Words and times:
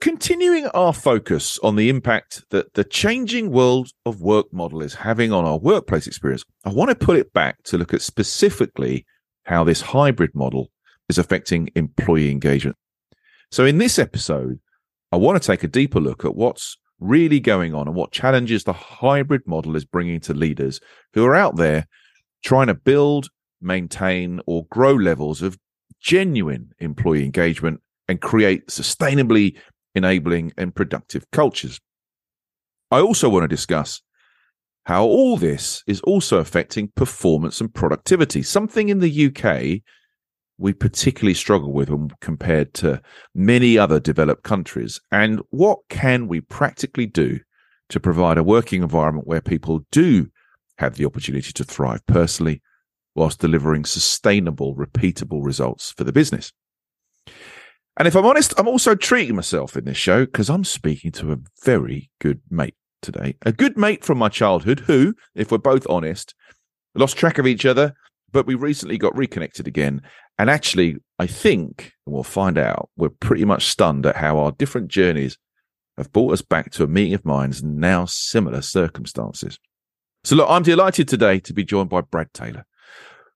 Continuing 0.00 0.66
our 0.68 0.92
focus 0.92 1.58
on 1.60 1.76
the 1.76 1.88
impact 1.88 2.44
that 2.50 2.74
the 2.74 2.84
changing 2.84 3.50
world 3.50 3.88
of 4.04 4.20
work 4.20 4.46
model 4.52 4.82
is 4.82 4.94
having 4.94 5.32
on 5.32 5.44
our 5.44 5.58
workplace 5.58 6.06
experience, 6.06 6.44
I 6.64 6.70
want 6.70 6.90
to 6.90 7.06
put 7.06 7.16
it 7.16 7.32
back 7.32 7.62
to 7.64 7.78
look 7.78 7.94
at 7.94 8.02
specifically 8.02 9.06
how 9.44 9.64
this 9.64 9.80
hybrid 9.80 10.34
model 10.34 10.70
is 11.08 11.16
affecting 11.16 11.70
employee 11.74 12.30
engagement. 12.30 12.76
So, 13.50 13.64
in 13.64 13.78
this 13.78 13.98
episode, 13.98 14.60
I 15.12 15.16
want 15.16 15.40
to 15.40 15.46
take 15.46 15.62
a 15.62 15.68
deeper 15.68 16.00
look 16.00 16.24
at 16.24 16.36
what's 16.36 16.76
really 17.00 17.40
going 17.40 17.74
on 17.74 17.86
and 17.86 17.96
what 17.96 18.12
challenges 18.12 18.64
the 18.64 18.72
hybrid 18.72 19.42
model 19.46 19.76
is 19.76 19.84
bringing 19.84 20.20
to 20.20 20.34
leaders 20.34 20.80
who 21.14 21.24
are 21.24 21.34
out 21.34 21.56
there 21.56 21.86
trying 22.44 22.66
to 22.66 22.74
build, 22.74 23.28
maintain, 23.60 24.40
or 24.46 24.66
grow 24.66 24.94
levels 24.94 25.42
of 25.42 25.58
genuine 26.00 26.70
employee 26.80 27.24
engagement 27.24 27.80
and 28.08 28.20
create 28.20 28.66
sustainably 28.68 29.56
enabling, 29.96 30.52
and 30.56 30.74
productive 30.74 31.28
cultures. 31.32 31.80
I 32.90 33.00
also 33.00 33.28
want 33.28 33.42
to 33.44 33.48
discuss 33.48 34.02
how 34.84 35.04
all 35.04 35.36
this 35.36 35.82
is 35.88 36.00
also 36.02 36.38
affecting 36.38 36.92
performance 36.94 37.60
and 37.60 37.74
productivity, 37.74 38.42
something 38.42 38.88
in 38.88 39.00
the 39.00 39.26
UK 39.26 39.82
we 40.58 40.72
particularly 40.72 41.34
struggle 41.34 41.72
with 41.72 41.90
when 41.90 42.10
compared 42.20 42.72
to 42.74 43.02
many 43.34 43.76
other 43.76 44.00
developed 44.00 44.42
countries. 44.42 45.00
And 45.10 45.42
what 45.50 45.80
can 45.90 46.28
we 46.28 46.40
practically 46.40 47.06
do 47.06 47.40
to 47.90 48.00
provide 48.00 48.38
a 48.38 48.42
working 48.42 48.82
environment 48.82 49.26
where 49.26 49.40
people 49.40 49.84
do 49.90 50.28
have 50.78 50.96
the 50.96 51.04
opportunity 51.04 51.52
to 51.52 51.64
thrive 51.64 52.04
personally 52.06 52.62
whilst 53.14 53.40
delivering 53.40 53.84
sustainable, 53.84 54.74
repeatable 54.74 55.44
results 55.44 55.92
for 55.96 56.04
the 56.04 56.12
business? 56.12 56.52
And 57.98 58.06
if 58.06 58.14
I'm 58.14 58.26
honest, 58.26 58.52
I'm 58.58 58.68
also 58.68 58.94
treating 58.94 59.36
myself 59.36 59.76
in 59.76 59.84
this 59.84 59.96
show 59.96 60.26
because 60.26 60.50
I'm 60.50 60.64
speaking 60.64 61.12
to 61.12 61.32
a 61.32 61.38
very 61.64 62.10
good 62.20 62.40
mate 62.50 62.74
today. 63.00 63.36
A 63.42 63.52
good 63.52 63.78
mate 63.78 64.04
from 64.04 64.18
my 64.18 64.28
childhood 64.28 64.80
who, 64.80 65.14
if 65.34 65.50
we're 65.50 65.58
both 65.58 65.86
honest, 65.88 66.34
lost 66.94 67.16
track 67.16 67.38
of 67.38 67.46
each 67.46 67.64
other, 67.64 67.94
but 68.32 68.46
we 68.46 68.54
recently 68.54 68.98
got 68.98 69.16
reconnected 69.16 69.66
again. 69.66 70.02
And 70.38 70.50
actually, 70.50 70.96
I 71.18 71.26
think, 71.26 71.92
and 72.06 72.14
we'll 72.14 72.22
find 72.22 72.58
out, 72.58 72.90
we're 72.96 73.08
pretty 73.08 73.46
much 73.46 73.66
stunned 73.66 74.04
at 74.04 74.16
how 74.16 74.38
our 74.38 74.52
different 74.52 74.88
journeys 74.88 75.38
have 75.96 76.12
brought 76.12 76.34
us 76.34 76.42
back 76.42 76.70
to 76.72 76.84
a 76.84 76.88
meeting 76.88 77.14
of 77.14 77.24
minds 77.24 77.62
now 77.62 78.04
similar 78.04 78.60
circumstances. 78.60 79.58
So, 80.24 80.36
look, 80.36 80.50
I'm 80.50 80.64
delighted 80.64 81.08
today 81.08 81.38
to 81.40 81.54
be 81.54 81.64
joined 81.64 81.88
by 81.88 82.02
Brad 82.02 82.34
Taylor. 82.34 82.66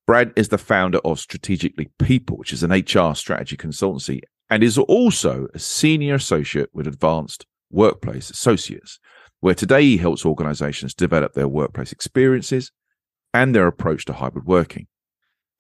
Brad 0.06 0.32
is 0.36 0.48
the 0.48 0.58
founder 0.58 0.98
of 0.98 1.20
Strategically 1.20 1.88
People, 1.98 2.36
which 2.36 2.52
is 2.52 2.62
an 2.62 2.72
HR 2.72 3.14
strategy 3.14 3.56
consultancy 3.56 4.20
and 4.50 4.62
is 4.62 4.76
also 4.76 5.46
a 5.54 5.58
senior 5.58 6.16
associate 6.16 6.68
with 6.74 6.88
Advanced 6.88 7.46
Workplace 7.70 8.30
Associates, 8.30 8.98
where 9.38 9.54
today 9.54 9.82
he 9.82 9.96
helps 9.96 10.26
organizations 10.26 10.92
develop 10.92 11.32
their 11.32 11.48
workplace 11.48 11.92
experiences 11.92 12.72
and 13.32 13.54
their 13.54 13.68
approach 13.68 14.04
to 14.06 14.12
hybrid 14.12 14.44
working. 14.44 14.88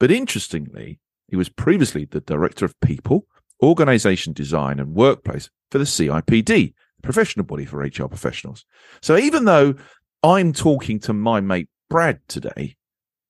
But 0.00 0.10
interestingly, 0.10 0.98
he 1.28 1.36
was 1.36 1.48
previously 1.48 2.04
the 2.04 2.20
director 2.20 2.64
of 2.64 2.78
people, 2.80 3.26
organization 3.62 4.32
design, 4.32 4.80
and 4.80 4.94
workplace 4.94 5.48
for 5.70 5.78
the 5.78 5.84
CIPD, 5.84 6.74
professional 7.02 7.46
body 7.46 7.64
for 7.64 7.78
HR 7.78 8.08
professionals. 8.08 8.64
So 9.00 9.16
even 9.16 9.44
though 9.44 9.74
I'm 10.22 10.52
talking 10.52 10.98
to 11.00 11.12
my 11.12 11.40
mate 11.40 11.68
Brad 11.88 12.20
today, 12.28 12.76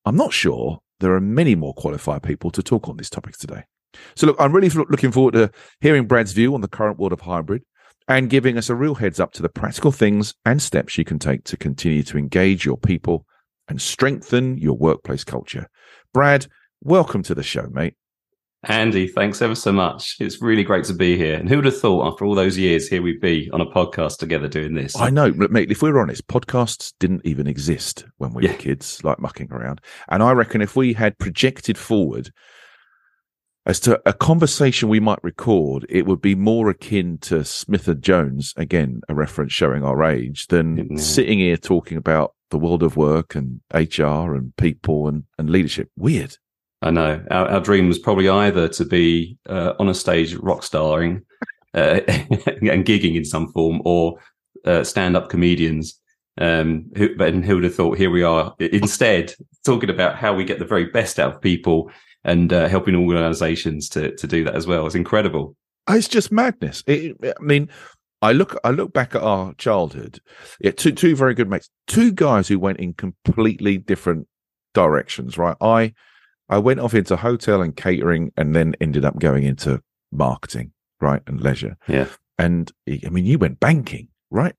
I'm 0.06 0.16
not 0.16 0.32
sure 0.32 0.80
there 1.00 1.12
are 1.14 1.20
many 1.20 1.54
more 1.54 1.74
qualified 1.74 2.22
people 2.22 2.50
to 2.52 2.62
talk 2.62 2.88
on 2.88 2.96
these 2.96 3.10
topics 3.10 3.38
today. 3.38 3.64
So, 4.14 4.26
look, 4.26 4.36
I'm 4.38 4.52
really 4.52 4.68
looking 4.68 5.12
forward 5.12 5.34
to 5.34 5.50
hearing 5.80 6.06
Brad's 6.06 6.32
view 6.32 6.54
on 6.54 6.60
the 6.60 6.68
current 6.68 6.98
world 6.98 7.12
of 7.12 7.20
hybrid 7.20 7.62
and 8.08 8.30
giving 8.30 8.58
us 8.58 8.68
a 8.68 8.74
real 8.74 8.96
heads 8.96 9.20
up 9.20 9.32
to 9.32 9.42
the 9.42 9.48
practical 9.48 9.92
things 9.92 10.34
and 10.44 10.60
steps 10.60 10.98
you 10.98 11.04
can 11.04 11.18
take 11.18 11.44
to 11.44 11.56
continue 11.56 12.02
to 12.02 12.18
engage 12.18 12.64
your 12.64 12.76
people 12.76 13.24
and 13.68 13.80
strengthen 13.80 14.58
your 14.58 14.76
workplace 14.76 15.24
culture. 15.24 15.68
Brad, 16.12 16.46
welcome 16.82 17.22
to 17.22 17.34
the 17.34 17.42
show, 17.42 17.68
mate. 17.70 17.94
Andy, 18.64 19.06
thanks 19.06 19.40
ever 19.40 19.54
so 19.54 19.72
much. 19.72 20.16
It's 20.20 20.42
really 20.42 20.64
great 20.64 20.84
to 20.84 20.92
be 20.92 21.16
here. 21.16 21.36
And 21.36 21.48
who 21.48 21.56
would 21.56 21.64
have 21.64 21.80
thought 21.80 22.12
after 22.12 22.26
all 22.26 22.34
those 22.34 22.58
years, 22.58 22.88
here 22.88 23.00
we'd 23.00 23.20
be 23.20 23.48
on 23.52 23.62
a 23.62 23.66
podcast 23.66 24.18
together 24.18 24.48
doing 24.48 24.74
this? 24.74 24.94
I 24.96 25.08
know, 25.08 25.32
mate, 25.32 25.70
if 25.70 25.80
we're 25.80 25.98
honest, 25.98 26.26
podcasts 26.26 26.92
didn't 27.00 27.22
even 27.24 27.46
exist 27.46 28.04
when 28.18 28.34
we 28.34 28.44
yeah. 28.44 28.52
were 28.52 28.58
kids, 28.58 29.02
like 29.02 29.18
mucking 29.18 29.50
around. 29.50 29.80
And 30.08 30.22
I 30.22 30.32
reckon 30.32 30.60
if 30.60 30.76
we 30.76 30.92
had 30.92 31.18
projected 31.18 31.78
forward 31.78 32.32
as 33.66 33.78
to 33.80 34.00
a 34.06 34.12
conversation 34.12 34.88
we 34.88 35.00
might 35.00 35.22
record, 35.22 35.84
it 35.88 36.06
would 36.06 36.20
be 36.20 36.34
more 36.34 36.70
akin 36.70 37.18
to 37.18 37.44
Smith 37.44 37.88
and 37.88 38.02
Jones, 38.02 38.54
again, 38.56 39.02
a 39.08 39.14
reference 39.14 39.52
showing 39.52 39.84
our 39.84 40.02
age, 40.02 40.46
than 40.46 40.76
mm-hmm. 40.76 40.96
sitting 40.96 41.38
here 41.40 41.56
talking 41.56 41.98
about 41.98 42.34
the 42.50 42.58
world 42.58 42.82
of 42.82 42.96
work 42.96 43.34
and 43.34 43.60
HR 43.72 44.34
and 44.34 44.56
people 44.56 45.08
and, 45.08 45.24
and 45.38 45.50
leadership. 45.50 45.90
Weird. 45.96 46.36
I 46.82 46.90
know. 46.90 47.22
Our, 47.30 47.48
our 47.48 47.60
dream 47.60 47.88
was 47.88 47.98
probably 47.98 48.28
either 48.28 48.66
to 48.68 48.84
be 48.84 49.36
uh, 49.48 49.74
on 49.78 49.88
a 49.88 49.94
stage 49.94 50.34
rock 50.36 50.62
starring 50.62 51.22
uh, 51.74 52.00
and 52.06 52.86
gigging 52.86 53.16
in 53.16 53.24
some 53.24 53.52
form 53.52 53.82
or 53.84 54.18
uh, 54.64 54.84
stand 54.84 55.16
up 55.16 55.28
comedians. 55.28 55.96
Um, 56.38 56.86
who, 56.96 57.10
and 57.18 57.44
who 57.44 57.56
would 57.56 57.64
have 57.64 57.74
thought 57.74 57.98
here 57.98 58.08
we 58.08 58.22
are 58.22 58.54
instead 58.60 59.34
talking 59.66 59.90
about 59.90 60.16
how 60.16 60.32
we 60.32 60.44
get 60.44 60.58
the 60.58 60.64
very 60.64 60.86
best 60.86 61.18
out 61.18 61.34
of 61.34 61.40
people 61.42 61.90
and 62.24 62.52
uh, 62.52 62.68
helping 62.68 62.94
organizations 62.94 63.88
to 63.90 64.14
to 64.16 64.26
do 64.26 64.44
that 64.44 64.54
as 64.54 64.66
well. 64.66 64.86
It's 64.86 64.94
incredible. 64.94 65.56
It's 65.88 66.08
just 66.08 66.30
madness. 66.30 66.84
It, 66.86 67.16
I 67.22 67.42
mean, 67.42 67.68
I 68.22 68.32
look 68.32 68.58
I 68.64 68.70
look 68.70 68.92
back 68.92 69.14
at 69.14 69.22
our 69.22 69.54
childhood. 69.54 70.20
Yeah, 70.60 70.72
two 70.72 70.92
two 70.92 71.16
very 71.16 71.34
good 71.34 71.48
mates, 71.48 71.70
two 71.86 72.12
guys 72.12 72.48
who 72.48 72.58
went 72.58 72.78
in 72.78 72.94
completely 72.94 73.78
different 73.78 74.26
directions. 74.74 75.38
Right, 75.38 75.56
I 75.60 75.94
I 76.48 76.58
went 76.58 76.80
off 76.80 76.94
into 76.94 77.16
hotel 77.16 77.62
and 77.62 77.74
catering, 77.74 78.32
and 78.36 78.54
then 78.54 78.74
ended 78.80 79.04
up 79.04 79.18
going 79.18 79.44
into 79.44 79.80
marketing, 80.12 80.72
right, 81.00 81.22
and 81.26 81.40
leisure. 81.40 81.76
Yeah, 81.88 82.08
and 82.38 82.70
I 82.88 83.08
mean, 83.08 83.24
you 83.24 83.38
went 83.38 83.60
banking, 83.60 84.08
right? 84.30 84.54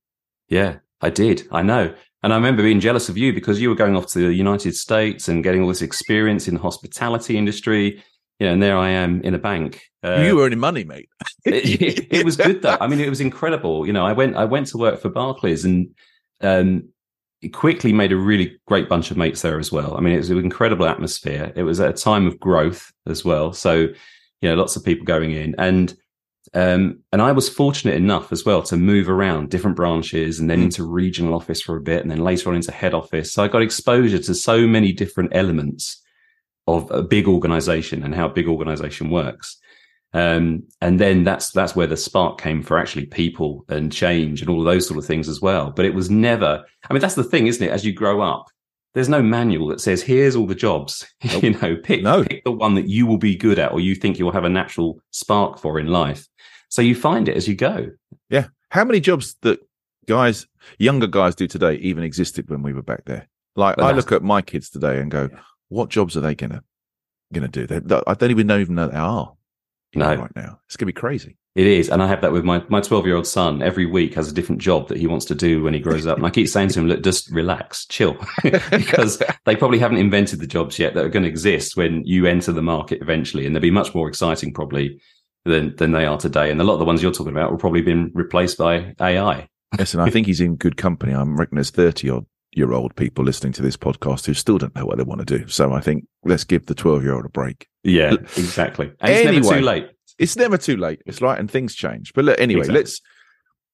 Yeah, 0.47 0.77
I 1.01 1.09
did. 1.09 1.47
I 1.51 1.61
know. 1.61 1.93
And 2.23 2.33
I 2.33 2.35
remember 2.35 2.61
being 2.61 2.79
jealous 2.79 3.09
of 3.09 3.17
you 3.17 3.33
because 3.33 3.59
you 3.59 3.69
were 3.69 3.75
going 3.75 3.95
off 3.95 4.07
to 4.07 4.19
the 4.19 4.33
United 4.33 4.75
States 4.75 5.27
and 5.27 5.43
getting 5.43 5.61
all 5.61 5.67
this 5.67 5.81
experience 5.81 6.47
in 6.47 6.55
the 6.55 6.61
hospitality 6.61 7.37
industry. 7.37 8.03
You 8.39 8.47
know, 8.47 8.53
and 8.53 8.63
there 8.63 8.77
I 8.77 8.89
am 8.89 9.21
in 9.21 9.33
a 9.33 9.39
bank. 9.39 9.83
Uh, 10.03 10.21
you 10.21 10.35
were 10.35 10.43
earning 10.43 10.59
money, 10.59 10.83
mate. 10.83 11.09
it, 11.45 11.81
it, 11.81 12.07
it, 12.11 12.25
was 12.25 12.37
good 12.37 12.61
though. 12.61 12.77
I 12.79 12.87
mean, 12.87 12.99
it 12.99 13.09
was 13.09 13.21
incredible. 13.21 13.85
You 13.85 13.93
know, 13.93 14.05
I 14.05 14.13
went 14.13 14.35
I 14.35 14.45
went 14.45 14.67
to 14.67 14.77
work 14.77 14.99
for 14.99 15.09
Barclays 15.09 15.65
and 15.65 15.89
um, 16.41 16.89
quickly 17.49 17.91
made 17.91 18.11
a 18.11 18.17
really 18.17 18.59
great 18.67 18.87
bunch 18.87 19.11
of 19.11 19.17
mates 19.17 19.41
there 19.41 19.59
as 19.59 19.71
well. 19.71 19.97
I 19.97 20.01
mean, 20.01 20.13
it 20.13 20.17
was 20.17 20.29
an 20.29 20.37
incredible 20.37 20.85
atmosphere. 20.85 21.51
It 21.55 21.63
was 21.63 21.79
at 21.79 21.89
a 21.89 21.93
time 21.93 22.27
of 22.27 22.39
growth 22.39 22.91
as 23.07 23.25
well. 23.25 23.53
So, 23.53 23.73
you 23.75 24.49
know, 24.49 24.55
lots 24.55 24.75
of 24.75 24.83
people 24.83 25.05
going 25.05 25.31
in 25.31 25.55
and 25.57 25.95
um, 26.53 26.99
and 27.13 27.21
I 27.21 27.31
was 27.31 27.47
fortunate 27.47 27.95
enough 27.95 28.31
as 28.31 28.43
well 28.45 28.61
to 28.63 28.75
move 28.75 29.09
around 29.09 29.49
different 29.49 29.77
branches 29.77 30.39
and 30.39 30.49
then 30.49 30.59
mm. 30.59 30.63
into 30.63 30.83
regional 30.83 31.33
office 31.33 31.61
for 31.61 31.77
a 31.77 31.81
bit 31.81 32.01
and 32.01 32.11
then 32.11 32.23
later 32.23 32.49
on 32.49 32.55
into 32.55 32.73
head 32.73 32.93
office. 32.93 33.31
So 33.31 33.43
I 33.43 33.47
got 33.47 33.61
exposure 33.61 34.19
to 34.19 34.35
so 34.35 34.67
many 34.67 34.91
different 34.91 35.31
elements 35.33 36.01
of 36.67 36.91
a 36.91 37.01
big 37.01 37.27
organization 37.27 38.03
and 38.03 38.13
how 38.13 38.27
a 38.27 38.33
big 38.33 38.47
organization 38.47 39.09
works. 39.09 39.57
Um, 40.13 40.63
and 40.81 40.99
then 40.99 41.23
that's 41.23 41.51
that's 41.51 41.73
where 41.73 41.87
the 41.87 41.95
spark 41.95 42.39
came 42.41 42.61
for 42.63 42.77
actually 42.77 43.05
people 43.05 43.63
and 43.69 43.91
change 43.91 44.41
and 44.41 44.49
all 44.49 44.59
of 44.59 44.65
those 44.65 44.85
sort 44.85 44.97
of 44.97 45.05
things 45.05 45.29
as 45.29 45.41
well. 45.41 45.71
But 45.71 45.85
it 45.85 45.93
was 45.93 46.09
never. 46.09 46.65
I 46.89 46.93
mean, 46.93 46.99
that's 47.01 47.15
the 47.15 47.23
thing, 47.23 47.47
isn't 47.47 47.65
it? 47.65 47.71
As 47.71 47.85
you 47.85 47.93
grow 47.93 48.19
up, 48.19 48.47
there's 48.93 49.09
no 49.09 49.21
manual 49.21 49.67
that 49.67 49.81
says 49.81 50.01
here's 50.01 50.35
all 50.35 50.47
the 50.47 50.55
jobs. 50.55 51.05
Nope. 51.23 51.43
you 51.43 51.49
know, 51.51 51.75
pick 51.75 52.03
no. 52.03 52.23
pick 52.23 52.43
the 52.43 52.51
one 52.51 52.75
that 52.75 52.87
you 52.87 53.05
will 53.05 53.17
be 53.17 53.35
good 53.35 53.59
at 53.59 53.71
or 53.71 53.79
you 53.79 53.95
think 53.95 54.19
you'll 54.19 54.31
have 54.31 54.43
a 54.43 54.49
natural 54.49 55.01
spark 55.11 55.59
for 55.59 55.79
in 55.79 55.87
life. 55.87 56.27
So 56.69 56.81
you 56.81 56.95
find 56.95 57.29
it 57.29 57.37
as 57.37 57.47
you 57.47 57.55
go. 57.55 57.91
Yeah. 58.29 58.47
How 58.69 58.83
many 58.83 58.99
jobs 58.99 59.35
that 59.41 59.59
guys, 60.07 60.47
younger 60.77 61.07
guys 61.07 61.35
do 61.35 61.47
today 61.47 61.75
even 61.75 62.03
existed 62.03 62.49
when 62.49 62.63
we 62.63 62.73
were 62.73 62.81
back 62.81 63.05
there? 63.05 63.27
Like 63.55 63.77
I 63.79 63.91
look 63.91 64.11
at 64.11 64.23
my 64.23 64.41
kids 64.41 64.69
today 64.69 64.99
and 64.99 65.11
go, 65.11 65.29
yeah. 65.31 65.39
what 65.69 65.89
jobs 65.89 66.15
are 66.17 66.21
they 66.21 66.35
gonna 66.35 66.63
gonna 67.33 67.47
do? 67.47 67.67
They, 67.67 67.77
I 68.07 68.13
don't 68.13 68.31
even 68.31 68.47
know 68.47 68.59
even 68.59 68.75
know 68.75 68.87
they 68.87 68.97
are. 68.97 69.33
No. 69.93 70.15
Right 70.15 70.35
now, 70.35 70.59
it's 70.67 70.77
gonna 70.77 70.87
be 70.87 70.93
crazy. 70.93 71.37
It 71.53 71.67
is, 71.67 71.89
and 71.89 72.01
I 72.01 72.07
have 72.07 72.21
that 72.21 72.31
with 72.31 72.45
my 72.45 72.63
my 72.69 72.79
twelve 72.79 73.05
year 73.05 73.15
old 73.15 73.27
son. 73.27 73.61
Every 73.61 73.85
week 73.85 74.13
has 74.13 74.29
a 74.29 74.33
different 74.33 74.61
job 74.61 74.87
that 74.87 74.97
he 74.97 75.05
wants 75.05 75.25
to 75.25 75.35
do 75.35 75.61
when 75.61 75.73
he 75.73 75.81
grows 75.81 76.07
up, 76.07 76.17
and 76.17 76.25
I 76.25 76.29
keep 76.29 76.47
saying 76.47 76.69
to 76.69 76.79
him, 76.79 76.87
"Look, 76.87 77.03
just 77.03 77.29
relax, 77.29 77.85
chill," 77.87 78.15
because 78.71 79.21
they 79.45 79.57
probably 79.57 79.79
haven't 79.79 79.97
invented 79.97 80.39
the 80.39 80.47
jobs 80.47 80.79
yet 80.79 80.93
that 80.93 81.03
are 81.03 81.09
going 81.09 81.23
to 81.23 81.29
exist 81.29 81.75
when 81.75 82.05
you 82.05 82.25
enter 82.25 82.53
the 82.53 82.61
market 82.61 83.01
eventually, 83.01 83.45
and 83.45 83.53
they'll 83.53 83.61
be 83.61 83.69
much 83.69 83.93
more 83.93 84.07
exciting 84.07 84.53
probably 84.53 85.01
than 85.43 85.75
than 85.75 85.91
they 85.91 86.05
are 86.05 86.17
today. 86.17 86.51
And 86.51 86.61
a 86.61 86.63
lot 86.63 86.73
of 86.73 86.79
the 86.79 86.85
ones 86.85 87.03
you're 87.03 87.11
talking 87.11 87.33
about 87.33 87.51
will 87.51 87.57
probably 87.57 87.81
been 87.81 88.11
replaced 88.13 88.57
by 88.57 88.93
AI. 89.01 89.49
Yes, 89.77 89.93
and 89.93 90.01
I 90.01 90.09
think 90.09 90.27
he's 90.27 90.39
in 90.39 90.55
good 90.55 90.77
company. 90.77 91.13
I'm 91.13 91.35
reckon 91.35 91.55
there's 91.55 91.71
thirty 91.71 92.09
odd 92.09 92.25
year 92.53 92.73
old 92.73 92.95
people 92.95 93.23
listening 93.23 93.53
to 93.53 93.61
this 93.61 93.77
podcast 93.77 94.25
who 94.25 94.33
still 94.33 94.57
don't 94.57 94.75
know 94.75 94.85
what 94.85 94.97
they 94.97 95.03
want 95.03 95.25
to 95.25 95.37
do. 95.37 95.47
So 95.47 95.73
I 95.73 95.81
think 95.81 96.05
let's 96.23 96.43
give 96.43 96.65
the 96.65 96.75
12 96.75 97.03
year 97.03 97.15
old 97.15 97.25
a 97.25 97.29
break. 97.29 97.67
Yeah, 97.83 98.13
exactly. 98.13 98.91
And 98.99 99.11
anyway, 99.11 99.37
it's 99.37 99.47
never 99.47 99.59
too 99.59 99.65
late. 99.65 99.89
It's 100.19 100.35
never 100.35 100.57
too 100.57 100.77
late. 100.77 101.01
It's 101.05 101.21
right, 101.21 101.39
and 101.39 101.49
things 101.49 101.75
change. 101.75 102.13
But 102.13 102.25
look, 102.25 102.39
anyway, 102.39 102.61
exactly. 102.61 102.79
let's 102.79 103.01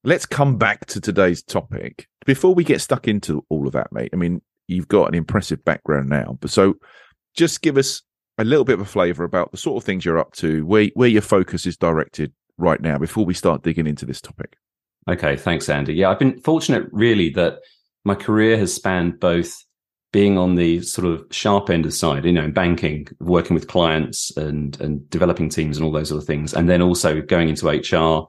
let's 0.03 0.25
come 0.25 0.57
back 0.57 0.85
to 0.87 1.01
today's 1.01 1.43
topic 1.43 2.07
before 2.25 2.53
we 2.53 2.63
get 2.63 2.81
stuck 2.81 3.07
into 3.07 3.45
all 3.49 3.67
of 3.67 3.73
that, 3.73 3.91
mate. 3.91 4.11
I 4.13 4.15
mean, 4.15 4.41
you've 4.67 4.87
got 4.87 5.07
an 5.07 5.15
impressive 5.15 5.63
background 5.65 6.09
now, 6.09 6.37
but 6.39 6.49
so 6.49 6.75
just 7.35 7.61
give 7.61 7.77
us 7.77 8.01
a 8.37 8.43
little 8.43 8.65
bit 8.65 8.73
of 8.73 8.81
a 8.81 8.85
flavour 8.85 9.23
about 9.23 9.51
the 9.51 9.57
sort 9.57 9.81
of 9.81 9.85
things 9.85 10.05
you're 10.05 10.19
up 10.19 10.33
to, 10.33 10.65
where 10.65 10.89
where 10.93 11.09
your 11.09 11.21
focus 11.21 11.65
is 11.65 11.77
directed 11.77 12.33
right 12.57 12.81
now, 12.81 12.97
before 12.97 13.25
we 13.25 13.33
start 13.33 13.63
digging 13.63 13.87
into 13.87 14.05
this 14.05 14.21
topic. 14.21 14.57
Okay, 15.09 15.37
thanks, 15.37 15.69
Andy. 15.69 15.93
Yeah, 15.93 16.09
I've 16.09 16.19
been 16.19 16.41
fortunate, 16.41 16.87
really, 16.91 17.29
that 17.31 17.59
my 18.03 18.15
career 18.15 18.57
has 18.57 18.73
spanned 18.73 19.19
both 19.19 19.63
being 20.17 20.35
on 20.35 20.55
the 20.55 20.81
sort 20.81 21.05
of 21.05 21.23
sharp 21.29 21.69
end 21.69 21.85
of 21.85 21.93
side, 21.93 22.25
you 22.25 22.31
know, 22.31 22.45
in 22.45 22.51
banking, 22.51 23.07
working 23.19 23.53
with 23.53 23.67
clients 23.67 24.35
and 24.35 24.81
and 24.81 25.07
developing 25.11 25.47
teams 25.47 25.77
and 25.77 25.85
all 25.85 25.91
those 25.91 26.11
other 26.11 26.21
things, 26.21 26.55
and 26.55 26.67
then 26.67 26.81
also 26.81 27.21
going 27.21 27.49
into 27.49 27.67
HR 27.67 28.27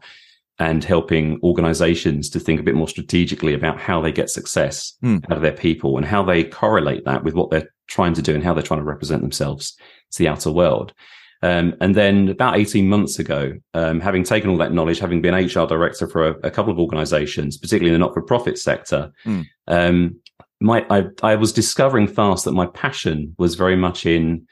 and 0.58 0.84
helping 0.84 1.40
organizations 1.42 2.28
to 2.28 2.38
think 2.38 2.60
a 2.60 2.62
bit 2.62 2.74
more 2.74 2.88
strategically 2.88 3.54
about 3.54 3.80
how 3.80 4.02
they 4.02 4.12
get 4.12 4.28
success 4.28 4.98
mm. 5.02 5.24
out 5.30 5.38
of 5.38 5.42
their 5.42 5.60
people 5.66 5.96
and 5.96 6.04
how 6.04 6.22
they 6.22 6.44
correlate 6.44 7.06
that 7.06 7.24
with 7.24 7.32
what 7.32 7.48
they're 7.48 7.72
trying 7.86 8.12
to 8.12 8.20
do 8.20 8.34
and 8.34 8.44
how 8.44 8.52
they're 8.52 8.62
trying 8.62 8.80
to 8.80 8.84
represent 8.84 9.22
themselves 9.22 9.74
to 10.10 10.18
the 10.18 10.28
outer 10.28 10.52
world. 10.52 10.92
Um, 11.40 11.74
and 11.80 11.94
then 11.94 12.28
about 12.28 12.58
18 12.58 12.86
months 12.86 13.18
ago, 13.18 13.54
um, 13.72 14.00
having 14.00 14.24
taken 14.24 14.50
all 14.50 14.58
that 14.58 14.74
knowledge, 14.74 14.98
having 14.98 15.22
been 15.22 15.34
HR 15.34 15.66
director 15.66 16.06
for 16.06 16.28
a, 16.28 16.32
a 16.48 16.50
couple 16.50 16.70
of 16.70 16.78
organizations, 16.78 17.56
particularly 17.56 17.94
in 17.94 17.98
the 17.98 18.04
not 18.04 18.12
for 18.12 18.20
profit 18.20 18.58
sector, 18.58 19.10
mm. 19.24 19.46
um, 19.68 20.20
my, 20.60 20.84
I, 20.90 21.04
I, 21.22 21.36
was 21.36 21.52
discovering 21.52 22.08
fast 22.08 22.44
that 22.44 22.52
my 22.52 22.66
passion 22.66 23.34
was 23.38 23.54
very 23.54 23.76
much 23.76 24.06
in 24.06 24.46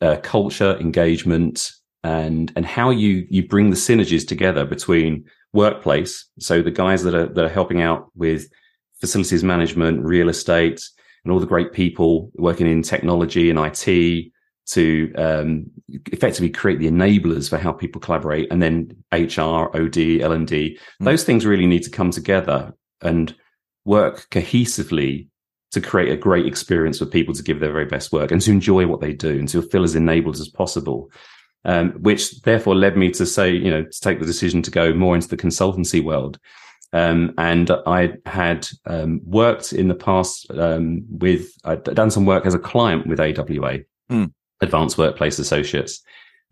uh, 0.00 0.16
culture, 0.22 0.76
engagement, 0.78 1.70
and 2.04 2.52
and 2.56 2.66
how 2.66 2.90
you 2.90 3.26
you 3.30 3.46
bring 3.46 3.70
the 3.70 3.76
synergies 3.76 4.26
together 4.26 4.64
between 4.64 5.24
workplace. 5.52 6.26
So 6.38 6.62
the 6.62 6.70
guys 6.70 7.02
that 7.04 7.14
are 7.14 7.26
that 7.26 7.44
are 7.44 7.50
helping 7.50 7.82
out 7.82 8.10
with 8.14 8.48
facilities 9.00 9.44
management, 9.44 10.04
real 10.04 10.28
estate, 10.28 10.82
and 11.24 11.32
all 11.32 11.40
the 11.40 11.46
great 11.46 11.72
people 11.72 12.30
working 12.34 12.66
in 12.66 12.82
technology 12.82 13.50
and 13.50 13.58
IT 13.58 14.32
to 14.64 15.12
um, 15.16 15.66
effectively 16.12 16.48
create 16.48 16.78
the 16.78 16.88
enablers 16.88 17.50
for 17.50 17.58
how 17.58 17.72
people 17.72 18.00
collaborate, 18.00 18.50
and 18.50 18.62
then 18.62 18.90
HR, 19.12 19.76
OD, 19.76 20.20
L 20.20 20.32
and 20.32 20.46
D. 20.46 20.78
Mm. 21.00 21.04
Those 21.04 21.24
things 21.24 21.44
really 21.44 21.66
need 21.66 21.82
to 21.82 21.90
come 21.90 22.10
together 22.10 22.72
and 23.00 23.34
work 23.84 24.28
cohesively 24.30 25.28
to 25.72 25.80
create 25.80 26.12
a 26.12 26.16
great 26.16 26.46
experience 26.46 26.98
for 26.98 27.06
people 27.06 27.34
to 27.34 27.42
give 27.42 27.60
their 27.60 27.72
very 27.72 27.86
best 27.86 28.12
work 28.12 28.30
and 28.30 28.40
to 28.42 28.50
enjoy 28.50 28.86
what 28.86 29.00
they 29.00 29.12
do 29.12 29.38
and 29.38 29.48
to 29.48 29.62
feel 29.62 29.84
as 29.84 29.94
enabled 29.94 30.36
as 30.36 30.48
possible. 30.48 31.10
Um, 31.64 31.92
which 31.92 32.42
therefore 32.42 32.74
led 32.74 32.96
me 32.96 33.12
to 33.12 33.24
say, 33.24 33.52
you 33.52 33.70
know, 33.70 33.84
to 33.84 34.00
take 34.00 34.18
the 34.18 34.26
decision 34.26 34.62
to 34.62 34.70
go 34.72 34.92
more 34.92 35.14
into 35.14 35.28
the 35.28 35.36
consultancy 35.36 36.02
world. 36.02 36.40
Um, 36.92 37.34
and 37.38 37.70
I 37.86 38.14
had 38.26 38.66
um, 38.84 39.20
worked 39.24 39.72
in 39.72 39.86
the 39.86 39.94
past 39.94 40.50
um, 40.50 41.04
with, 41.08 41.52
I'd 41.64 41.84
done 41.84 42.10
some 42.10 42.26
work 42.26 42.46
as 42.46 42.54
a 42.54 42.58
client 42.58 43.06
with 43.06 43.20
AWA. 43.20 43.78
Mm 44.10 44.32
advanced 44.62 44.96
workplace 44.96 45.38
associates 45.38 46.00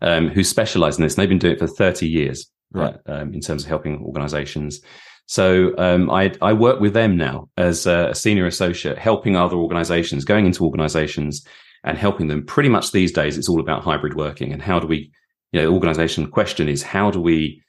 um, 0.01 0.27
who 0.27 0.43
specialize 0.43 0.97
in 0.97 1.03
this. 1.03 1.13
And 1.13 1.21
they've 1.21 1.29
been 1.29 1.39
doing 1.39 1.53
it 1.53 1.59
for 1.59 1.67
30 1.67 2.07
years 2.07 2.51
right. 2.71 2.95
uh, 3.09 3.13
um, 3.13 3.33
in 3.33 3.39
terms 3.39 3.63
of 3.63 3.69
helping 3.69 4.03
organizations. 4.03 4.81
So 5.25 5.73
um, 5.77 6.09
I, 6.09 6.33
I, 6.41 6.53
work 6.53 6.81
with 6.81 6.93
them 6.93 7.15
now 7.15 7.49
as 7.55 7.85
a 7.85 8.13
senior 8.13 8.45
associate, 8.47 8.97
helping 8.97 9.37
other 9.37 9.55
organizations, 9.55 10.25
going 10.25 10.45
into 10.45 10.65
organizations 10.65 11.45
and 11.83 11.97
helping 11.97 12.27
them. 12.27 12.45
Pretty 12.45 12.67
much 12.67 12.91
these 12.91 13.13
days, 13.13 13.37
it's 13.37 13.47
all 13.47 13.61
about 13.61 13.83
hybrid 13.83 14.15
working 14.15 14.51
and 14.51 14.61
how 14.61 14.79
do 14.79 14.87
we, 14.87 15.11
you 15.53 15.61
know, 15.61 15.71
organization 15.71 16.29
question 16.29 16.67
is 16.67 16.83
how 16.83 17.11
do 17.11 17.21
we 17.21 17.61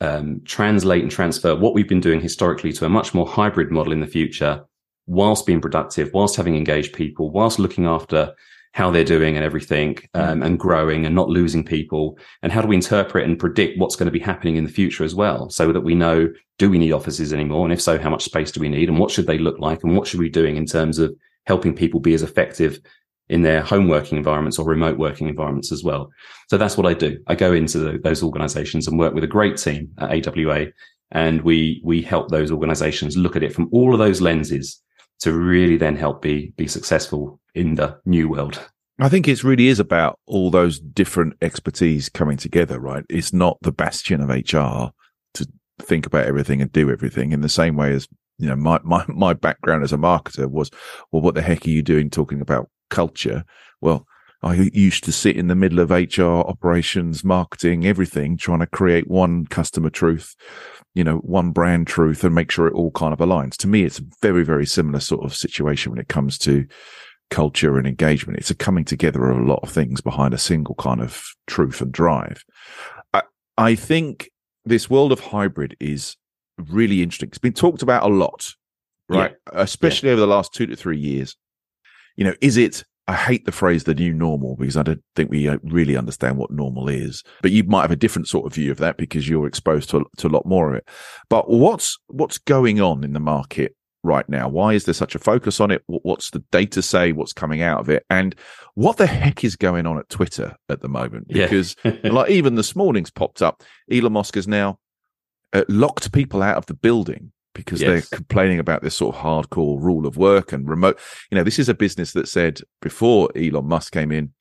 um, 0.00 0.42
translate 0.44 1.02
and 1.02 1.10
transfer 1.10 1.56
what 1.56 1.74
we've 1.74 1.88
been 1.88 2.00
doing 2.00 2.20
historically 2.20 2.72
to 2.74 2.84
a 2.84 2.90
much 2.90 3.14
more 3.14 3.26
hybrid 3.26 3.70
model 3.70 3.92
in 3.92 4.00
the 4.00 4.06
future, 4.06 4.64
whilst 5.06 5.46
being 5.46 5.60
productive, 5.60 6.10
whilst 6.12 6.36
having 6.36 6.56
engaged 6.56 6.92
people, 6.92 7.30
whilst 7.30 7.58
looking 7.58 7.86
after 7.86 8.34
how 8.76 8.90
they're 8.90 9.04
doing 9.04 9.36
and 9.36 9.44
everything 9.44 9.96
um, 10.12 10.42
and 10.42 10.58
growing 10.58 11.06
and 11.06 11.14
not 11.14 11.30
losing 11.30 11.64
people. 11.64 12.18
And 12.42 12.52
how 12.52 12.60
do 12.60 12.68
we 12.68 12.74
interpret 12.74 13.24
and 13.24 13.38
predict 13.38 13.78
what's 13.78 13.96
going 13.96 14.04
to 14.04 14.12
be 14.12 14.18
happening 14.18 14.56
in 14.56 14.64
the 14.64 14.70
future 14.70 15.02
as 15.02 15.14
well 15.14 15.48
so 15.48 15.72
that 15.72 15.80
we 15.80 15.94
know 15.94 16.28
do 16.58 16.68
we 16.68 16.76
need 16.76 16.92
offices 16.92 17.32
anymore? 17.32 17.64
And 17.64 17.72
if 17.72 17.80
so 17.80 17.98
how 17.98 18.10
much 18.10 18.24
space 18.24 18.52
do 18.52 18.60
we 18.60 18.68
need? 18.68 18.90
And 18.90 18.98
what 18.98 19.10
should 19.10 19.26
they 19.26 19.38
look 19.38 19.58
like? 19.58 19.82
And 19.82 19.96
what 19.96 20.06
should 20.06 20.20
we 20.20 20.26
be 20.26 20.30
doing 20.30 20.56
in 20.56 20.66
terms 20.66 20.98
of 20.98 21.16
helping 21.46 21.74
people 21.74 22.00
be 22.00 22.12
as 22.12 22.22
effective 22.22 22.78
in 23.30 23.40
their 23.40 23.62
home 23.62 23.88
working 23.88 24.18
environments 24.18 24.58
or 24.58 24.66
remote 24.66 24.98
working 24.98 25.30
environments 25.30 25.72
as 25.72 25.82
well? 25.82 26.10
So 26.50 26.58
that's 26.58 26.76
what 26.76 26.86
i 26.86 26.92
do. 26.92 27.18
I 27.28 27.34
go 27.34 27.54
into 27.54 27.78
the, 27.78 27.98
those 27.98 28.22
organizations 28.22 28.86
and 28.86 28.98
work 28.98 29.14
with 29.14 29.24
a 29.24 29.38
great 29.38 29.56
team 29.56 29.88
at 29.96 30.28
awa 30.28 30.66
and 31.12 31.40
we 31.40 31.80
we 31.82 32.02
help 32.02 32.28
those 32.28 32.50
organizations 32.50 33.16
look 33.16 33.36
at 33.36 33.42
it 33.42 33.54
from 33.54 33.70
all 33.72 33.94
of 33.94 33.98
those 33.98 34.20
lenses 34.20 34.82
to 35.20 35.32
really 35.32 35.78
then 35.78 35.96
help 35.96 36.20
be 36.20 36.52
be 36.56 36.66
successful 36.66 37.40
in 37.56 37.74
the 37.74 37.98
new 38.04 38.28
world. 38.28 38.60
I 38.98 39.08
think 39.08 39.28
it 39.28 39.44
really 39.44 39.68
is 39.68 39.80
about 39.80 40.18
all 40.26 40.50
those 40.50 40.78
different 40.78 41.34
expertise 41.42 42.08
coming 42.08 42.36
together, 42.36 42.78
right? 42.78 43.04
It's 43.10 43.32
not 43.32 43.58
the 43.62 43.72
bastion 43.72 44.20
of 44.20 44.30
HR 44.30 44.92
to 45.34 45.48
think 45.80 46.06
about 46.06 46.26
everything 46.26 46.62
and 46.62 46.72
do 46.72 46.90
everything 46.90 47.32
in 47.32 47.42
the 47.42 47.48
same 47.48 47.76
way 47.76 47.92
as, 47.92 48.08
you 48.38 48.48
know, 48.48 48.56
my, 48.56 48.80
my, 48.84 49.04
my 49.08 49.34
background 49.34 49.82
as 49.82 49.92
a 49.92 49.98
marketer 49.98 50.50
was, 50.50 50.70
well, 51.12 51.20
what 51.20 51.34
the 51.34 51.42
heck 51.42 51.66
are 51.66 51.70
you 51.70 51.82
doing 51.82 52.08
talking 52.08 52.40
about 52.40 52.70
culture? 52.88 53.44
Well, 53.82 54.06
I 54.42 54.54
used 54.54 55.04
to 55.04 55.12
sit 55.12 55.36
in 55.36 55.48
the 55.48 55.54
middle 55.54 55.80
of 55.80 55.90
HR 55.90 56.22
operations, 56.22 57.24
marketing, 57.24 57.86
everything, 57.86 58.36
trying 58.36 58.60
to 58.60 58.66
create 58.66 59.08
one 59.08 59.46
customer 59.46 59.90
truth 59.90 60.34
you 60.96 61.04
know, 61.04 61.18
one 61.18 61.50
brand 61.50 61.86
truth 61.86 62.24
and 62.24 62.34
make 62.34 62.50
sure 62.50 62.66
it 62.66 62.72
all 62.72 62.90
kind 62.90 63.12
of 63.12 63.18
aligns. 63.18 63.58
To 63.58 63.68
me, 63.68 63.84
it's 63.84 63.98
a 63.98 64.04
very, 64.22 64.42
very 64.42 64.64
similar 64.64 64.98
sort 64.98 65.26
of 65.26 65.36
situation 65.36 65.92
when 65.92 66.00
it 66.00 66.08
comes 66.08 66.38
to 66.38 66.66
culture 67.30 67.78
and 67.78 67.86
engagement. 67.86 68.38
It's 68.38 68.50
a 68.50 68.54
coming 68.54 68.84
together 68.84 69.28
of 69.30 69.38
a 69.38 69.44
lot 69.44 69.60
of 69.62 69.70
things 69.70 70.00
behind 70.00 70.34
a 70.34 70.38
single 70.38 70.74
kind 70.76 71.00
of 71.00 71.24
truth 71.46 71.80
and 71.80 71.92
drive. 71.92 72.44
I, 73.12 73.22
I 73.56 73.74
think 73.74 74.30
this 74.64 74.90
world 74.90 75.12
of 75.12 75.20
hybrid 75.20 75.76
is 75.80 76.16
really 76.58 77.02
interesting. 77.02 77.28
It's 77.28 77.38
been 77.38 77.52
talked 77.52 77.82
about 77.82 78.04
a 78.04 78.12
lot, 78.12 78.54
right? 79.08 79.34
Yeah. 79.52 79.60
Especially 79.60 80.08
yeah. 80.08 80.14
over 80.14 80.20
the 80.20 80.26
last 80.26 80.52
two 80.52 80.66
to 80.66 80.76
three 80.76 80.98
years. 80.98 81.36
You 82.16 82.24
know, 82.24 82.34
is 82.40 82.56
it 82.56 82.84
I 83.08 83.14
hate 83.14 83.44
the 83.44 83.52
phrase 83.52 83.84
the 83.84 83.94
new 83.94 84.12
normal 84.12 84.56
because 84.56 84.76
I 84.76 84.82
don't 84.82 85.02
think 85.14 85.30
we 85.30 85.48
uh, 85.48 85.58
really 85.62 85.96
understand 85.96 86.38
what 86.38 86.50
normal 86.50 86.88
is. 86.88 87.22
But 87.40 87.52
you 87.52 87.62
might 87.62 87.82
have 87.82 87.92
a 87.92 87.96
different 87.96 88.26
sort 88.26 88.46
of 88.46 88.54
view 88.54 88.72
of 88.72 88.78
that 88.78 88.96
because 88.96 89.28
you're 89.28 89.46
exposed 89.46 89.90
to, 89.90 90.04
to 90.18 90.26
a 90.26 90.28
lot 90.28 90.44
more 90.44 90.70
of 90.70 90.74
it. 90.74 90.88
But 91.28 91.48
what's 91.48 91.98
what's 92.08 92.38
going 92.38 92.80
on 92.80 93.04
in 93.04 93.12
the 93.12 93.20
market 93.20 93.76
right 94.06 94.28
now? 94.28 94.48
Why 94.48 94.72
is 94.72 94.84
there 94.84 94.94
such 94.94 95.14
a 95.14 95.18
focus 95.18 95.60
on 95.60 95.70
it? 95.70 95.82
What's 95.86 96.30
the 96.30 96.42
data 96.50 96.80
say? 96.80 97.12
What's 97.12 97.32
coming 97.32 97.60
out 97.60 97.80
of 97.80 97.90
it? 97.90 98.04
And 98.08 98.34
what 98.74 98.96
the 98.96 99.06
heck 99.06 99.44
is 99.44 99.56
going 99.56 99.86
on 99.86 99.98
at 99.98 100.08
Twitter 100.08 100.56
at 100.68 100.80
the 100.80 100.88
moment? 100.88 101.28
Because 101.28 101.76
yeah. 101.84 101.92
like 102.04 102.30
even 102.30 102.54
this 102.54 102.74
morning's 102.76 103.10
popped 103.10 103.42
up, 103.42 103.62
Elon 103.90 104.12
Musk 104.12 104.36
has 104.36 104.48
now 104.48 104.78
uh, 105.52 105.64
locked 105.68 106.12
people 106.12 106.42
out 106.42 106.56
of 106.56 106.66
the 106.66 106.74
building 106.74 107.32
because 107.56 107.80
yes. 107.80 107.88
they're 107.88 108.18
complaining 108.18 108.58
about 108.58 108.82
this 108.82 108.94
sort 108.94 109.16
of 109.16 109.20
hardcore 109.22 109.80
rule 109.82 110.06
of 110.06 110.16
work 110.16 110.52
and 110.52 110.68
remote. 110.68 110.98
You 111.30 111.36
know, 111.36 111.44
this 111.44 111.58
is 111.58 111.68
a 111.68 111.74
business 111.74 112.12
that 112.12 112.28
said 112.28 112.60
before 112.82 113.30
Elon 113.34 113.66
Musk 113.66 113.92
came 113.92 114.12
in, 114.12 114.32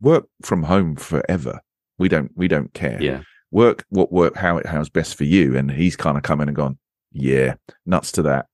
work 0.00 0.26
from 0.42 0.64
home 0.64 0.96
forever. 0.96 1.60
We 1.98 2.08
don't 2.08 2.32
we 2.34 2.48
don't 2.48 2.74
care. 2.74 3.00
Yeah. 3.00 3.22
work 3.50 3.84
what 3.88 4.12
work 4.12 4.36
how 4.36 4.58
it 4.58 4.66
how's 4.66 4.90
best 4.90 5.16
for 5.16 5.24
you. 5.24 5.56
And 5.56 5.70
he's 5.70 5.96
kind 5.96 6.16
of 6.16 6.24
come 6.24 6.40
in 6.40 6.48
and 6.48 6.56
gone, 6.56 6.78
yeah, 7.12 7.54
nuts 7.86 8.12
to 8.12 8.22
that. 8.22 8.46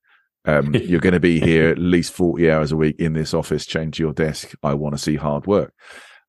Um, 0.45 0.73
you're 0.75 0.99
going 0.99 1.13
to 1.13 1.19
be 1.19 1.39
here 1.39 1.69
at 1.69 1.77
least 1.77 2.13
40 2.13 2.51
hours 2.51 2.71
a 2.71 2.77
week 2.77 2.97
in 2.99 3.13
this 3.13 3.33
office, 3.33 3.65
change 3.65 3.99
your 3.99 4.13
desk. 4.13 4.53
I 4.63 4.73
want 4.73 4.95
to 4.95 5.01
see 5.01 5.15
hard 5.15 5.47
work. 5.47 5.73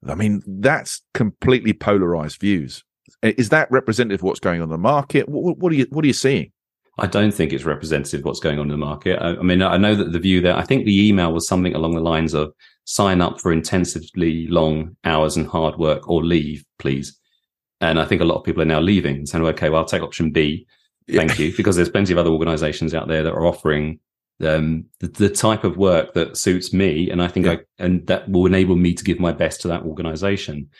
I 0.07 0.15
mean, 0.15 0.43
that's 0.47 1.03
completely 1.15 1.73
polarized 1.73 2.41
views. 2.41 2.85
Is 3.23 3.49
that 3.51 3.71
representative 3.71 4.21
of 4.21 4.25
what's 4.25 4.41
going 4.41 4.61
on 4.61 4.65
in 4.65 4.71
the 4.71 4.79
market? 4.79 5.29
What, 5.29 5.59
what 5.59 5.73
are 5.73 5.77
you 5.77 5.87
What 5.91 6.05
are 6.05 6.09
you 6.09 6.13
seeing? 6.13 6.53
I 6.99 7.07
don't 7.07 7.33
think 7.33 7.53
it's 7.53 7.65
representative 7.65 8.21
of 8.21 8.27
what's 8.27 8.41
going 8.41 8.59
on 8.59 8.67
in 8.67 8.71
the 8.71 8.77
market. 8.77 9.21
I, 9.21 9.31
I, 9.31 9.43
mean, 9.43 9.63
I 9.63 9.77
know 9.77 9.97
that 9.97 10.13
the 10.13 10.19
view 10.19 10.41
there, 10.41 10.57
I 10.57 10.63
think 10.63 10.85
the 10.85 11.09
email 11.09 11.33
was 11.33 11.49
something 11.49 11.75
along 11.75 11.95
the 11.95 12.01
lines 12.01 12.35
of 12.35 12.53
sign 12.85 13.21
up 13.21 13.41
for 13.41 13.53
intensively 13.53 14.47
long 14.47 14.97
hours 15.05 15.37
and 15.37 15.47
hard 15.47 15.77
work 15.77 16.09
or 16.09 16.25
leave, 16.25 16.65
please. 16.79 17.19
And 17.81 17.99
I 17.99 18.05
think 18.05 18.21
a 18.21 18.25
lot 18.25 18.37
of 18.37 18.45
people 18.45 18.63
are 18.63 18.67
now 18.67 18.81
leaving 18.81 19.17
and 19.17 19.29
saying, 19.29 19.45
okay, 19.45 19.71
well, 19.71 19.81
I'll 19.81 19.87
take 19.87 20.03
option 20.03 20.31
B. 20.31 20.67
Thank 21.09 21.39
you. 21.39 21.55
Because 21.57 21.77
there's 21.77 21.91
plenty 21.91 22.13
of 22.13 22.19
other 22.19 22.31
organizations 22.31 22.95
out 22.95 23.09
there 23.09 23.23
that 23.23 23.33
are 23.33 23.47
offering 23.47 24.01
um, 24.43 24.87
the, 25.01 25.09
the, 25.09 25.29
type 25.29 25.65
of 25.65 25.77
work 25.77 26.15
that 26.15 26.37
suits 26.37 26.73
me. 26.73 27.11
And 27.11 27.23
I 27.23 27.29
think 27.29 27.47
yeah. 27.47 27.53
I, 27.53 27.59
and 27.79 28.07
that 28.07 28.29
will 28.29 28.47
enable 28.47 28.77
me 28.77 28.95
to 28.95 29.05
give 29.05 29.21
my 29.21 29.33
best 29.33 29.61
to 29.63 29.69
that 29.69 29.83
organization. 29.83 30.71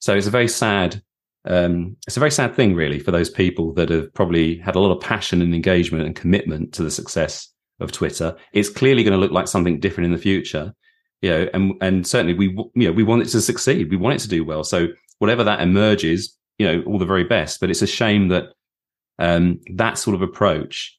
So 0.00 0.14
it's 0.14 0.26
a 0.26 0.30
very 0.30 0.48
sad 0.48 1.02
um, 1.46 1.96
it's 2.06 2.16
a 2.16 2.20
very 2.20 2.30
sad 2.30 2.54
thing, 2.54 2.74
really, 2.74 2.98
for 2.98 3.10
those 3.10 3.28
people 3.28 3.72
that 3.74 3.90
have 3.90 4.12
probably 4.14 4.58
had 4.58 4.76
a 4.76 4.80
lot 4.80 4.94
of 4.94 5.02
passion 5.02 5.42
and 5.42 5.54
engagement 5.54 6.06
and 6.06 6.16
commitment 6.16 6.72
to 6.74 6.82
the 6.82 6.90
success 6.90 7.48
of 7.80 7.92
Twitter. 7.92 8.34
It's 8.52 8.70
clearly 8.70 9.02
going 9.02 9.12
to 9.12 9.18
look 9.18 9.32
like 9.32 9.48
something 9.48 9.78
different 9.78 10.06
in 10.06 10.12
the 10.12 10.18
future, 10.18 10.74
you 11.20 11.30
know, 11.30 11.48
and 11.52 11.72
and 11.82 12.06
certainly 12.06 12.34
we 12.34 12.46
you 12.74 12.88
know 12.88 12.92
we 12.92 13.02
want 13.02 13.22
it 13.22 13.28
to 13.28 13.40
succeed, 13.40 13.90
we 13.90 13.96
want 13.96 14.14
it 14.14 14.20
to 14.20 14.28
do 14.28 14.44
well. 14.44 14.64
So 14.64 14.88
whatever 15.18 15.44
that 15.44 15.60
emerges, 15.60 16.36
you 16.58 16.66
know, 16.66 16.82
all 16.86 16.98
the 16.98 17.06
very 17.06 17.24
best. 17.24 17.60
But 17.60 17.70
it's 17.70 17.82
a 17.82 17.86
shame 17.86 18.28
that 18.28 18.44
um, 19.18 19.60
that 19.74 19.98
sort 19.98 20.14
of 20.14 20.22
approach 20.22 20.98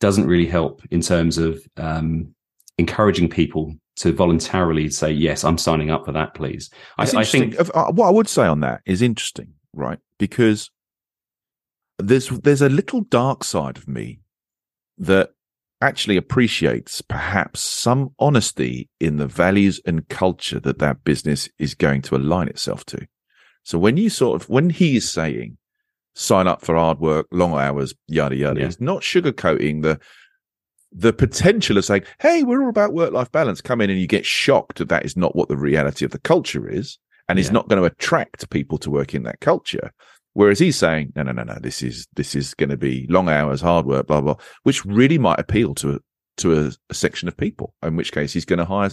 doesn't 0.00 0.26
really 0.26 0.46
help 0.46 0.82
in 0.90 1.00
terms 1.00 1.38
of 1.38 1.60
um, 1.76 2.34
encouraging 2.78 3.28
people 3.28 3.74
to 3.96 4.12
voluntarily 4.12 4.88
say 4.88 5.10
yes, 5.10 5.44
I'm 5.44 5.58
signing 5.58 5.90
up 5.90 6.06
for 6.06 6.12
that, 6.12 6.34
please. 6.34 6.70
I, 6.96 7.02
I, 7.02 7.24
think 7.24 7.56
uh, 7.58 7.92
what 7.92 8.06
I 8.06 8.10
would 8.10 8.28
say 8.28 8.46
on 8.46 8.60
that 8.60 8.80
is 8.86 9.02
interesting 9.02 9.52
right? 9.74 9.98
Because 10.18 10.70
there's 11.98 12.28
there's 12.28 12.62
a 12.62 12.68
little 12.68 13.02
dark 13.02 13.44
side 13.44 13.76
of 13.76 13.88
me 13.88 14.20
that 14.98 15.30
actually 15.82 16.16
appreciates 16.16 17.00
perhaps 17.00 17.60
some 17.60 18.10
honesty 18.18 18.88
in 19.00 19.16
the 19.16 19.26
values 19.26 19.80
and 19.86 20.08
culture 20.08 20.60
that 20.60 20.78
that 20.78 21.04
business 21.04 21.48
is 21.58 21.74
going 21.74 22.02
to 22.02 22.16
align 22.16 22.48
itself 22.48 22.84
to. 22.84 23.06
So 23.64 23.78
when 23.78 23.96
you 23.96 24.10
sort 24.10 24.40
of 24.40 24.48
when 24.48 24.70
he 24.70 24.96
is 24.96 25.10
saying 25.10 25.56
sign 26.14 26.46
up 26.46 26.62
for 26.62 26.74
hard 26.74 27.00
work, 27.00 27.26
long 27.30 27.52
hours, 27.52 27.94
yada 28.08 28.36
yada, 28.36 28.60
yeah. 28.60 28.66
he's 28.66 28.80
not 28.80 29.02
sugarcoating 29.02 29.82
the 29.82 29.98
the 30.92 31.12
potential 31.12 31.78
of 31.78 31.84
saying, 31.84 32.02
"Hey, 32.20 32.42
we're 32.42 32.62
all 32.62 32.68
about 32.68 32.92
work 32.92 33.12
life 33.12 33.30
balance." 33.30 33.60
Come 33.60 33.80
in 33.80 33.90
and 33.90 34.00
you 34.00 34.06
get 34.06 34.26
shocked 34.26 34.78
that 34.78 34.88
that 34.88 35.04
is 35.04 35.16
not 35.16 35.36
what 35.36 35.48
the 35.48 35.56
reality 35.56 36.04
of 36.04 36.10
the 36.10 36.18
culture 36.18 36.68
is 36.68 36.98
and 37.30 37.38
yeah. 37.38 37.44
he's 37.44 37.52
not 37.52 37.68
going 37.68 37.80
to 37.80 37.86
attract 37.86 38.50
people 38.50 38.76
to 38.76 38.90
work 38.90 39.14
in 39.14 39.22
that 39.22 39.38
culture. 39.40 39.92
Whereas 40.32 40.58
he's 40.58 40.76
saying, 40.76 41.12
no, 41.14 41.22
no, 41.22 41.30
no, 41.30 41.44
no, 41.44 41.58
this 41.60 41.80
is 41.80 42.08
this 42.14 42.34
is 42.34 42.54
going 42.54 42.70
to 42.70 42.76
be 42.76 43.06
long 43.08 43.28
hours, 43.28 43.60
hard 43.60 43.86
work, 43.86 44.08
blah 44.08 44.20
blah, 44.20 44.36
which 44.64 44.84
really 44.84 45.18
might 45.18 45.38
appeal 45.38 45.74
to 45.76 46.00
to 46.38 46.58
a, 46.58 46.72
a 46.88 46.94
section 46.94 47.28
of 47.28 47.36
people. 47.36 47.74
In 47.82 47.96
which 47.96 48.12
case, 48.12 48.32
he's 48.32 48.44
going 48.44 48.58
to 48.58 48.64
hire 48.64 48.90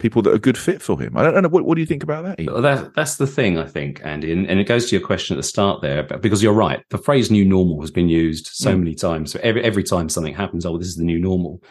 people 0.00 0.22
that 0.22 0.34
are 0.34 0.38
good 0.38 0.58
fit 0.58 0.82
for 0.82 1.00
him. 1.00 1.16
I 1.16 1.22
don't, 1.22 1.42
know. 1.42 1.48
What, 1.48 1.64
what 1.64 1.76
do 1.76 1.80
you 1.80 1.86
think 1.86 2.02
about 2.02 2.24
that? 2.24 2.44
Well, 2.46 2.62
that? 2.62 2.94
That's 2.94 3.16
the 3.16 3.26
thing, 3.26 3.58
I 3.58 3.66
think, 3.66 4.00
Andy, 4.04 4.32
and, 4.32 4.46
and, 4.48 4.58
it 4.58 4.64
goes 4.64 4.88
to 4.88 4.96
your 4.96 5.06
question 5.06 5.36
at 5.36 5.38
the 5.38 5.42
start 5.44 5.80
there, 5.82 6.02
because 6.02 6.42
you're 6.42 6.52
right. 6.52 6.82
The 6.90 6.98
phrase 6.98 7.30
"new 7.30 7.44
normal" 7.44 7.80
has 7.80 7.90
been 7.90 8.08
used 8.08 8.48
so 8.52 8.74
mm. 8.74 8.80
many 8.80 8.94
times. 8.94 9.32
So 9.32 9.40
every 9.42 9.62
every 9.62 9.84
time 9.84 10.08
something 10.08 10.34
happens, 10.34 10.66
oh, 10.66 10.78
this 10.78 10.88
is 10.88 10.96
the 10.96 11.04
new 11.04 11.20
normal, 11.20 11.62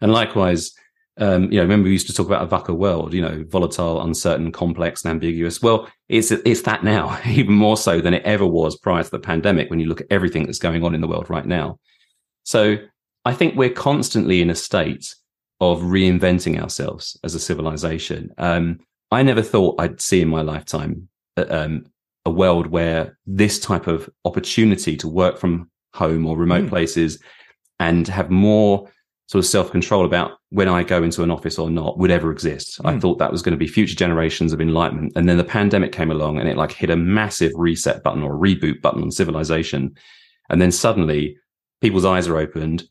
and 0.00 0.12
likewise 0.12 0.72
um, 1.18 1.44
you 1.50 1.56
know, 1.56 1.62
remember 1.62 1.86
we 1.86 1.92
used 1.92 2.06
to 2.06 2.14
talk 2.14 2.26
about 2.26 2.44
a 2.44 2.46
VUCA 2.46 2.76
world, 2.76 3.12
you 3.12 3.20
know, 3.20 3.44
volatile, 3.48 4.00
uncertain, 4.00 4.52
complex, 4.52 5.04
and 5.04 5.10
ambiguous. 5.10 5.60
Well, 5.60 5.88
it's 6.08 6.30
it's 6.30 6.62
that 6.62 6.84
now, 6.84 7.20
even 7.26 7.54
more 7.54 7.76
so 7.76 8.00
than 8.00 8.14
it 8.14 8.22
ever 8.24 8.46
was 8.46 8.76
prior 8.76 9.02
to 9.02 9.10
the 9.10 9.18
pandemic. 9.18 9.68
When 9.68 9.80
you 9.80 9.86
look 9.86 10.00
at 10.00 10.06
everything 10.10 10.46
that's 10.46 10.60
going 10.60 10.84
on 10.84 10.94
in 10.94 11.00
the 11.00 11.08
world 11.08 11.28
right 11.28 11.46
now, 11.46 11.80
so 12.44 12.76
I 13.24 13.34
think 13.34 13.56
we're 13.56 13.70
constantly 13.70 14.40
in 14.40 14.48
a 14.48 14.54
state 14.54 15.14
of 15.60 15.80
reinventing 15.80 16.60
ourselves 16.60 17.18
as 17.24 17.34
a 17.34 17.40
civilization. 17.40 18.30
Um, 18.38 18.78
I 19.10 19.22
never 19.22 19.42
thought 19.42 19.80
I'd 19.80 20.00
see 20.00 20.20
in 20.20 20.28
my 20.28 20.42
lifetime 20.42 21.08
uh, 21.36 21.46
um, 21.48 21.86
a 22.24 22.30
world 22.30 22.68
where 22.68 23.18
this 23.26 23.58
type 23.58 23.86
of 23.86 24.08
opportunity 24.24 24.96
to 24.98 25.08
work 25.08 25.38
from 25.38 25.70
home 25.94 26.26
or 26.26 26.36
remote 26.36 26.66
mm. 26.66 26.68
places 26.68 27.18
and 27.80 28.06
have 28.06 28.30
more 28.30 28.88
sort 29.26 29.44
of 29.44 29.48
self 29.48 29.70
control 29.70 30.04
about 30.04 30.32
when 30.50 30.68
I 30.68 30.82
go 30.82 31.02
into 31.02 31.22
an 31.22 31.30
office 31.30 31.58
or 31.58 31.70
not 31.70 31.98
would 31.98 32.10
ever 32.10 32.30
exist. 32.30 32.80
Mm. 32.80 32.88
I 32.88 32.92
hmm. 32.94 32.98
thought 33.00 33.18
that 33.18 33.32
was 33.32 33.42
going 33.42 33.52
to 33.52 33.58
be 33.58 33.66
future 33.66 33.94
generations 33.94 34.52
of 34.52 34.60
enlightenment. 34.60 35.12
And 35.16 35.28
then 35.28 35.36
the 35.36 35.44
pandemic 35.44 35.92
came 35.92 36.10
along 36.10 36.38
and 36.38 36.48
it 36.48 36.56
like 36.56 36.72
hit 36.72 36.90
a 36.90 36.96
massive 36.96 37.52
reset 37.54 38.02
button 38.02 38.22
or 38.22 38.36
reboot 38.36 38.80
button 38.80 39.02
on 39.02 39.10
civilization. 39.10 39.94
And 40.50 40.60
then 40.60 40.72
suddenly 40.72 41.36
people's 41.80 42.04
eyes 42.04 42.26
are 42.26 42.38
opened, 42.38 42.84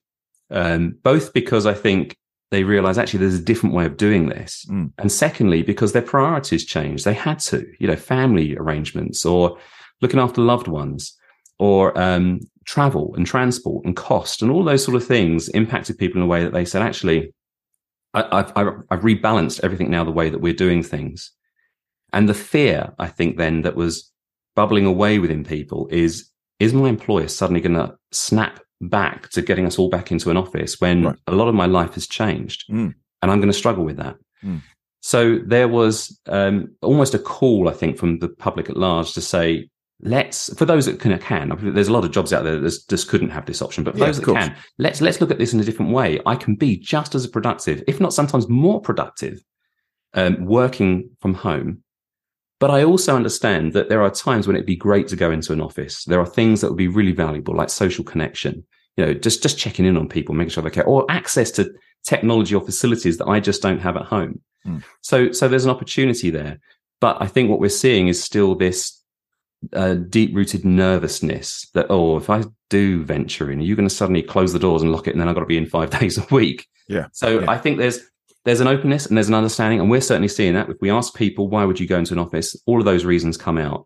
um, 0.52 0.98
both 1.04 1.34
because 1.34 1.66
I 1.66 1.74
think 1.74 2.16
they 2.52 2.64
realize 2.64 2.98
actually 2.98 3.20
there's 3.20 3.36
a 3.36 3.44
different 3.44 3.76
way 3.76 3.86
of 3.86 3.98
doing 3.98 4.30
this. 4.30 4.66
Mm. 4.70 4.92
And 4.98 5.12
secondly, 5.12 5.64
because 5.64 5.92
their 5.92 6.02
priorities 6.02 6.66
changed. 6.66 7.04
They 7.04 7.14
had 7.14 7.40
to, 7.40 7.66
you 7.80 7.88
know, 7.88 7.96
family 7.96 8.56
arrangements 8.58 9.26
or 9.26 9.58
looking 10.02 10.20
after 10.20 10.42
loved 10.42 10.68
ones 10.68 11.18
or 11.60 11.98
um, 12.00 12.40
travel 12.66 13.14
and 13.16 13.26
transport 13.26 13.86
and 13.86 13.96
cost 13.96 14.42
and 14.42 14.52
all 14.52 14.64
those 14.64 14.84
sort 14.84 14.96
of 14.96 15.06
things 15.06 15.50
impacted 15.50 15.98
people 15.98 16.18
in 16.18 16.24
a 16.24 16.28
way 16.28 16.44
that 16.44 16.54
they 16.54 16.66
said, 16.66 16.82
actually, 16.82 17.34
I, 18.14 18.38
have 18.38 18.54
I've 18.90 19.02
rebalanced 19.02 19.60
everything 19.64 19.92
now 19.92 20.04
the 20.04 20.12
way 20.12 20.30
that 20.30 20.42
we're 20.42 20.54
doing 20.54 20.82
things. 20.84 21.32
And 22.14 22.30
the 22.30 22.34
fear, 22.34 22.94
I 22.98 23.08
think, 23.08 23.38
then 23.38 23.64
that 23.64 23.76
was 23.76 24.12
bubbling 24.56 24.86
away 24.86 25.20
within 25.20 25.44
people 25.44 25.88
is, 25.92 26.30
is 26.60 26.74
my 26.74 26.88
employer 26.88 27.28
suddenly 27.28 27.62
going 27.62 27.76
to 27.76 27.96
snap 28.12 28.62
back 28.82 29.30
to 29.30 29.42
getting 29.42 29.66
us 29.66 29.80
all 29.80 29.90
back 29.90 30.12
into 30.12 30.30
an 30.30 30.38
office 30.38 30.80
when 30.80 31.04
right. 31.04 31.16
a 31.28 31.32
lot 31.32 31.48
of 31.48 31.56
my 31.56 31.66
life 31.66 31.94
has 31.96 32.08
changed 32.08 32.66
mm. 32.70 32.94
and 33.22 33.32
I'm 33.32 33.40
going 33.40 33.52
to 33.52 33.58
struggle 33.58 33.84
with 33.84 33.98
that. 33.98 34.18
Mm. 34.44 34.62
So 35.02 35.40
there 35.40 35.68
was 35.68 36.20
um, 36.28 36.76
almost 36.82 37.14
a 37.14 37.20
call, 37.20 37.70
I 37.70 37.74
think, 37.74 37.98
from 37.98 38.20
the 38.20 38.30
public 38.30 38.70
at 38.70 38.78
large 38.78 39.14
to 39.14 39.22
say, 39.22 39.70
let's 40.02 40.54
for 40.56 40.66
those 40.66 40.86
that 40.86 41.00
can, 41.00 41.18
can 41.18 41.74
there's 41.74 41.88
a 41.88 41.94
lot 41.94 42.06
of 42.06 42.12
jobs 42.12 42.32
out 42.32 42.44
there 42.44 42.60
that 42.60 42.80
just 42.88 43.08
couldn't 43.08 43.32
have 43.32 43.48
this 43.48 43.64
option 43.64 43.84
but 43.84 43.94
for 43.94 44.02
yeah, 44.02 44.06
those 44.06 44.20
that 44.20 44.26
can 44.26 44.56
let's 44.78 45.02
let's 45.02 45.20
look 45.20 45.32
at 45.32 45.40
this 45.40 45.54
in 45.54 45.60
a 45.60 45.64
different 45.64 45.92
way 45.92 46.20
i 46.28 46.36
can 46.36 46.54
be 46.54 46.78
just 46.78 47.16
as 47.16 47.26
productive 47.26 47.84
if 47.88 48.00
not 48.00 48.14
sometimes 48.14 48.48
more 48.48 48.80
productive 48.80 49.42
um, 50.14 50.46
working 50.46 51.10
from 51.20 51.34
home 51.34 51.82
but 52.60 52.72
i 52.72 52.84
also 52.84 53.16
understand 53.16 53.74
that 53.74 53.90
there 53.90 54.02
are 54.02 54.10
times 54.10 54.48
when 54.48 54.56
it'd 54.56 54.66
be 54.66 54.76
great 54.76 55.08
to 55.08 55.16
go 55.16 55.32
into 55.32 55.54
an 55.54 55.62
office 55.62 56.04
there 56.06 56.20
are 56.20 56.26
things 56.26 56.62
that 56.62 56.70
would 56.70 56.78
be 56.78 56.88
really 56.88 57.12
valuable 57.12 57.56
like 57.56 57.70
social 57.70 58.04
connection 58.04 58.64
you 58.96 59.06
know 59.06 59.14
just 59.14 59.42
just 59.42 59.58
checking 59.58 59.86
in 59.86 59.98
on 59.98 60.08
people 60.08 60.36
making 60.36 60.50
sure 60.50 60.64
they 60.64 60.70
care 60.70 60.86
or 60.86 61.06
access 61.10 61.52
to 61.52 61.72
technology 62.04 62.56
or 62.56 62.62
facilities 62.62 63.18
that 63.18 63.28
i 63.28 63.40
just 63.40 63.62
don't 63.62 63.80
have 63.80 63.98
at 63.98 64.06
home 64.06 64.40
mm. 64.66 64.84
so 65.02 65.32
so 65.32 65.48
there's 65.48 65.66
an 65.66 65.72
opportunity 65.72 66.30
there 66.30 66.60
but 67.02 67.18
i 67.22 67.28
think 67.28 67.50
what 67.50 67.60
we're 67.60 67.70
seeing 67.70 68.08
is 68.08 68.24
still 68.24 68.56
this 68.56 68.98
a 69.74 69.96
deep 69.96 70.36
rooted 70.36 70.66
nervousness 70.66 71.70
that, 71.74 71.88
oh, 71.90 72.18
if 72.18 72.30
I 72.30 72.44
do 72.70 73.04
venture 73.04 73.52
in, 73.52 73.60
are 73.60 73.64
you 73.64 73.76
going 73.76 73.88
to 73.88 73.94
suddenly 73.94 74.22
close 74.22 74.54
the 74.54 74.60
doors 74.60 74.82
and 74.82 74.92
lock 74.92 75.08
it 75.08 75.12
and 75.12 75.22
then 75.22 75.28
I've 75.28 75.36
got 75.36 75.42
to 75.42 75.48
be 75.48 75.58
in 75.58 75.66
five 75.66 75.90
days 76.00 76.18
a 76.18 76.26
week? 76.34 76.68
Yeah. 76.88 77.08
So 77.12 77.40
yeah. 77.40 77.52
I 77.52 77.58
think 77.58 77.78
there's, 77.78 78.00
there's 78.48 78.62
an 78.62 78.68
openness 78.68 79.06
and 79.06 79.18
there's 79.18 79.28
an 79.28 79.34
understanding. 79.34 79.82
And 79.82 79.90
we're 79.90 80.00
certainly 80.00 80.30
seeing 80.30 80.54
that. 80.54 80.70
If 80.70 80.78
we 80.80 80.90
ask 80.90 81.14
people, 81.14 81.50
why 81.50 81.66
would 81.66 81.82
you 81.82 81.86
go 81.86 82.00
into 82.00 82.14
an 82.14 82.20
office? 82.20 82.56
All 82.66 82.80
of 82.80 82.86
those 82.86 83.04
reasons 83.04 83.36
come 83.36 83.58
out, 83.58 83.86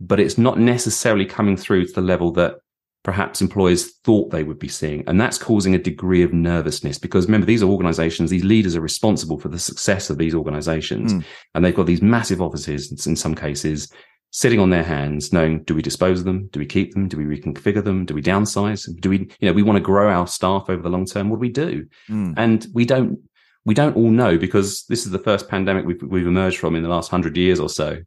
but 0.00 0.20
it's 0.20 0.36
not 0.36 0.58
necessarily 0.58 1.24
coming 1.24 1.56
through 1.56 1.86
to 1.86 1.92
the 1.94 2.02
level 2.02 2.30
that 2.32 2.56
perhaps 3.04 3.40
employers 3.40 3.96
thought 4.04 4.30
they 4.30 4.44
would 4.44 4.58
be 4.58 4.68
seeing. 4.68 5.02
And 5.06 5.18
that's 5.18 5.38
causing 5.38 5.74
a 5.74 5.78
degree 5.78 6.22
of 6.22 6.34
nervousness 6.34 6.98
because 6.98 7.24
remember, 7.24 7.46
these 7.46 7.62
are 7.62 7.70
organizations, 7.70 8.28
these 8.28 8.44
leaders 8.44 8.76
are 8.76 8.82
responsible 8.82 9.40
for 9.40 9.48
the 9.48 9.58
success 9.58 10.10
of 10.10 10.18
these 10.18 10.34
organizations. 10.34 11.14
Mm. 11.14 11.24
And 11.54 11.64
they've 11.64 11.74
got 11.74 11.86
these 11.86 12.02
massive 12.02 12.42
offices 12.42 13.06
in 13.06 13.16
some 13.16 13.34
cases 13.34 13.90
sitting 14.30 14.60
on 14.60 14.68
their 14.68 14.84
hands, 14.84 15.32
knowing, 15.32 15.62
do 15.64 15.74
we 15.74 15.80
dispose 15.80 16.20
of 16.20 16.26
them? 16.26 16.48
Do 16.52 16.60
we 16.60 16.66
keep 16.66 16.92
them? 16.92 17.08
Do 17.08 17.16
we 17.16 17.24
reconfigure 17.24 17.82
them? 17.82 18.04
Do 18.04 18.14
we 18.14 18.22
downsize? 18.22 18.88
Do 19.00 19.08
we, 19.08 19.18
you 19.40 19.48
know, 19.48 19.52
we 19.54 19.62
want 19.62 19.76
to 19.76 19.82
grow 19.82 20.10
our 20.10 20.26
staff 20.26 20.66
over 20.68 20.82
the 20.82 20.90
long 20.90 21.06
term. 21.06 21.30
What 21.30 21.36
do 21.36 21.40
we 21.40 21.48
do? 21.48 21.86
Mm. 22.10 22.34
And 22.36 22.66
we 22.74 22.84
don't, 22.84 23.18
we 23.64 23.74
don't 23.74 23.96
all 23.96 24.10
know 24.10 24.38
because 24.38 24.84
this 24.88 25.04
is 25.04 25.12
the 25.12 25.18
first 25.18 25.48
pandemic 25.48 25.86
we've, 25.86 26.02
we've 26.02 26.26
emerged 26.26 26.58
from 26.58 26.74
in 26.74 26.82
the 26.82 26.88
last 26.88 27.10
hundred 27.10 27.36
years 27.36 27.60
or 27.60 27.68
so. 27.68 27.98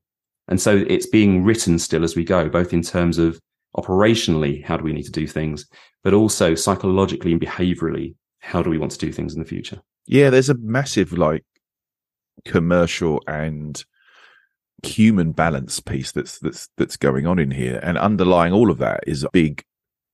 And 0.47 0.61
so 0.61 0.83
it's 0.87 1.07
being 1.07 1.43
written 1.43 1.79
still 1.79 2.03
as 2.03 2.15
we 2.15 2.23
go, 2.23 2.49
both 2.49 2.73
in 2.73 2.81
terms 2.81 3.17
of 3.17 3.39
operationally, 3.75 4.63
how 4.63 4.77
do 4.77 4.83
we 4.83 4.93
need 4.93 5.03
to 5.03 5.11
do 5.11 5.27
things, 5.27 5.65
but 6.03 6.13
also 6.13 6.55
psychologically 6.55 7.31
and 7.31 7.41
behaviorally, 7.41 8.15
how 8.39 8.61
do 8.61 8.69
we 8.69 8.77
want 8.77 8.91
to 8.91 8.97
do 8.97 9.11
things 9.11 9.33
in 9.33 9.39
the 9.39 9.47
future? 9.47 9.81
Yeah, 10.05 10.29
there's 10.29 10.49
a 10.49 10.57
massive 10.57 11.13
like 11.13 11.43
commercial 12.45 13.21
and 13.27 13.83
human 14.83 15.31
balance 15.31 15.79
piece 15.79 16.11
that's 16.11 16.37
that's 16.39 16.69
that's 16.77 16.97
going 16.97 17.25
on 17.25 17.39
in 17.39 17.51
here, 17.51 17.79
and 17.81 17.97
underlying 17.97 18.53
all 18.53 18.69
of 18.69 18.77
that 18.77 19.03
is 19.07 19.23
a 19.23 19.29
big 19.31 19.63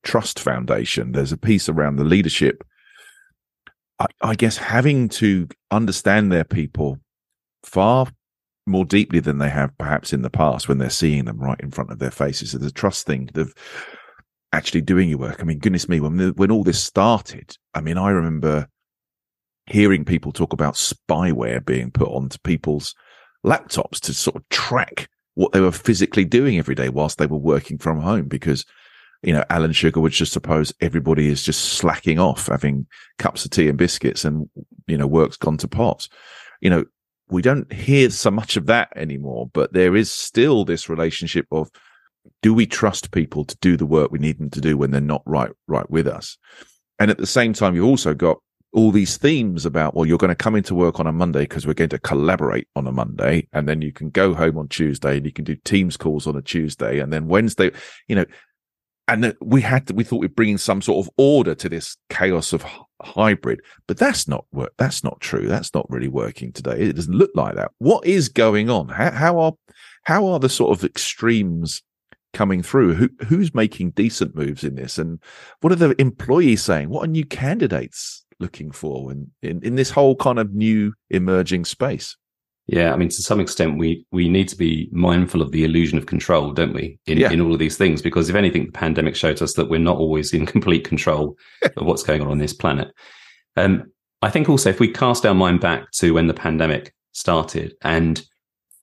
trust 0.03 0.39
foundation. 0.39 1.11
There's 1.11 1.33
a 1.33 1.37
piece 1.37 1.67
around 1.67 1.97
the 1.97 2.05
leadership. 2.05 2.63
I, 4.21 4.35
guess 4.35 4.57
having 4.57 5.09
to 5.09 5.47
understand 5.69 6.31
their 6.31 6.43
people 6.43 6.99
far 7.63 8.07
more 8.65 8.85
deeply 8.85 9.19
than 9.19 9.37
they 9.37 9.49
have 9.49 9.77
perhaps 9.77 10.13
in 10.13 10.21
the 10.21 10.29
past 10.29 10.67
when 10.67 10.77
they're 10.77 10.89
seeing 10.89 11.25
them 11.25 11.39
right 11.39 11.59
in 11.59 11.71
front 11.71 11.91
of 11.91 11.99
their 11.99 12.11
faces. 12.11 12.53
It's 12.53 12.65
a 12.65 12.71
trust 12.71 13.05
thing 13.05 13.29
of 13.35 13.53
actually 14.53 14.81
doing 14.81 15.09
your 15.09 15.17
work. 15.17 15.39
I 15.39 15.43
mean, 15.43 15.59
goodness 15.59 15.89
me, 15.89 15.99
when 15.99 16.19
when 16.33 16.51
all 16.51 16.63
this 16.63 16.83
started, 16.83 17.57
I 17.73 17.81
mean, 17.81 17.97
I 17.97 18.09
remember 18.09 18.67
hearing 19.67 20.05
people 20.05 20.31
talk 20.31 20.53
about 20.53 20.75
spyware 20.75 21.63
being 21.63 21.91
put 21.91 22.09
onto 22.09 22.37
people's 22.43 22.95
laptops 23.45 23.99
to 24.01 24.13
sort 24.13 24.35
of 24.35 24.47
track 24.49 25.09
what 25.35 25.53
they 25.53 25.61
were 25.61 25.71
physically 25.71 26.25
doing 26.25 26.57
every 26.57 26.75
day 26.75 26.89
whilst 26.89 27.17
they 27.17 27.25
were 27.25 27.37
working 27.37 27.77
from 27.77 28.01
home 28.01 28.27
because 28.27 28.65
you 29.23 29.33
know 29.33 29.43
alan 29.49 29.71
sugar 29.71 29.99
would 29.99 30.11
just 30.11 30.33
suppose 30.33 30.73
everybody 30.81 31.27
is 31.27 31.43
just 31.43 31.73
slacking 31.73 32.19
off 32.19 32.47
having 32.47 32.85
cups 33.17 33.45
of 33.45 33.51
tea 33.51 33.67
and 33.67 33.77
biscuits 33.77 34.25
and 34.25 34.49
you 34.87 34.97
know 34.97 35.07
work's 35.07 35.37
gone 35.37 35.57
to 35.57 35.67
pot 35.67 36.07
you 36.59 36.69
know 36.69 36.83
we 37.29 37.41
don't 37.41 37.71
hear 37.71 38.09
so 38.09 38.31
much 38.31 38.57
of 38.57 38.65
that 38.65 38.89
anymore 38.95 39.49
but 39.53 39.73
there 39.73 39.95
is 39.95 40.11
still 40.11 40.65
this 40.65 40.89
relationship 40.89 41.45
of 41.51 41.69
do 42.41 42.53
we 42.53 42.65
trust 42.65 43.11
people 43.11 43.43
to 43.45 43.57
do 43.61 43.77
the 43.77 43.85
work 43.85 44.11
we 44.11 44.19
need 44.19 44.39
them 44.39 44.49
to 44.49 44.61
do 44.61 44.77
when 44.77 44.91
they're 44.91 45.01
not 45.01 45.23
right 45.25 45.51
right 45.67 45.89
with 45.89 46.07
us 46.07 46.37
and 46.99 47.09
at 47.09 47.17
the 47.17 47.27
same 47.27 47.53
time 47.53 47.75
you've 47.75 47.85
also 47.85 48.13
got 48.13 48.37
all 48.73 48.91
these 48.91 49.17
themes 49.17 49.65
about, 49.65 49.95
well, 49.95 50.05
you're 50.05 50.17
going 50.17 50.29
to 50.29 50.35
come 50.35 50.55
into 50.55 50.73
work 50.73 50.99
on 50.99 51.07
a 51.07 51.11
Monday 51.11 51.41
because 51.41 51.67
we're 51.67 51.73
going 51.73 51.89
to 51.89 51.99
collaborate 51.99 52.67
on 52.75 52.87
a 52.87 52.91
Monday. 52.91 53.47
And 53.51 53.67
then 53.67 53.81
you 53.81 53.91
can 53.91 54.09
go 54.09 54.33
home 54.33 54.57
on 54.57 54.69
Tuesday 54.69 55.17
and 55.17 55.25
you 55.25 55.31
can 55.31 55.43
do 55.43 55.55
Teams 55.55 55.97
calls 55.97 56.25
on 56.25 56.37
a 56.37 56.41
Tuesday. 56.41 56.99
And 56.99 57.11
then 57.11 57.27
Wednesday, 57.27 57.71
you 58.07 58.15
know, 58.15 58.25
and 59.11 59.35
we 59.41 59.61
had 59.61 59.87
to, 59.87 59.93
we 59.93 60.05
thought 60.05 60.21
we'd 60.21 60.35
bring 60.35 60.49
in 60.49 60.57
some 60.57 60.81
sort 60.81 61.05
of 61.05 61.11
order 61.17 61.53
to 61.53 61.67
this 61.67 61.97
chaos 62.09 62.53
of 62.53 62.65
hybrid, 63.01 63.59
but 63.85 63.97
that's 63.97 64.25
not 64.25 64.45
work. 64.53 64.73
That's 64.77 65.03
not 65.03 65.19
true. 65.19 65.47
That's 65.47 65.73
not 65.73 65.89
really 65.89 66.07
working 66.07 66.53
today. 66.53 66.79
It 66.79 66.95
doesn't 66.95 67.13
look 67.13 67.31
like 67.35 67.55
that. 67.55 67.71
What 67.79 68.05
is 68.05 68.29
going 68.29 68.69
on? 68.69 68.87
How, 68.87 69.11
how 69.11 69.39
are, 69.39 69.53
how 70.05 70.27
are 70.27 70.39
the 70.39 70.47
sort 70.47 70.77
of 70.77 70.85
extremes 70.85 71.83
coming 72.33 72.63
through? 72.63 72.93
Who, 72.93 73.09
who's 73.27 73.53
making 73.53 73.91
decent 73.91 74.33
moves 74.33 74.63
in 74.63 74.75
this? 74.75 74.97
And 74.97 75.19
what 75.59 75.73
are 75.73 75.75
the 75.75 75.99
employees 75.99 76.63
saying? 76.63 76.89
What 76.89 77.03
are 77.03 77.07
new 77.07 77.25
candidates 77.25 78.23
looking 78.39 78.71
for 78.71 79.11
in, 79.11 79.29
in, 79.41 79.61
in 79.61 79.75
this 79.75 79.89
whole 79.89 80.15
kind 80.15 80.39
of 80.39 80.53
new 80.53 80.93
emerging 81.09 81.65
space? 81.65 82.15
Yeah, 82.67 82.93
I 82.93 82.95
mean, 82.95 83.09
to 83.09 83.21
some 83.21 83.39
extent, 83.39 83.77
we 83.77 84.05
we 84.11 84.29
need 84.29 84.47
to 84.49 84.55
be 84.55 84.89
mindful 84.91 85.41
of 85.41 85.51
the 85.51 85.63
illusion 85.63 85.97
of 85.97 86.05
control, 86.05 86.51
don't 86.53 86.73
we? 86.73 86.99
In 87.05 87.17
yeah. 87.17 87.31
in 87.31 87.41
all 87.41 87.53
of 87.53 87.59
these 87.59 87.77
things, 87.77 88.01
because 88.01 88.29
if 88.29 88.35
anything, 88.35 88.67
the 88.67 88.71
pandemic 88.71 89.15
showed 89.15 89.41
us 89.41 89.53
that 89.53 89.69
we're 89.69 89.79
not 89.79 89.97
always 89.97 90.33
in 90.33 90.45
complete 90.45 90.87
control 90.87 91.35
of 91.75 91.85
what's 91.85 92.03
going 92.03 92.21
on 92.21 92.27
on 92.27 92.37
this 92.37 92.53
planet. 92.53 92.93
Um, 93.57 93.91
I 94.21 94.29
think 94.29 94.47
also 94.47 94.69
if 94.69 94.79
we 94.79 94.87
cast 94.87 95.25
our 95.25 95.33
mind 95.33 95.59
back 95.59 95.91
to 95.93 96.13
when 96.13 96.27
the 96.27 96.33
pandemic 96.33 96.93
started, 97.11 97.73
and 97.81 98.23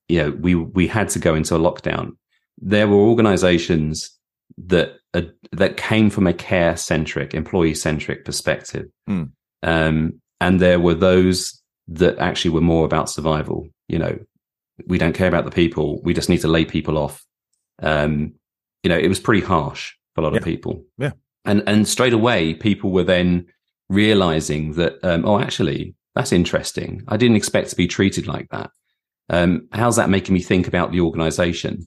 you 0.09 0.23
know, 0.23 0.31
we 0.31 0.55
we 0.55 0.87
had 0.87 1.09
to 1.11 1.19
go 1.19 1.35
into 1.35 1.55
a 1.55 1.59
lockdown, 1.59 2.17
there 2.61 2.89
were 2.89 2.97
organisations 2.97 4.11
that 4.57 4.97
uh, 5.15 5.23
that 5.53 5.77
came 5.77 6.11
from 6.11 6.27
a 6.27 6.35
care 6.35 6.77
centric, 6.77 7.35
employee 7.35 7.75
centric 7.75 8.25
perspective. 8.25 8.87
Mm. 9.09 9.31
Um, 9.63 10.21
and 10.41 10.61
there 10.61 10.79
were 10.79 10.95
those 10.95 11.58
that 11.89 12.19
actually 12.19 12.53
were 12.53 12.61
more 12.61 12.85
about 12.85 13.11
survival. 13.11 13.69
You 13.89 13.99
know, 13.99 14.19
we 14.87 14.99
don't 14.99 15.15
care 15.15 15.29
about 15.29 15.45
the 15.45 15.51
people. 15.51 16.01
We 16.03 16.15
just 16.15 16.29
need 16.29 16.41
to 16.43 16.49
lay 16.49 16.65
people 16.65 16.99
off. 16.99 17.25
Um, 17.83 18.35
you 18.83 18.91
know, 18.91 18.99
it 18.99 19.09
was 19.09 19.21
pretty 19.21 19.45
harsh 19.45 19.95
for 20.15 20.21
a 20.21 20.25
lot 20.25 20.33
yeah. 20.33 20.39
of 20.39 20.45
people. 20.45 20.85
Yeah. 20.99 21.13
And, 21.45 21.63
and 21.67 21.89
straight 21.89 22.13
away, 22.13 22.55
people 22.55 22.91
were 22.91 23.05
then 23.05 23.47
realizing 23.89 24.73
that, 24.75 25.03
um, 25.03 25.25
oh, 25.25 25.41
actually, 25.41 25.95
that's 26.15 26.33
interesting. 26.33 27.03
I 27.09 27.17
didn't 27.17 27.37
expect 27.37 27.71
to 27.71 27.77
be 27.77 27.87
treated 27.87 28.27
like 28.27 28.49
that. 28.51 28.71
Um, 29.31 29.69
how's 29.73 29.97
that 29.97 30.11
making 30.11 30.35
me 30.35 30.41
think 30.41 30.69
about 30.69 30.93
the 30.93 31.01
organization? 31.01 31.87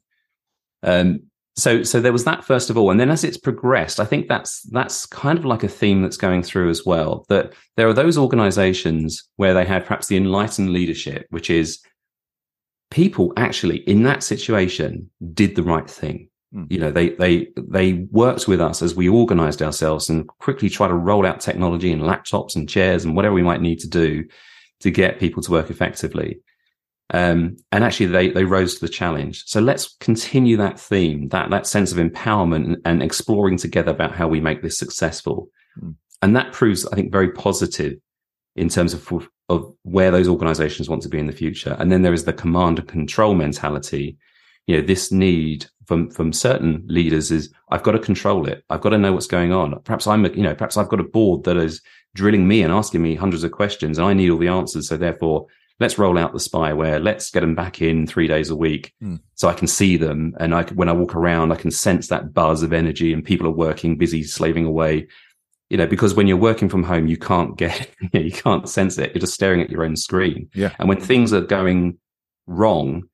Um, 0.83 1.30
so 1.55 1.83
so 1.83 1.99
there 1.99 2.13
was 2.13 2.23
that 2.23 2.43
first 2.45 2.69
of 2.69 2.77
all. 2.77 2.91
And 2.91 2.99
then 2.99 3.09
as 3.09 3.23
it's 3.23 3.37
progressed 3.37 3.99
i 3.99 4.05
think 4.05 4.27
that's 4.27 4.61
that's 4.63 5.05
kind 5.05 5.37
of 5.37 5.45
like 5.45 5.63
a 5.63 5.67
theme 5.67 6.01
that's 6.01 6.17
going 6.17 6.43
through 6.43 6.69
as 6.69 6.85
well 6.85 7.25
that 7.29 7.53
there 7.77 7.87
are 7.87 7.93
those 7.93 8.17
organizations 8.17 9.27
where 9.35 9.53
they 9.53 9.65
had 9.65 9.85
perhaps 9.85 10.07
the 10.07 10.17
enlightened 10.17 10.71
leadership 10.71 11.27
which 11.29 11.49
is 11.49 11.81
people 12.89 13.33
actually 13.37 13.77
in 13.79 14.03
that 14.03 14.21
situation 14.23 15.09
did 15.33 15.55
the 15.55 15.63
right 15.63 15.89
thing. 15.89 16.27
Mm. 16.53 16.69
you 16.69 16.79
know 16.79 16.91
they 16.91 17.11
they 17.11 17.47
they 17.55 17.93
worked 18.11 18.45
with 18.45 18.59
us 18.59 18.81
as 18.81 18.93
we 18.93 19.07
organized 19.07 19.61
ourselves 19.61 20.09
and 20.09 20.27
quickly 20.27 20.69
try 20.69 20.85
to 20.85 20.93
roll 20.93 21.25
out 21.25 21.39
technology 21.39 21.93
and 21.93 22.01
laptops 22.01 22.57
and 22.57 22.67
chairs 22.67 23.05
and 23.05 23.15
whatever 23.15 23.33
we 23.33 23.41
might 23.41 23.61
need 23.61 23.79
to 23.79 23.87
do 23.87 24.25
to 24.81 24.91
get 24.91 25.17
people 25.17 25.41
to 25.41 25.51
work 25.51 25.69
effectively 25.69 26.41
um, 27.13 27.57
and 27.71 27.83
actually, 27.83 28.07
they 28.07 28.29
they 28.29 28.45
rose 28.45 28.75
to 28.75 28.81
the 28.81 28.91
challenge. 28.91 29.43
So 29.45 29.59
let's 29.59 29.95
continue 29.99 30.57
that 30.57 30.79
theme, 30.79 31.27
that 31.29 31.49
that 31.49 31.67
sense 31.67 31.91
of 31.91 31.97
empowerment 31.97 32.65
and, 32.65 32.77
and 32.85 33.03
exploring 33.03 33.57
together 33.57 33.91
about 33.91 34.15
how 34.15 34.27
we 34.27 34.39
make 34.39 34.61
this 34.61 34.77
successful. 34.77 35.49
Mm. 35.81 35.95
And 36.21 36.35
that 36.35 36.53
proves, 36.53 36.85
I 36.85 36.95
think, 36.95 37.11
very 37.11 37.31
positive 37.31 37.97
in 38.55 38.69
terms 38.69 38.93
of 38.93 39.27
of 39.49 39.73
where 39.83 40.11
those 40.11 40.29
organizations 40.29 40.89
want 40.89 41.01
to 41.01 41.09
be 41.09 41.19
in 41.19 41.27
the 41.27 41.33
future. 41.33 41.75
And 41.79 41.91
then 41.91 42.03
there 42.03 42.13
is 42.13 42.23
the 42.23 42.33
command 42.33 42.79
and 42.79 42.87
control 42.87 43.35
mentality. 43.35 44.17
You 44.67 44.77
know, 44.77 44.87
this 44.87 45.11
need 45.11 45.65
from 45.87 46.09
from 46.11 46.31
certain 46.31 46.83
leaders 46.87 47.31
is 47.31 47.53
I've 47.69 47.83
got 47.83 47.91
to 47.91 47.99
control 47.99 48.47
it. 48.47 48.63
I've 48.69 48.81
got 48.81 48.91
to 48.91 48.97
know 48.97 49.11
what's 49.11 49.27
going 49.27 49.51
on. 49.51 49.77
Perhaps 49.81 50.07
I'm, 50.07 50.25
a 50.25 50.29
you 50.29 50.43
know, 50.43 50.55
perhaps 50.55 50.77
I've 50.77 50.87
got 50.87 51.01
a 51.01 51.03
board 51.03 51.43
that 51.43 51.57
is 51.57 51.81
drilling 52.13 52.47
me 52.47 52.61
and 52.61 52.71
asking 52.71 53.01
me 53.01 53.15
hundreds 53.15 53.43
of 53.43 53.51
questions, 53.51 53.97
and 53.97 54.07
I 54.07 54.13
need 54.13 54.29
all 54.29 54.37
the 54.37 54.47
answers. 54.47 54.87
So 54.87 54.95
therefore, 54.95 55.47
let's 55.81 55.97
roll 55.97 56.17
out 56.17 56.31
the 56.31 56.37
spyware. 56.37 57.03
Let's 57.03 57.31
get 57.31 57.39
them 57.39 57.55
back 57.55 57.81
in 57.81 58.05
three 58.05 58.27
days 58.27 58.51
a 58.51 58.55
week 58.55 58.93
mm. 59.03 59.19
so 59.33 59.49
I 59.49 59.53
can 59.53 59.67
see 59.67 59.97
them. 59.97 60.35
And 60.39 60.53
I, 60.53 60.63
when 60.63 60.87
I 60.87 60.93
walk 60.93 61.15
around, 61.15 61.51
I 61.51 61.55
can 61.55 61.71
sense 61.71 62.07
that 62.07 62.35
buzz 62.35 62.61
of 62.61 62.71
energy 62.71 63.11
and 63.11 63.25
people 63.25 63.47
are 63.47 63.51
working, 63.51 63.97
busy, 63.97 64.21
slaving 64.23 64.65
away. 64.65 65.07
You 65.71 65.77
know, 65.77 65.87
because 65.87 66.13
when 66.13 66.27
you're 66.27 66.37
working 66.37 66.69
from 66.69 66.83
home, 66.83 67.07
you 67.07 67.17
can't 67.17 67.57
get, 67.57 67.89
you 68.13 68.31
can't 68.31 68.69
sense 68.69 68.99
it. 68.99 69.11
You're 69.15 69.21
just 69.21 69.33
staring 69.33 69.59
at 69.59 69.71
your 69.71 69.83
own 69.83 69.95
screen. 69.95 70.49
Yeah. 70.53 70.71
And 70.77 70.87
when 70.87 71.01
things 71.01 71.33
are 71.33 71.41
going 71.41 71.97
wrong, 72.45 73.05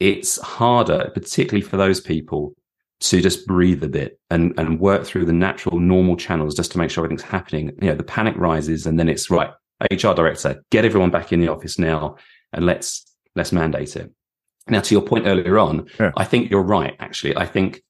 it's 0.00 0.40
harder, 0.40 1.10
particularly 1.12 1.60
for 1.60 1.76
those 1.76 2.00
people 2.00 2.54
to 3.00 3.20
just 3.20 3.46
breathe 3.46 3.84
a 3.84 3.88
bit 3.88 4.18
and, 4.30 4.54
and 4.56 4.80
work 4.80 5.04
through 5.04 5.26
the 5.26 5.32
natural, 5.32 5.78
normal 5.78 6.16
channels 6.16 6.54
just 6.54 6.72
to 6.72 6.78
make 6.78 6.90
sure 6.90 7.04
everything's 7.04 7.28
happening. 7.28 7.76
You 7.82 7.88
know, 7.88 7.96
the 7.96 8.02
panic 8.02 8.34
rises 8.38 8.86
and 8.86 8.98
then 8.98 9.10
it's 9.10 9.30
right. 9.30 9.50
HR 9.90 10.12
director, 10.14 10.62
get 10.70 10.84
everyone 10.84 11.10
back 11.10 11.32
in 11.32 11.40
the 11.40 11.48
office 11.48 11.78
now 11.78 12.16
and 12.52 12.66
let's 12.66 13.04
let's 13.34 13.52
mandate 13.52 13.96
it. 13.96 14.12
Now, 14.68 14.80
to 14.80 14.94
your 14.94 15.02
point 15.02 15.26
earlier 15.26 15.58
on, 15.58 15.86
yeah. 15.98 16.12
I 16.16 16.24
think 16.24 16.50
you're 16.50 16.62
right. 16.62 16.94
Actually, 16.98 17.36
I 17.36 17.46
think 17.46 17.82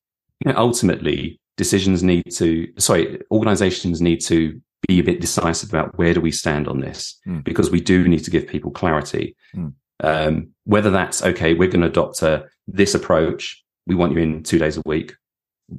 you 0.45 0.53
know, 0.53 0.59
ultimately 0.59 1.41
decisions 1.57 2.03
need 2.03 2.31
to 2.33 2.69
sorry 2.79 3.21
organizations 3.31 4.01
need 4.01 4.21
to 4.21 4.61
be 4.87 5.01
a 5.01 5.05
bit 5.05 5.21
decisive 5.21 5.69
about 5.71 5.99
where 5.99 6.15
do 6.15 6.21
we 6.21 6.31
stand 6.31 6.69
on 6.69 6.81
this 6.81 7.19
mm. 7.27 7.43
because 7.43 7.71
we 7.71 7.81
do 7.81 8.07
need 8.07 8.23
to 8.25 8.31
give 8.31 8.47
people 8.47 8.71
clarity. 8.71 9.37
Mm. 9.55 9.75
Um, 10.01 10.49
whether 10.65 10.91
that's 10.91 11.23
okay, 11.25 11.55
we're 11.55 11.69
going 11.69 11.81
to 11.81 11.89
adopt 11.89 12.23
a, 12.23 12.47
this 12.69 12.95
approach. 12.95 13.65
We 13.87 13.97
want 13.97 14.13
you 14.13 14.19
in 14.19 14.45
two 14.45 14.59
days 14.59 14.77
a 14.77 14.83
week. 14.87 15.15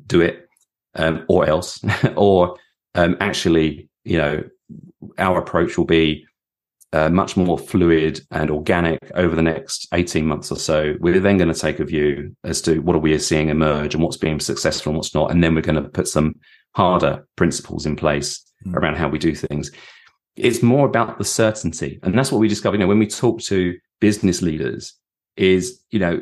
Do 0.06 0.22
it, 0.22 0.48
um, 0.96 1.26
or 1.30 1.48
else, 1.48 1.80
or 2.16 2.58
um, 2.96 3.16
actually, 3.22 3.90
you 4.04 4.18
know, 4.18 4.44
our 5.18 5.40
approach 5.40 5.78
will 5.78 5.86
be 5.86 6.26
uh, 6.92 7.10
much 7.10 7.38
more 7.38 7.58
fluid 7.58 8.20
and 8.32 8.50
organic 8.50 9.00
over 9.14 9.36
the 9.36 9.42
next 9.42 9.88
18 9.94 10.26
months 10.26 10.52
or 10.52 10.58
so. 10.58 10.96
We're 11.00 11.20
then 11.20 11.38
going 11.38 11.54
to 11.54 11.60
take 11.60 11.80
a 11.80 11.86
view 11.86 12.36
as 12.44 12.62
to 12.64 12.80
what 12.80 12.96
are 12.96 13.00
we 13.00 13.18
seeing 13.20 13.50
emerge 13.50 13.94
and 13.94 14.04
what's 14.04 14.18
being 14.18 14.40
successful 14.40 14.92
and 14.92 14.98
what's 14.98 15.14
not. 15.14 15.32
And 15.32 15.44
then 15.44 15.54
we're 15.54 15.62
going 15.62 15.82
to 15.82 15.90
put 15.90 16.08
some 16.08 16.36
harder 16.76 17.28
principles 17.36 17.86
in 17.86 17.96
place 17.96 18.44
mm. 18.66 18.76
around 18.76 18.98
how 18.98 19.08
we 19.08 19.20
do 19.20 19.36
things. 19.36 19.72
It's 20.36 20.64
more 20.64 20.88
about 20.88 21.18
the 21.18 21.26
certainty. 21.26 22.00
And 22.02 22.18
that's 22.18 22.32
what 22.32 22.40
we 22.40 22.48
discovered. 22.48 22.78
You 22.78 22.80
know, 22.80 22.88
when 22.88 23.00
we 23.00 23.08
talk 23.08 23.42
to 23.42 23.78
business 24.00 24.42
leaders 24.42 24.96
is, 25.36 25.82
you 25.92 26.00
know, 26.00 26.22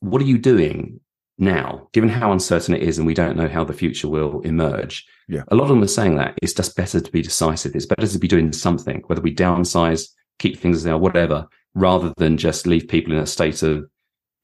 what 0.00 0.22
are 0.22 0.26
you 0.26 0.38
doing 0.38 1.00
now, 1.38 1.88
given 1.92 2.08
how 2.08 2.32
uncertain 2.32 2.74
it 2.74 2.82
is 2.82 2.98
and 2.98 3.06
we 3.06 3.14
don't 3.14 3.36
know 3.36 3.48
how 3.48 3.64
the 3.64 3.72
future 3.72 4.08
will 4.08 4.40
emerge? 4.40 5.04
Yeah. 5.28 5.42
A 5.48 5.54
lot 5.54 5.64
of 5.64 5.70
them 5.70 5.82
are 5.82 5.88
saying 5.88 6.16
that 6.16 6.38
it's 6.42 6.54
just 6.54 6.76
better 6.76 7.00
to 7.00 7.12
be 7.12 7.22
decisive. 7.22 7.74
It's 7.74 7.86
better 7.86 8.06
to 8.06 8.18
be 8.18 8.28
doing 8.28 8.52
something, 8.52 9.02
whether 9.06 9.20
we 9.20 9.34
downsize, 9.34 10.08
keep 10.38 10.58
things 10.58 10.78
as 10.78 10.84
they 10.84 10.90
are, 10.90 10.98
whatever, 10.98 11.46
rather 11.74 12.12
than 12.16 12.38
just 12.38 12.66
leave 12.66 12.88
people 12.88 13.12
in 13.12 13.18
a 13.18 13.26
state 13.26 13.62
of 13.62 13.86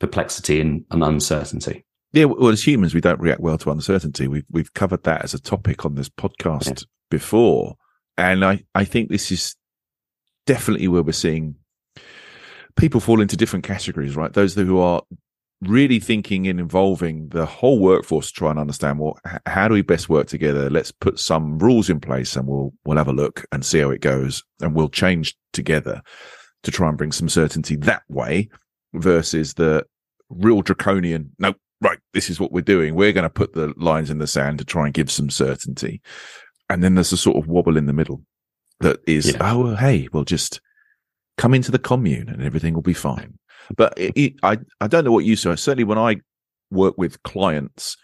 perplexity 0.00 0.60
and, 0.60 0.84
and 0.90 1.02
uncertainty. 1.02 1.84
Yeah, 2.12 2.26
well, 2.26 2.50
as 2.50 2.66
humans, 2.66 2.94
we 2.94 3.00
don't 3.00 3.20
react 3.20 3.40
well 3.40 3.56
to 3.58 3.70
uncertainty. 3.70 4.28
We've 4.28 4.44
we've 4.50 4.74
covered 4.74 5.04
that 5.04 5.24
as 5.24 5.32
a 5.32 5.40
topic 5.40 5.86
on 5.86 5.94
this 5.94 6.10
podcast 6.10 6.80
yeah. 6.82 6.86
before, 7.10 7.76
and 8.18 8.44
I 8.44 8.64
I 8.74 8.84
think 8.84 9.08
this 9.08 9.32
is 9.32 9.56
definitely 10.46 10.88
where 10.88 11.02
we're 11.02 11.12
seeing 11.12 11.54
people 12.76 13.00
fall 13.00 13.22
into 13.22 13.36
different 13.36 13.64
categories, 13.64 14.14
right? 14.14 14.32
Those 14.32 14.54
who 14.54 14.78
are 14.78 15.02
really 15.62 16.00
thinking 16.00 16.46
in 16.46 16.58
involving 16.58 17.28
the 17.28 17.46
whole 17.46 17.78
workforce 17.78 18.28
to 18.28 18.34
try 18.34 18.50
and 18.50 18.58
understand 18.58 18.98
well 18.98 19.18
how 19.46 19.68
do 19.68 19.74
we 19.74 19.82
best 19.82 20.08
work 20.08 20.26
together? 20.26 20.68
Let's 20.68 20.90
put 20.90 21.18
some 21.18 21.58
rules 21.58 21.88
in 21.88 22.00
place 22.00 22.36
and 22.36 22.46
we'll 22.46 22.72
we'll 22.84 22.98
have 22.98 23.08
a 23.08 23.12
look 23.12 23.44
and 23.52 23.64
see 23.64 23.78
how 23.78 23.90
it 23.90 24.00
goes 24.00 24.42
and 24.60 24.74
we'll 24.74 24.88
change 24.88 25.36
together 25.52 26.02
to 26.64 26.70
try 26.70 26.88
and 26.88 26.98
bring 26.98 27.12
some 27.12 27.28
certainty 27.28 27.76
that 27.76 28.02
way 28.08 28.48
versus 28.94 29.54
the 29.54 29.84
real 30.28 30.62
draconian 30.62 31.30
no 31.38 31.54
right 31.80 31.98
this 32.12 32.30
is 32.30 32.40
what 32.40 32.52
we're 32.52 32.60
doing. 32.60 32.94
We're 32.94 33.12
going 33.12 33.24
to 33.24 33.30
put 33.30 33.54
the 33.54 33.72
lines 33.76 34.10
in 34.10 34.18
the 34.18 34.26
sand 34.26 34.58
to 34.58 34.64
try 34.64 34.86
and 34.86 34.94
give 34.94 35.10
some 35.10 35.30
certainty. 35.30 36.00
And 36.68 36.82
then 36.82 36.94
there's 36.94 37.12
a 37.12 37.16
sort 37.16 37.36
of 37.36 37.48
wobble 37.48 37.76
in 37.76 37.86
the 37.86 37.92
middle 37.92 38.22
that 38.80 39.00
is 39.06 39.32
yeah. 39.32 39.38
oh 39.40 39.64
well, 39.64 39.76
hey 39.76 40.08
we'll 40.12 40.24
just 40.24 40.60
come 41.38 41.54
into 41.54 41.70
the 41.70 41.78
commune 41.78 42.28
and 42.28 42.42
everything 42.42 42.74
will 42.74 42.82
be 42.82 42.94
fine 42.94 43.38
but 43.76 43.92
it, 43.96 44.12
it, 44.16 44.32
I, 44.42 44.58
I 44.80 44.86
don't 44.86 45.04
know 45.04 45.12
what 45.12 45.24
you 45.24 45.36
say. 45.36 45.54
Certainly, 45.56 45.84
when 45.84 45.98
I 45.98 46.16
work 46.70 46.96
with 46.96 47.22
clients 47.22 47.96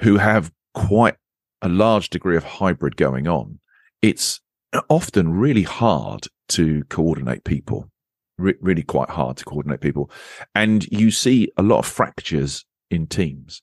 who 0.00 0.16
have 0.16 0.52
quite 0.74 1.16
a 1.62 1.68
large 1.68 2.10
degree 2.10 2.36
of 2.36 2.44
hybrid 2.44 2.96
going 2.96 3.28
on, 3.28 3.58
it's 4.02 4.40
often 4.88 5.32
really 5.32 5.62
hard 5.62 6.26
to 6.48 6.84
coordinate 6.84 7.44
people. 7.44 7.90
Re- 8.36 8.56
really 8.60 8.82
quite 8.82 9.10
hard 9.10 9.36
to 9.38 9.44
coordinate 9.44 9.80
people. 9.80 10.10
And 10.54 10.84
you 10.88 11.10
see 11.10 11.52
a 11.56 11.62
lot 11.62 11.78
of 11.78 11.86
fractures 11.86 12.64
in 12.90 13.06
teams. 13.06 13.62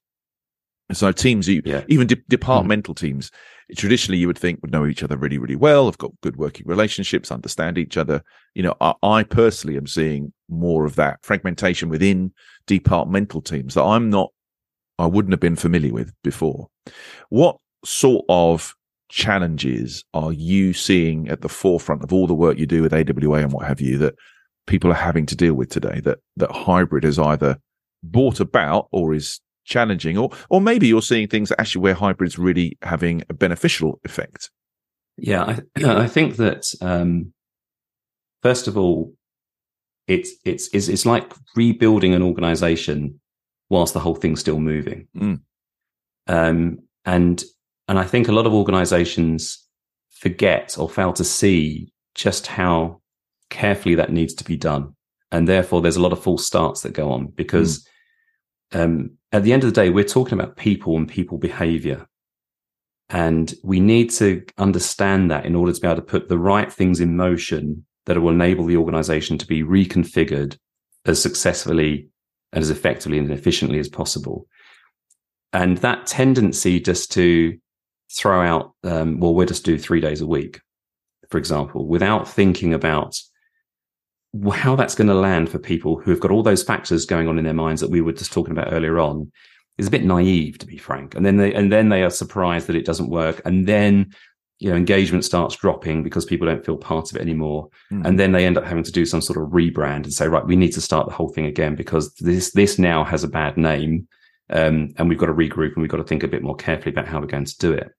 So 0.93 1.12
teams, 1.12 1.47
yeah. 1.47 1.84
even 1.88 2.07
de- 2.07 2.23
departmental 2.27 2.93
mm. 2.95 2.99
teams, 2.99 3.31
traditionally 3.77 4.17
you 4.17 4.27
would 4.27 4.38
think 4.38 4.60
would 4.62 4.71
know 4.71 4.86
each 4.86 5.03
other 5.03 5.17
really, 5.17 5.38
really 5.38 5.55
well, 5.55 5.86
have 5.86 5.97
got 5.97 6.19
good 6.21 6.38
working 6.38 6.67
relationships, 6.67 7.31
understand 7.31 7.77
each 7.77 7.97
other. 7.97 8.23
You 8.55 8.63
know, 8.63 8.75
I, 8.81 8.93
I 9.03 9.23
personally 9.23 9.77
am 9.77 9.88
seeing 9.88 10.34
more 10.52 10.86
of 10.86 10.96
that 10.96 11.20
fragmentation 11.24 11.90
within 11.90 12.32
departmental 12.68 13.42
teams 13.42 13.74
that 13.74 13.84
I'm 13.84 14.10
not, 14.10 14.32
I 15.00 15.06
wouldn't 15.06 15.34
have 15.34 15.40
been 15.40 15.56
familiar 15.56 15.94
with 15.94 16.14
before. 16.24 16.68
What 17.30 17.58
sort 17.84 18.26
of 18.30 18.76
challenges 19.10 20.04
are 20.14 20.32
you 20.32 20.74
seeing 20.74 21.28
at 21.28 21.42
the 21.42 21.50
forefront 21.50 22.04
of 22.04 22.14
all 22.14 22.28
the 22.28 22.34
work 22.34 22.58
you 22.58 22.66
do 22.66 22.82
with 22.82 22.94
AWA 22.94 23.40
and 23.40 23.52
what 23.52 23.68
have 23.68 23.82
you 23.82 23.98
that 23.98 24.16
people 24.68 24.92
are 24.92 24.96
having 24.96 25.26
to 25.26 25.36
deal 25.36 25.54
with 25.54 25.70
today 25.70 26.00
that 26.02 26.20
that 26.38 26.52
hybrid 26.52 27.04
has 27.04 27.20
either 27.20 27.58
brought 28.04 28.40
about 28.40 28.88
or 28.92 29.14
is 29.14 29.42
challenging, 29.66 30.18
or 30.18 30.30
or 30.50 30.62
maybe 30.62 30.88
you're 30.88 31.02
seeing 31.02 31.28
things 31.28 31.50
that 31.50 31.60
actually 31.60 31.82
where 31.82 31.94
hybrids 31.94 32.38
really 32.38 32.78
having 32.82 33.24
a 33.30 33.34
beneficial 33.34 34.00
effect. 34.04 34.50
Yeah, 35.18 35.44
I, 35.44 35.84
I 36.04 36.08
think 36.08 36.38
that 36.38 36.66
um, 36.82 37.34
first 38.42 38.68
of 38.68 38.78
all, 38.78 39.14
it's 40.08 40.32
it's 40.46 40.70
it's 40.74 40.88
it's 40.88 41.06
like 41.06 41.32
rebuilding 41.56 42.14
an 42.14 42.22
organization 42.22 43.20
whilst 43.70 43.94
the 43.94 44.00
whole 44.00 44.16
thing's 44.16 44.40
still 44.40 44.60
moving. 44.60 45.08
Mm. 45.16 45.42
Um, 46.28 46.80
and 47.06 47.44
and 47.88 48.00
I 48.00 48.04
think 48.04 48.28
a 48.28 48.34
lot 48.34 48.46
of 48.46 48.54
organizations 48.54 49.66
forget 50.10 50.78
or 50.78 50.90
fail 50.90 51.14
to 51.14 51.24
see 51.24 51.92
just 52.16 52.48
how 52.48 53.02
carefully 53.50 53.96
that 53.96 54.12
needs 54.12 54.34
to 54.36 54.44
be 54.44 54.58
done. 54.58 54.96
And 55.32 55.48
therefore, 55.48 55.82
there's 55.82 55.96
a 55.96 56.02
lot 56.02 56.12
of 56.12 56.22
false 56.22 56.46
starts 56.46 56.82
that 56.82 56.94
go 56.94 57.12
on 57.12 57.28
because 57.28 57.80
mm 57.80 57.88
um, 58.74 59.18
at 59.32 59.44
the 59.44 59.54
end 59.54 59.64
of 59.64 59.74
the 59.74 59.82
day, 59.82 59.90
we're 59.90 60.04
talking 60.04 60.34
about 60.40 60.58
people 60.58 60.98
and 60.98 61.08
people 61.08 61.38
behavior. 61.38 62.08
And 63.10 63.54
we 63.64 63.80
need 63.80 64.10
to 64.12 64.46
understand 64.58 65.32
that 65.32 65.46
in 65.46 65.56
order 65.56 65.74
to 65.74 65.82
be 65.82 65.88
able 65.88 65.98
to 65.98 66.02
put 66.02 66.30
the 66.30 66.40
right 66.40 66.72
things 66.72 67.00
in 67.00 67.18
motion 67.18 67.86
that 68.06 68.20
will 68.20 68.30
enable 68.30 68.66
the 68.66 68.78
organization 68.78 69.38
to 69.38 69.48
be 69.48 69.64
reconfigured 69.64 70.58
as 71.06 71.22
successfully 71.22 72.08
and 72.54 72.62
as 72.62 72.70
effectively 72.70 73.18
and 73.18 73.32
efficiently 73.32 73.80
as 73.80 73.90
possible. 73.90 74.48
And 75.54 75.78
that 75.80 76.08
tendency 76.08 76.80
just 76.80 77.12
to 77.14 77.58
throw 78.12 78.42
out, 78.42 78.74
um, 78.84 79.20
well, 79.20 79.34
we'll 79.34 79.48
just 79.48 79.66
do 79.66 79.78
three 79.78 80.02
days 80.02 80.22
a 80.22 80.28
week, 80.28 80.62
for 81.30 81.38
example, 81.38 81.86
without 81.88 82.28
thinking 82.28 82.74
about 82.74 83.18
how 84.54 84.76
that's 84.76 84.96
going 84.96 85.08
to 85.08 85.14
land 85.14 85.50
for 85.50 85.60
people 85.60 86.00
who 86.00 86.12
have 86.12 86.20
got 86.20 86.32
all 86.32 86.44
those 86.44 86.64
factors 86.64 87.06
going 87.06 87.28
on 87.28 87.38
in 87.38 87.44
their 87.44 87.54
minds 87.54 87.82
that 87.82 87.90
we 87.90 88.02
were 88.02 88.14
just 88.14 88.32
talking 88.32 88.54
about 88.54 88.72
earlier 88.72 88.98
on 88.98 89.32
is 89.78 89.88
a 89.88 89.92
bit 89.92 90.06
naive 90.06 90.58
to 90.58 90.66
be 90.66 90.78
frank 90.78 91.16
and 91.16 91.26
then 91.26 91.38
they 91.38 91.54
and 91.54 91.72
then 91.72 91.90
they 91.90 92.04
are 92.04 92.10
surprised 92.10 92.68
that 92.68 92.76
it 92.76 92.86
doesn't 92.86 93.10
work 93.10 93.42
and 93.46 93.68
then 93.68 94.14
you 94.62 94.69
know 94.69 94.76
engagement 94.76 95.26
starts 95.26 95.56
dropping 95.56 96.04
because 96.04 96.26
people 96.26 96.47
don't 96.47 96.65
feel 96.65 96.78
part 96.78 97.10
of 97.10 97.17
it 97.17 97.21
anymore 97.21 97.67
mm. 97.91 98.06
and 98.06 98.19
then 98.19 98.32
they 98.32 98.45
end 98.45 98.58
up 98.58 98.63
having 98.63 98.84
to 98.84 98.91
do 98.91 99.06
some 99.06 99.21
sort 99.21 99.38
of 99.38 99.50
rebrand 99.50 100.04
and 100.04 100.13
say 100.13 100.28
right 100.28 100.45
we 100.45 100.56
need 100.56 100.71
to 100.71 100.82
start 100.82 101.08
the 101.08 101.13
whole 101.13 101.30
thing 101.30 101.45
again 101.45 101.76
because 101.76 102.13
this 102.15 102.52
this 102.52 102.78
now 102.78 103.04
has 103.04 103.24
a 103.24 103.28
bad 103.28 103.58
name 103.58 104.08
um, 104.50 104.89
and 104.97 105.08
we've 105.08 105.17
got 105.17 105.28
to 105.28 105.34
regroup 105.34 105.74
and 105.74 105.82
we've 105.82 105.89
got 105.89 105.97
to 105.97 106.04
think 106.04 106.24
a 106.24 106.28
bit 106.28 106.43
more 106.43 106.56
carefully 106.56 106.91
about 106.91 107.08
how 107.08 107.19
we're 107.19 107.26
going 107.26 107.45
to 107.45 107.58
do 107.58 107.71
it 107.74 107.89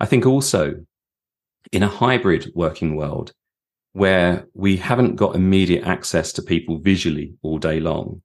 i 0.00 0.06
think 0.06 0.26
also 0.26 0.74
in 1.72 1.82
a 1.82 1.88
hybrid 1.88 2.50
working 2.54 2.94
world 2.96 3.32
where 3.96 4.46
we 4.52 4.76
haven't 4.76 5.16
got 5.16 5.34
immediate 5.34 5.82
access 5.86 6.30
to 6.30 6.42
people 6.42 6.76
visually 6.76 7.32
all 7.40 7.56
day 7.56 7.80
long, 7.80 8.20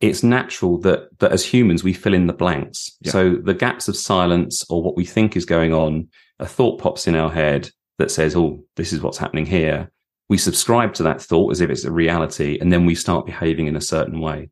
it's 0.00 0.24
natural 0.24 0.76
that 0.78 1.08
that 1.20 1.30
as 1.30 1.44
humans 1.44 1.84
we 1.84 1.92
fill 1.92 2.14
in 2.14 2.26
the 2.26 2.32
blanks. 2.32 2.90
Yeah. 3.00 3.12
So 3.12 3.36
the 3.36 3.54
gaps 3.54 3.86
of 3.86 3.96
silence 3.96 4.64
or 4.68 4.82
what 4.82 4.96
we 4.96 5.04
think 5.04 5.36
is 5.36 5.44
going 5.44 5.72
on, 5.72 6.08
a 6.44 6.48
thought 6.48 6.78
pops 6.78 7.06
in 7.06 7.14
our 7.14 7.30
head 7.30 7.70
that 7.98 8.10
says, 8.10 8.36
"Oh, 8.36 8.64
this 8.76 8.92
is 8.92 9.00
what's 9.00 9.18
happening 9.18 9.46
here." 9.46 9.90
We 10.28 10.38
subscribe 10.38 10.94
to 10.94 11.02
that 11.02 11.20
thought 11.20 11.52
as 11.52 11.60
if 11.60 11.70
it's 11.70 11.84
a 11.84 11.92
reality, 11.92 12.58
and 12.60 12.72
then 12.72 12.86
we 12.86 12.94
start 12.94 13.26
behaving 13.26 13.66
in 13.66 13.76
a 13.76 13.80
certain 13.80 14.20
way. 14.20 14.50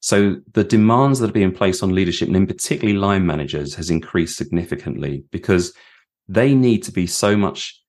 So 0.00 0.36
the 0.52 0.64
demands 0.64 1.20
that 1.20 1.30
are 1.30 1.40
being 1.40 1.52
placed 1.52 1.82
on 1.82 1.94
leadership, 1.94 2.26
and 2.26 2.36
in 2.36 2.46
particularly 2.46 2.98
line 2.98 3.24
managers, 3.24 3.74
has 3.76 3.88
increased 3.88 4.36
significantly 4.36 5.24
because 5.30 5.72
they 6.28 6.54
need 6.54 6.82
to 6.84 6.92
be 6.92 7.06
so 7.06 7.36
much 7.36 7.80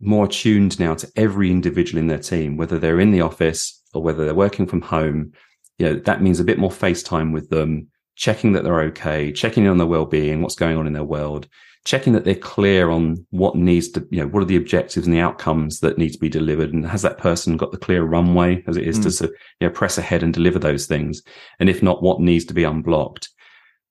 more 0.00 0.28
tuned 0.28 0.78
now 0.78 0.94
to 0.94 1.10
every 1.16 1.50
individual 1.50 1.98
in 1.98 2.06
their 2.06 2.18
team, 2.18 2.56
whether 2.56 2.78
they're 2.78 3.00
in 3.00 3.10
the 3.10 3.20
office 3.20 3.82
or 3.92 4.02
whether 4.02 4.24
they're 4.24 4.34
working 4.34 4.66
from 4.66 4.80
home. 4.80 5.32
You 5.78 5.86
know, 5.86 5.94
that 6.00 6.22
means 6.22 6.40
a 6.40 6.44
bit 6.44 6.58
more 6.58 6.70
face 6.70 7.02
time 7.02 7.32
with 7.32 7.50
them, 7.50 7.88
checking 8.16 8.52
that 8.52 8.64
they're 8.64 8.82
okay, 8.82 9.32
checking 9.32 9.64
in 9.64 9.70
on 9.70 9.78
their 9.78 9.86
well-being, 9.86 10.40
what's 10.40 10.54
going 10.54 10.76
on 10.76 10.86
in 10.86 10.92
their 10.92 11.04
world, 11.04 11.48
checking 11.88 12.12
that 12.12 12.26
they're 12.26 12.34
clear 12.34 12.90
on 12.90 13.26
what 13.30 13.56
needs 13.56 13.88
to, 13.88 14.06
you 14.10 14.20
know, 14.20 14.28
what 14.28 14.42
are 14.42 14.46
the 14.46 14.56
objectives 14.56 15.06
and 15.06 15.16
the 15.16 15.20
outcomes 15.20 15.80
that 15.80 15.96
need 15.96 16.10
to 16.10 16.18
be 16.18 16.28
delivered. 16.28 16.70
And 16.70 16.86
has 16.86 17.00
that 17.00 17.16
person 17.16 17.56
got 17.56 17.72
the 17.72 17.78
clear 17.78 18.02
runway 18.04 18.62
as 18.68 18.76
it 18.76 18.86
is 18.86 18.98
mm. 18.98 19.18
to, 19.18 19.24
you 19.58 19.66
know, 19.66 19.70
press 19.70 19.96
ahead 19.96 20.22
and 20.22 20.34
deliver 20.34 20.58
those 20.58 20.84
things? 20.84 21.22
And 21.58 21.70
if 21.70 21.82
not, 21.82 22.02
what 22.02 22.20
needs 22.20 22.44
to 22.44 22.52
be 22.52 22.62
unblocked? 22.62 23.30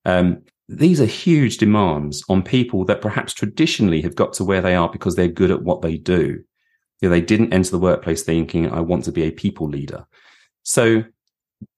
Um, 0.05 0.43
these 0.69 1.01
are 1.01 1.07
huge 1.07 1.57
demands 1.57 2.23
on 2.29 2.43
people 2.43 2.85
that 2.85 3.01
perhaps 3.01 3.33
traditionally 3.33 4.03
have 4.03 4.13
got 4.13 4.31
to 4.33 4.43
where 4.43 4.61
they 4.61 4.75
are 4.75 4.89
because 4.89 5.15
they're 5.15 5.27
good 5.27 5.49
at 5.49 5.63
what 5.63 5.81
they 5.81 5.97
do. 5.97 6.43
You 7.01 7.09
know, 7.09 7.09
they 7.09 7.21
didn't 7.21 7.51
enter 7.51 7.71
the 7.71 7.79
workplace 7.79 8.21
thinking, 8.21 8.69
I 8.69 8.81
want 8.81 9.05
to 9.05 9.11
be 9.11 9.23
a 9.23 9.31
people 9.31 9.67
leader. 9.67 10.05
So 10.61 11.03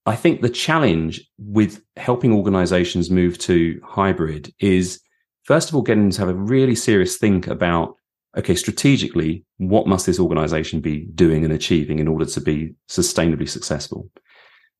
I 0.05 0.17
think 0.17 0.41
the 0.41 0.49
challenge 0.49 1.21
with 1.37 1.81
helping 1.95 2.33
organizations 2.33 3.09
move 3.09 3.37
to 3.39 3.79
hybrid 3.85 4.53
is, 4.59 4.99
first 5.49 5.69
of 5.69 5.75
all, 5.75 5.81
getting 5.81 6.03
them 6.03 6.11
to 6.11 6.21
have 6.21 6.29
a 6.29 6.33
really 6.33 6.75
serious 6.75 7.17
think 7.17 7.47
about, 7.47 7.95
okay, 8.37 8.55
strategically, 8.55 9.43
what 9.57 9.87
must 9.87 10.05
this 10.05 10.19
organization 10.19 10.79
be 10.79 11.07
doing 11.15 11.43
and 11.43 11.53
achieving 11.53 11.99
in 11.99 12.07
order 12.07 12.25
to 12.25 12.39
be 12.39 12.73
sustainably 12.87 13.49
successful? 13.49 14.09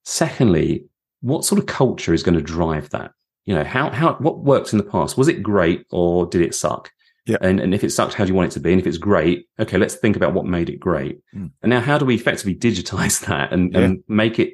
Secondly, 0.06 0.86
what 1.22 1.44
sort 1.44 1.60
of 1.60 1.66
culture 1.66 2.14
is 2.14 2.24
going 2.24 2.38
to 2.38 2.54
drive 2.58 2.90
that? 2.92 3.12
you 3.46 3.56
know 3.56 3.64
how 3.64 3.90
how 3.90 4.14
what 4.16 4.44
worked 4.44 4.74
in 4.74 4.78
the 4.78 4.84
past 4.84 5.18
was 5.18 5.30
it 5.30 5.42
great 5.42 5.86
or 5.90 6.28
did 6.28 6.42
it 6.42 6.54
suck 6.54 6.92
yeah. 7.30 7.38
And, 7.42 7.60
and 7.60 7.76
if 7.76 7.84
it 7.84 7.92
sucked, 7.92 8.16
how 8.16 8.26
do 8.26 8.30
you 8.30 8.34
want 8.34 8.52
it 8.52 8.54
to 8.54 8.60
be? 8.60 8.72
And 8.72 8.82
if 8.82 8.88
it's 8.88 8.98
great, 8.98 9.48
okay, 9.60 9.78
let's 9.78 9.94
think 9.94 10.16
about 10.16 10.34
what 10.34 10.46
made 10.46 10.68
it 10.68 10.80
great. 10.80 11.20
Mm. 11.36 11.52
And 11.62 11.70
now, 11.70 11.80
how 11.80 12.00
do 12.00 12.06
we 12.06 12.16
effectively 12.16 12.56
digitize 12.56 13.20
that 13.28 13.54
and, 13.54 13.72
yeah. 13.72 13.82
and 13.82 14.04
make 14.08 14.40
it 14.40 14.54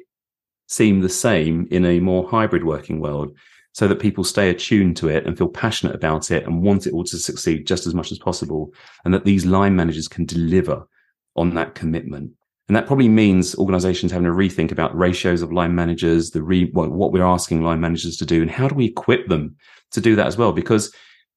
seem 0.66 1.00
the 1.00 1.08
same 1.08 1.66
in 1.70 1.86
a 1.86 2.00
more 2.00 2.28
hybrid 2.28 2.64
working 2.64 3.00
world 3.00 3.34
so 3.76 3.86
that 3.86 4.00
people 4.00 4.24
stay 4.24 4.48
attuned 4.48 4.96
to 4.96 5.06
it 5.06 5.26
and 5.26 5.36
feel 5.36 5.48
passionate 5.48 5.94
about 5.94 6.30
it 6.30 6.46
and 6.46 6.62
want 6.62 6.86
it 6.86 6.94
all 6.94 7.04
to 7.04 7.18
succeed 7.18 7.66
just 7.66 7.86
as 7.86 7.92
much 7.92 8.10
as 8.10 8.18
possible? 8.18 8.72
And 9.04 9.12
that 9.12 9.26
these 9.26 9.44
line 9.44 9.76
managers 9.76 10.08
can 10.08 10.24
deliver 10.24 10.88
on 11.36 11.54
that 11.56 11.74
commitment. 11.74 12.32
And 12.68 12.74
that 12.74 12.86
probably 12.86 13.10
means 13.10 13.54
organizations 13.56 14.12
having 14.12 14.24
to 14.24 14.32
rethink 14.32 14.72
about 14.72 14.96
ratios 14.96 15.42
of 15.42 15.52
line 15.52 15.74
managers, 15.74 16.30
the 16.30 16.42
re, 16.42 16.70
what, 16.72 16.90
what 16.90 17.12
we're 17.12 17.22
asking 17.22 17.64
line 17.64 17.82
managers 17.82 18.16
to 18.16 18.24
do, 18.24 18.40
and 18.40 18.50
how 18.50 18.66
do 18.66 18.74
we 18.74 18.86
equip 18.86 19.28
them 19.28 19.54
to 19.90 20.00
do 20.00 20.16
that 20.16 20.26
as 20.26 20.38
well? 20.38 20.52
Because 20.52 20.90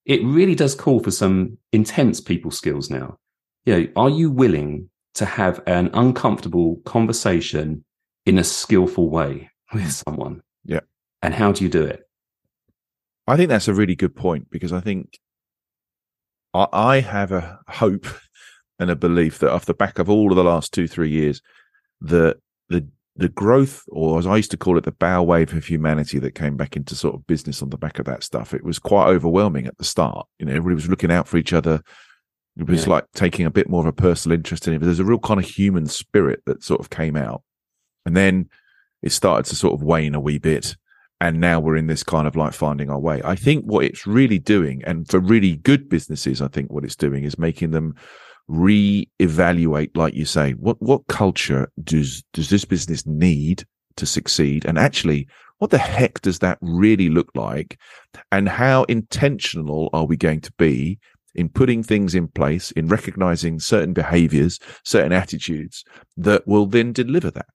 it 0.05 0.23
really 0.23 0.55
does 0.55 0.75
call 0.75 1.01
for 1.01 1.11
some 1.11 1.57
intense 1.73 2.21
people 2.21 2.51
skills 2.51 2.89
now. 2.89 3.17
You 3.65 3.73
know, 3.73 3.87
are 3.97 4.09
you 4.09 4.31
willing 4.31 4.89
to 5.15 5.25
have 5.25 5.61
an 5.67 5.89
uncomfortable 5.93 6.77
conversation 6.85 7.83
in 8.25 8.39
a 8.39 8.45
skillful 8.45 9.09
way 9.09 9.49
with 9.73 9.91
someone? 9.91 10.41
Yeah. 10.63 10.79
And 11.21 11.33
how 11.33 11.51
do 11.51 11.65
you 11.65 11.69
do 11.69 11.83
it? 11.83 12.08
I 13.29 13.37
think 13.37 13.49
that's 13.49 13.67
a 13.67 13.73
really 13.73 13.95
good 13.95 14.15
point 14.15 14.49
because 14.49 14.73
I 14.73 14.79
think 14.79 15.19
I, 16.53 16.67
I 16.73 16.99
have 17.01 17.31
a 17.31 17.59
hope 17.67 18.07
and 18.79 18.89
a 18.89 18.95
belief 18.95 19.39
that 19.39 19.51
off 19.51 19.65
the 19.65 19.73
back 19.73 19.99
of 19.99 20.09
all 20.09 20.31
of 20.31 20.35
the 20.35 20.43
last 20.43 20.73
two, 20.73 20.87
three 20.87 21.09
years, 21.09 21.41
that 22.01 22.37
the 22.69 22.87
the 23.15 23.29
growth, 23.29 23.83
or 23.89 24.17
as 24.17 24.25
I 24.25 24.37
used 24.37 24.51
to 24.51 24.57
call 24.57 24.77
it, 24.77 24.85
the 24.85 24.93
bow 24.93 25.21
wave 25.21 25.53
of 25.53 25.65
humanity 25.65 26.19
that 26.19 26.35
came 26.35 26.55
back 26.55 26.75
into 26.75 26.95
sort 26.95 27.15
of 27.15 27.27
business 27.27 27.61
on 27.61 27.69
the 27.69 27.77
back 27.77 27.99
of 27.99 28.05
that 28.05 28.23
stuff, 28.23 28.53
it 28.53 28.63
was 28.63 28.79
quite 28.79 29.07
overwhelming 29.07 29.67
at 29.67 29.77
the 29.77 29.83
start. 29.83 30.25
You 30.39 30.45
know, 30.45 30.53
everybody 30.53 30.75
was 30.75 30.89
looking 30.89 31.11
out 31.11 31.27
for 31.27 31.37
each 31.37 31.51
other. 31.51 31.81
It 32.57 32.67
was 32.67 32.85
yeah. 32.85 32.93
like 32.93 33.05
taking 33.13 33.45
a 33.45 33.51
bit 33.51 33.69
more 33.69 33.81
of 33.81 33.87
a 33.87 33.93
personal 33.93 34.37
interest 34.37 34.67
in 34.67 34.73
it. 34.73 34.79
But 34.79 34.85
there's 34.85 34.99
a 34.99 35.05
real 35.05 35.19
kind 35.19 35.39
of 35.39 35.45
human 35.45 35.85
spirit 35.85 36.41
that 36.45 36.63
sort 36.63 36.79
of 36.79 36.89
came 36.89 37.15
out. 37.15 37.43
And 38.05 38.15
then 38.15 38.49
it 39.01 39.11
started 39.11 39.49
to 39.49 39.55
sort 39.55 39.73
of 39.73 39.83
wane 39.83 40.15
a 40.15 40.19
wee 40.19 40.39
bit. 40.39 40.75
And 41.21 41.39
now 41.39 41.59
we're 41.59 41.75
in 41.75 41.87
this 41.87 42.03
kind 42.03 42.27
of 42.27 42.35
like 42.35 42.53
finding 42.53 42.89
our 42.89 42.99
way. 42.99 43.21
I 43.25 43.35
think 43.35 43.65
what 43.65 43.83
it's 43.83 44.07
really 44.07 44.39
doing, 44.39 44.81
and 44.85 45.07
for 45.09 45.19
really 45.19 45.57
good 45.57 45.89
businesses, 45.89 46.41
I 46.41 46.47
think 46.47 46.71
what 46.71 46.85
it's 46.85 46.95
doing 46.95 47.25
is 47.25 47.37
making 47.37 47.71
them 47.71 47.95
re-evaluate, 48.47 49.95
like 49.95 50.13
you 50.13 50.25
say, 50.25 50.53
what 50.53 50.81
what 50.81 51.07
culture 51.07 51.69
does 51.83 52.23
does 52.33 52.49
this 52.49 52.65
business 52.65 53.05
need 53.05 53.65
to 53.97 54.05
succeed, 54.05 54.63
and 54.65 54.79
actually, 54.79 55.27
what 55.57 55.71
the 55.71 55.77
heck 55.77 56.21
does 56.21 56.39
that 56.39 56.57
really 56.61 57.09
look 57.09 57.29
like, 57.35 57.77
and 58.31 58.47
how 58.47 58.83
intentional 58.83 59.89
are 59.91 60.05
we 60.05 60.15
going 60.15 60.39
to 60.41 60.53
be 60.53 60.99
in 61.35 61.49
putting 61.49 61.83
things 61.83 62.15
in 62.15 62.27
place, 62.27 62.71
in 62.71 62.87
recognizing 62.87 63.59
certain 63.59 63.93
behaviors, 63.93 64.57
certain 64.83 65.11
attitudes 65.11 65.83
that 66.17 66.47
will 66.47 66.65
then 66.65 66.91
deliver 66.91 67.29
that. 67.29 67.45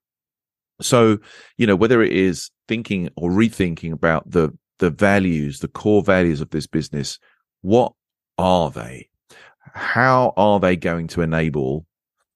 So, 0.81 1.17
you 1.57 1.67
know, 1.67 1.75
whether 1.75 2.01
it 2.01 2.13
is 2.13 2.51
thinking 2.67 3.09
or 3.15 3.29
rethinking 3.29 3.91
about 3.91 4.29
the 4.29 4.55
the 4.79 4.89
values, 4.89 5.59
the 5.59 5.69
core 5.69 6.03
values 6.03 6.41
of 6.41 6.49
this 6.49 6.67
business, 6.67 7.17
what 7.61 7.93
are 8.37 8.69
they? 8.69 9.09
how 9.73 10.33
are 10.37 10.59
they 10.59 10.75
going 10.75 11.07
to 11.07 11.21
enable 11.21 11.85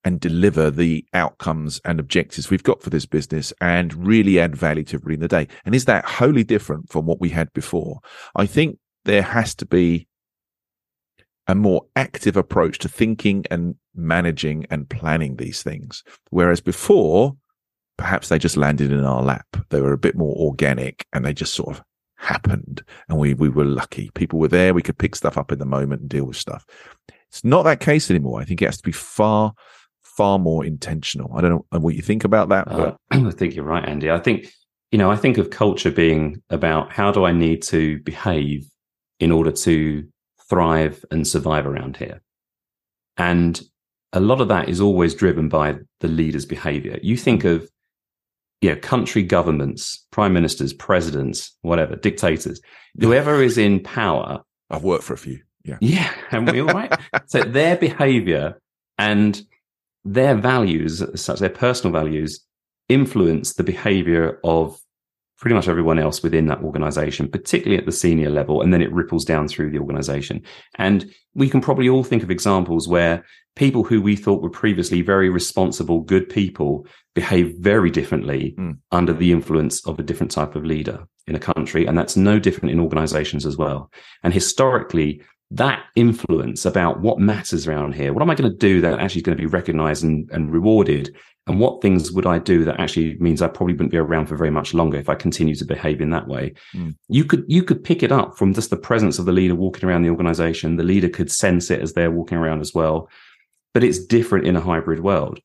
and 0.04 0.20
deliver 0.20 0.70
the 0.70 1.04
outcomes 1.12 1.80
and 1.84 2.00
objectives 2.00 2.48
we've 2.48 2.62
got 2.62 2.82
for 2.82 2.90
this 2.90 3.06
business 3.06 3.52
and 3.60 4.06
really 4.06 4.38
add 4.40 4.56
value 4.56 4.84
to 4.84 4.96
everybody 4.96 5.14
in 5.14 5.20
the 5.20 5.28
day? 5.28 5.48
And 5.64 5.74
is 5.74 5.84
that 5.86 6.04
wholly 6.04 6.44
different 6.44 6.90
from 6.90 7.06
what 7.06 7.20
we 7.20 7.28
had 7.30 7.52
before? 7.52 8.00
I 8.36 8.46
think 8.46 8.78
there 9.04 9.22
has 9.22 9.54
to 9.56 9.66
be 9.66 10.06
a 11.46 11.54
more 11.54 11.82
active 11.96 12.36
approach 12.36 12.78
to 12.78 12.88
thinking 12.88 13.44
and 13.50 13.74
managing 13.94 14.66
and 14.70 14.88
planning 14.88 15.36
these 15.36 15.62
things. 15.62 16.04
Whereas 16.30 16.60
before, 16.60 17.36
perhaps 18.00 18.30
they 18.30 18.38
just 18.38 18.56
landed 18.56 18.90
in 18.90 19.04
our 19.04 19.22
lap. 19.22 19.46
They 19.68 19.82
were 19.82 19.92
a 19.92 19.98
bit 19.98 20.16
more 20.16 20.34
organic 20.34 21.04
and 21.12 21.22
they 21.22 21.34
just 21.34 21.52
sort 21.52 21.76
of 21.76 21.84
happened 22.16 22.82
and 23.10 23.18
we, 23.18 23.34
we 23.34 23.50
were 23.50 23.66
lucky. 23.66 24.10
People 24.14 24.38
were 24.38 24.48
there. 24.48 24.72
We 24.72 24.80
could 24.80 24.96
pick 24.96 25.14
stuff 25.14 25.36
up 25.36 25.52
in 25.52 25.58
the 25.58 25.66
moment 25.66 26.00
and 26.00 26.08
deal 26.08 26.24
with 26.24 26.38
stuff. 26.38 26.64
It's 27.28 27.44
not 27.44 27.64
that 27.64 27.80
case 27.80 28.10
anymore. 28.10 28.40
I 28.40 28.46
think 28.46 28.62
it 28.62 28.64
has 28.64 28.78
to 28.78 28.82
be 28.82 28.90
far, 28.90 29.52
far 30.02 30.38
more 30.38 30.64
intentional. 30.64 31.30
I 31.36 31.42
don't 31.42 31.62
know 31.70 31.78
what 31.78 31.94
you 31.94 32.00
think 32.00 32.24
about 32.24 32.48
that. 32.48 32.68
Uh, 32.68 32.94
I 33.10 33.30
think 33.32 33.54
you're 33.54 33.66
right, 33.66 33.86
Andy. 33.86 34.10
I 34.10 34.18
think, 34.18 34.50
you 34.90 34.98
know, 34.98 35.10
I 35.10 35.16
think 35.16 35.36
of 35.36 35.50
culture 35.50 35.90
being 35.90 36.42
about 36.48 36.90
how 36.90 37.12
do 37.12 37.26
I 37.26 37.32
need 37.32 37.62
to 37.64 37.98
behave 37.98 38.66
in 39.18 39.30
order 39.30 39.52
to 39.52 40.08
thrive 40.48 41.04
and 41.10 41.28
survive 41.28 41.66
around 41.66 41.98
here? 41.98 42.22
And 43.18 43.60
a 44.14 44.20
lot 44.20 44.40
of 44.40 44.48
that 44.48 44.70
is 44.70 44.80
always 44.80 45.14
driven 45.14 45.50
by 45.50 45.76
the 46.00 46.08
leader's 46.08 46.46
behavior. 46.46 46.98
You 47.02 47.18
think 47.18 47.44
of, 47.44 47.68
you 48.60 48.70
know, 48.70 48.76
country 48.76 49.22
governments, 49.22 50.06
prime 50.10 50.32
ministers, 50.32 50.72
presidents, 50.72 51.56
whatever, 51.62 51.96
dictators, 51.96 52.60
whoever 52.98 53.42
is 53.42 53.58
in 53.58 53.80
power. 53.80 54.42
I've 54.70 54.84
worked 54.84 55.04
for 55.04 55.14
a 55.14 55.18
few. 55.18 55.40
Yeah. 55.64 55.78
Yeah. 55.80 56.12
And 56.30 56.50
we 56.50 56.60
all 56.60 56.68
right. 56.68 56.92
so 57.26 57.42
their 57.46 57.76
behavior 57.76 58.60
and 58.98 59.42
their 60.04 60.34
values, 60.34 60.98
such 61.20 61.34
as 61.34 61.40
their 61.40 61.50
personal 61.50 61.92
values, 61.92 62.44
influence 62.88 63.54
the 63.54 63.62
behavior 63.62 64.40
of 64.44 64.78
pretty 65.38 65.54
much 65.54 65.68
everyone 65.68 65.98
else 65.98 66.22
within 66.22 66.46
that 66.46 66.62
organization, 66.62 67.28
particularly 67.28 67.78
at 67.78 67.86
the 67.86 67.92
senior 67.92 68.28
level. 68.28 68.60
And 68.60 68.74
then 68.74 68.82
it 68.82 68.92
ripples 68.92 69.24
down 69.24 69.48
through 69.48 69.70
the 69.70 69.78
organization. 69.78 70.42
And 70.76 71.10
we 71.34 71.48
can 71.48 71.62
probably 71.62 71.88
all 71.88 72.04
think 72.04 72.22
of 72.22 72.30
examples 72.30 72.88
where 72.88 73.24
people 73.60 73.84
who 73.84 74.00
we 74.00 74.16
thought 74.16 74.40
were 74.40 74.48
previously 74.48 75.02
very 75.02 75.28
responsible, 75.28 76.00
good 76.00 76.26
people 76.30 76.86
behave 77.14 77.54
very 77.58 77.90
differently 77.90 78.54
mm. 78.58 78.74
under 78.90 79.12
the 79.12 79.30
influence 79.30 79.86
of 79.86 79.98
a 79.98 80.02
different 80.02 80.32
type 80.32 80.56
of 80.56 80.64
leader 80.64 81.06
in 81.26 81.34
a 81.34 81.38
country. 81.38 81.84
And 81.84 81.96
that's 81.98 82.16
no 82.16 82.38
different 82.38 82.72
in 82.72 82.80
organizations 82.80 83.44
as 83.44 83.58
well. 83.58 83.92
And 84.22 84.32
historically, 84.32 85.22
that 85.50 85.84
influence 85.94 86.64
about 86.64 87.02
what 87.02 87.18
matters 87.18 87.68
around 87.68 87.94
here. 87.94 88.14
What 88.14 88.22
am 88.22 88.30
I 88.30 88.34
going 88.34 88.50
to 88.50 88.56
do 88.56 88.80
that 88.80 88.98
actually 88.98 89.20
is 89.20 89.26
going 89.26 89.36
to 89.36 89.42
be 89.42 89.46
recognized 89.46 90.04
and, 90.04 90.26
and 90.30 90.50
rewarded? 90.50 91.14
And 91.46 91.60
what 91.60 91.82
things 91.82 92.12
would 92.12 92.24
I 92.24 92.38
do 92.38 92.64
that 92.64 92.80
actually 92.80 93.18
means 93.18 93.42
I 93.42 93.48
probably 93.48 93.74
wouldn't 93.74 93.90
be 93.90 93.98
around 93.98 94.26
for 94.26 94.36
very 94.36 94.50
much 94.50 94.72
longer 94.72 94.96
if 94.96 95.10
I 95.10 95.16
continue 95.16 95.54
to 95.56 95.66
behave 95.66 96.00
in 96.00 96.08
that 96.10 96.28
way? 96.28 96.54
Mm. 96.74 96.94
You 97.08 97.26
could 97.26 97.44
you 97.46 97.62
could 97.62 97.84
pick 97.84 98.02
it 98.02 98.12
up 98.12 98.38
from 98.38 98.54
just 98.54 98.70
the 98.70 98.76
presence 98.78 99.18
of 99.18 99.26
the 99.26 99.32
leader 99.32 99.54
walking 99.54 99.86
around 99.86 100.02
the 100.02 100.10
organization. 100.10 100.76
The 100.76 100.84
leader 100.84 101.10
could 101.10 101.30
sense 101.30 101.70
it 101.70 101.80
as 101.80 101.92
they're 101.92 102.10
walking 102.10 102.38
around 102.38 102.60
as 102.62 102.72
well. 102.72 103.10
But 103.72 103.84
it's 103.84 104.04
different 104.04 104.46
in 104.46 104.56
a 104.56 104.60
hybrid 104.60 105.00
world 105.00 105.40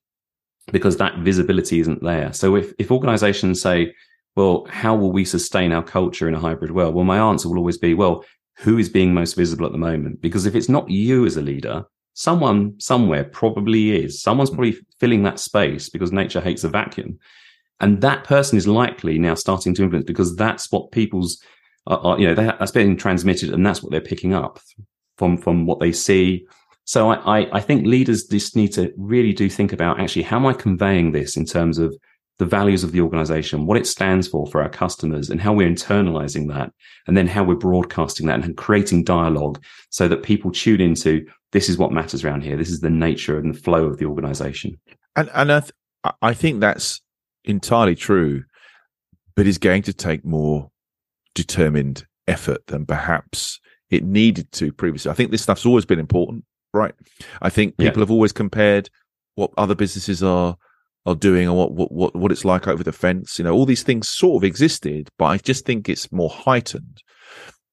because 0.72 0.98
that 0.98 1.20
visibility 1.20 1.80
isn't 1.80 2.04
there. 2.04 2.34
So 2.34 2.56
if 2.56 2.74
if 2.80 2.92
organizations 2.92 3.62
say, 3.62 3.94
well, 4.36 4.66
how 4.70 4.96
will 4.96 5.12
we 5.12 5.26
sustain 5.26 5.72
our 5.72 5.84
culture 5.84 6.28
in 6.28 6.34
a 6.34 6.40
hybrid 6.40 6.72
world? 6.72 6.96
Well, 6.96 7.06
my 7.06 7.18
answer 7.18 7.48
will 7.48 7.58
always 7.58 7.78
be, 7.78 7.94
well, 7.94 8.26
who 8.58 8.78
is 8.78 8.90
being 8.90 9.14
most 9.14 9.34
visible 9.34 9.66
at 9.66 9.72
the 9.72 9.78
moment. 9.78 10.22
Because 10.22 10.46
if 10.46 10.56
it's 10.56 10.70
not 10.70 10.90
you 10.90 11.26
as 11.26 11.38
a 11.38 11.42
leader, 11.42 11.84
someone 12.14 12.74
somewhere 12.80 13.24
probably 13.24 14.04
is. 14.04 14.22
Someone's 14.22 14.50
probably 14.50 14.78
filling 15.00 15.24
that 15.24 15.40
space 15.40 15.90
because 15.90 16.12
nature 16.12 16.42
hates 16.42 16.64
a 16.64 16.70
vacuum. 16.70 17.20
And 17.82 18.02
that 18.02 18.24
person 18.24 18.58
is 18.58 18.68
likely 18.68 19.20
now 19.20 19.36
starting 19.36 19.74
to 19.76 19.84
influence 19.84 20.06
because 20.06 20.36
that's 20.36 20.72
what 20.72 20.92
people's, 20.92 21.42
are, 21.88 22.00
are, 22.00 22.20
you 22.20 22.28
know, 22.28 22.36
that's 22.36 22.72
being 22.72 22.96
transmitted 22.96 23.52
and 23.52 23.66
that's 23.66 23.84
what 23.84 23.92
they're 23.92 24.02
picking 24.02 24.34
up 24.34 24.60
from, 25.18 25.38
from 25.38 25.66
what 25.66 25.80
they 25.80 25.92
see. 25.92 26.48
So 26.86 27.10
I, 27.10 27.48
I, 27.52 27.62
think 27.62 27.88
leaders 27.88 28.26
just 28.26 28.56
need 28.56 28.72
to 28.74 28.94
really 28.96 29.34
do 29.34 29.50
think 29.50 29.74
about 29.74 30.00
actually, 30.00 30.22
how 30.22 30.38
am 30.38 30.46
I 30.46 30.54
conveying 30.54 31.12
this 31.12 31.36
in 31.36 31.46
terms 31.46 31.80
of 31.80 31.96
the 32.38 32.46
values 32.46 32.84
of 32.84 32.92
the 32.92 33.02
organization, 33.02 33.66
what 33.66 33.78
it 33.78 33.88
stands 33.88 34.28
for 34.28 34.46
for 34.48 34.62
our 34.62 34.70
customers 34.70 35.30
and 35.30 35.40
how 35.40 35.54
we're 35.54 35.70
internalizing 35.70 36.48
that 36.54 36.72
and 37.08 37.16
then 37.16 37.28
how 37.28 37.44
we're 37.44 37.56
broadcasting 37.56 38.28
that 38.28 38.44
and 38.44 38.58
creating 38.58 39.04
dialogue 39.04 39.64
so 39.90 40.08
that 40.08 40.24
people 40.24 40.52
tune 40.52 40.82
into 40.82 41.26
this 41.54 41.70
is 41.70 41.78
what 41.78 41.94
matters 41.94 42.26
around 42.26 42.44
here. 42.44 42.58
This 42.58 42.70
is 42.70 42.82
the 42.82 42.90
nature 42.90 43.40
and 43.40 43.54
the 43.54 43.60
flow 43.60 43.86
of 43.86 43.98
the 43.98 44.06
organization. 44.06 44.78
And, 45.16 45.30
and 45.34 45.52
I, 45.52 45.60
th- 45.62 45.72
I 46.22 46.34
think 46.34 46.60
that's 46.60 47.02
entirely 47.46 47.96
true, 47.96 48.44
but 49.36 49.48
is 49.48 49.58
going 49.58 49.84
to 49.84 49.94
take 49.94 50.26
more 50.26 50.70
determined 51.34 52.06
effort 52.28 52.68
than 52.68 52.86
perhaps 52.86 53.60
it 53.90 54.04
needed 54.04 54.52
to 54.54 54.74
previously. 54.74 55.12
I 55.12 55.14
think 55.14 55.32
this 55.32 55.44
stuff's 55.44 55.66
always 55.66 55.86
been 55.86 56.00
important, 56.00 56.44
right? 56.76 56.94
I 57.42 57.50
think 57.50 57.78
people 57.78 58.00
yeah. 58.00 58.02
have 58.02 58.12
always 58.12 58.32
compared 58.32 58.90
what 59.36 59.52
other 59.58 59.76
businesses 59.76 60.22
are 60.22 60.58
are 61.06 61.16
doing 61.16 61.48
and 61.48 61.56
what, 61.56 61.72
what, 61.72 62.16
what 62.16 62.32
it's 62.32 62.46
like 62.46 62.68
over 62.68 62.84
the 62.84 62.92
fence. 62.92 63.38
You 63.38 63.46
know, 63.46 63.54
all 63.54 63.66
these 63.66 63.84
things 63.84 64.10
sort 64.10 64.42
of 64.42 64.48
existed, 64.48 65.10
but 65.18 65.26
I 65.26 65.38
just 65.38 65.66
think 65.66 65.88
it's 65.88 66.12
more 66.12 66.30
heightened. 66.30 67.02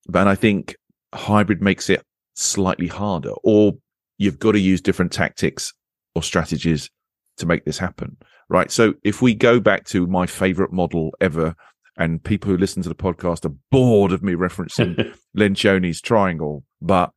But 0.06 0.28
I 0.28 0.34
think 0.34 0.76
hybrid 1.14 1.62
makes 1.62 1.88
it 1.88 2.02
slightly 2.34 2.88
harder, 2.88 3.32
or 3.42 3.72
you've 4.18 4.38
got 4.38 4.52
to 4.52 4.60
use 4.60 4.80
different 4.80 5.12
tactics 5.12 5.72
or 6.14 6.22
strategies 6.22 6.90
to 7.38 7.46
make 7.46 7.64
this 7.64 7.78
happen. 7.78 8.16
Right. 8.48 8.70
So 8.70 8.94
if 9.02 9.22
we 9.22 9.34
go 9.34 9.60
back 9.60 9.86
to 9.86 10.06
my 10.06 10.26
favorite 10.26 10.72
model 10.72 11.14
ever, 11.20 11.54
and 11.96 12.22
people 12.22 12.50
who 12.50 12.58
listen 12.58 12.82
to 12.82 12.88
the 12.88 12.94
podcast 12.94 13.44
are 13.44 13.54
bored 13.70 14.12
of 14.12 14.22
me 14.22 14.34
referencing 14.34 15.14
Lencioni's 15.36 16.00
triangle, 16.00 16.64
but 16.80 17.12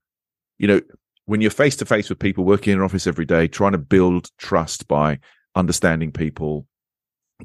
you 0.58 0.68
know, 0.68 0.82
when 1.26 1.42
you're 1.42 1.52
face 1.52 1.76
to 1.78 1.86
face 1.86 2.10
with 2.10 2.20
people 2.20 2.44
working 2.44 2.74
in 2.74 2.80
an 2.80 2.86
office 2.86 3.08
every 3.08 3.26
day, 3.26 3.48
trying 3.48 3.72
to 3.72 3.78
build 3.78 4.30
trust 4.38 4.88
by 4.88 5.20
understanding 5.56 6.12
people, 6.12 6.68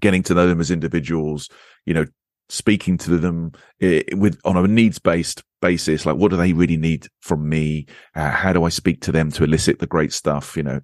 getting 0.01 0.23
to 0.25 0.35
know 0.35 0.47
them 0.47 0.61
as 0.61 0.71
individuals, 0.71 1.49
you 1.87 1.95
know, 1.95 2.05
speaking 2.51 2.99
to 2.99 3.17
them 3.17 3.53
eh, 3.81 4.03
with 4.13 4.39
on 4.45 4.57
a 4.57 4.67
needs 4.67 4.99
based 4.99 5.43
basis 5.63 6.05
like 6.05 6.17
what 6.17 6.31
do 6.31 6.37
they 6.37 6.53
really 6.53 6.77
need 6.77 7.07
from 7.21 7.49
me? 7.49 7.87
Uh, 8.17 8.31
how 8.31 8.53
do 8.53 8.65
i 8.65 8.69
speak 8.69 9.01
to 9.01 9.13
them 9.13 9.31
to 9.31 9.45
elicit 9.45 9.79
the 9.79 9.87
great 9.87 10.13
stuff 10.13 10.57
you 10.57 10.63
know? 10.63 10.81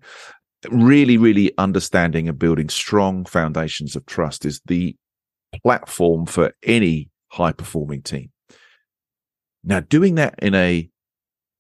Really 0.71 1.19
really 1.19 1.53
understanding 1.59 2.29
and 2.29 2.39
building 2.39 2.69
strong 2.69 3.25
foundations 3.25 3.97
of 3.97 4.07
trust 4.07 4.45
is 4.45 4.61
the 4.67 4.95
platform 5.65 6.27
for 6.27 6.53
any 6.63 7.11
high 7.33 7.53
performing 7.53 8.03
team. 8.03 8.31
Now 9.65 9.81
doing 9.81 10.15
that 10.17 10.39
in 10.41 10.55
a 10.55 10.89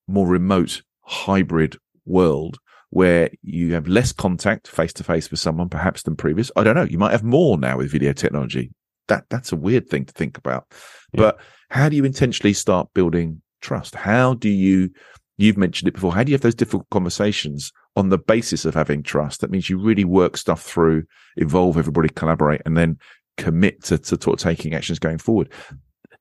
more 0.06 0.26
remote 0.26 0.82
hybrid 1.06 1.76
world 2.04 2.58
where 2.90 3.30
you 3.42 3.74
have 3.74 3.88
less 3.88 4.12
contact 4.12 4.68
face 4.68 4.92
to 4.94 5.04
face 5.04 5.30
with 5.30 5.40
someone 5.40 5.68
perhaps 5.68 6.02
than 6.02 6.16
previous. 6.16 6.50
I 6.56 6.64
don't 6.64 6.76
know. 6.76 6.84
You 6.84 6.98
might 6.98 7.12
have 7.12 7.24
more 7.24 7.58
now 7.58 7.78
with 7.78 7.90
video 7.90 8.12
technology. 8.12 8.72
That 9.08 9.24
that's 9.28 9.52
a 9.52 9.56
weird 9.56 9.88
thing 9.88 10.04
to 10.04 10.12
think 10.12 10.38
about. 10.38 10.66
Yeah. 11.12 11.22
But 11.22 11.40
how 11.70 11.88
do 11.88 11.96
you 11.96 12.04
intentionally 12.04 12.54
start 12.54 12.88
building 12.94 13.42
trust? 13.60 13.94
How 13.94 14.34
do 14.34 14.48
you 14.48 14.90
you've 15.38 15.58
mentioned 15.58 15.88
it 15.88 15.94
before. 15.94 16.14
How 16.14 16.22
do 16.22 16.30
you 16.30 16.34
have 16.34 16.42
those 16.42 16.54
difficult 16.54 16.88
conversations 16.90 17.72
on 17.96 18.10
the 18.10 18.18
basis 18.18 18.64
of 18.64 18.74
having 18.74 19.02
trust. 19.02 19.40
That 19.40 19.50
means 19.50 19.70
you 19.70 19.78
really 19.78 20.04
work 20.04 20.36
stuff 20.36 20.62
through, 20.62 21.04
involve 21.36 21.78
everybody, 21.78 22.10
collaborate, 22.10 22.60
and 22.66 22.76
then 22.76 22.98
commit 23.38 23.82
to, 23.84 23.98
to, 23.98 24.16
to 24.16 24.36
taking 24.36 24.74
actions 24.74 24.98
going 24.98 25.18
forward. 25.18 25.50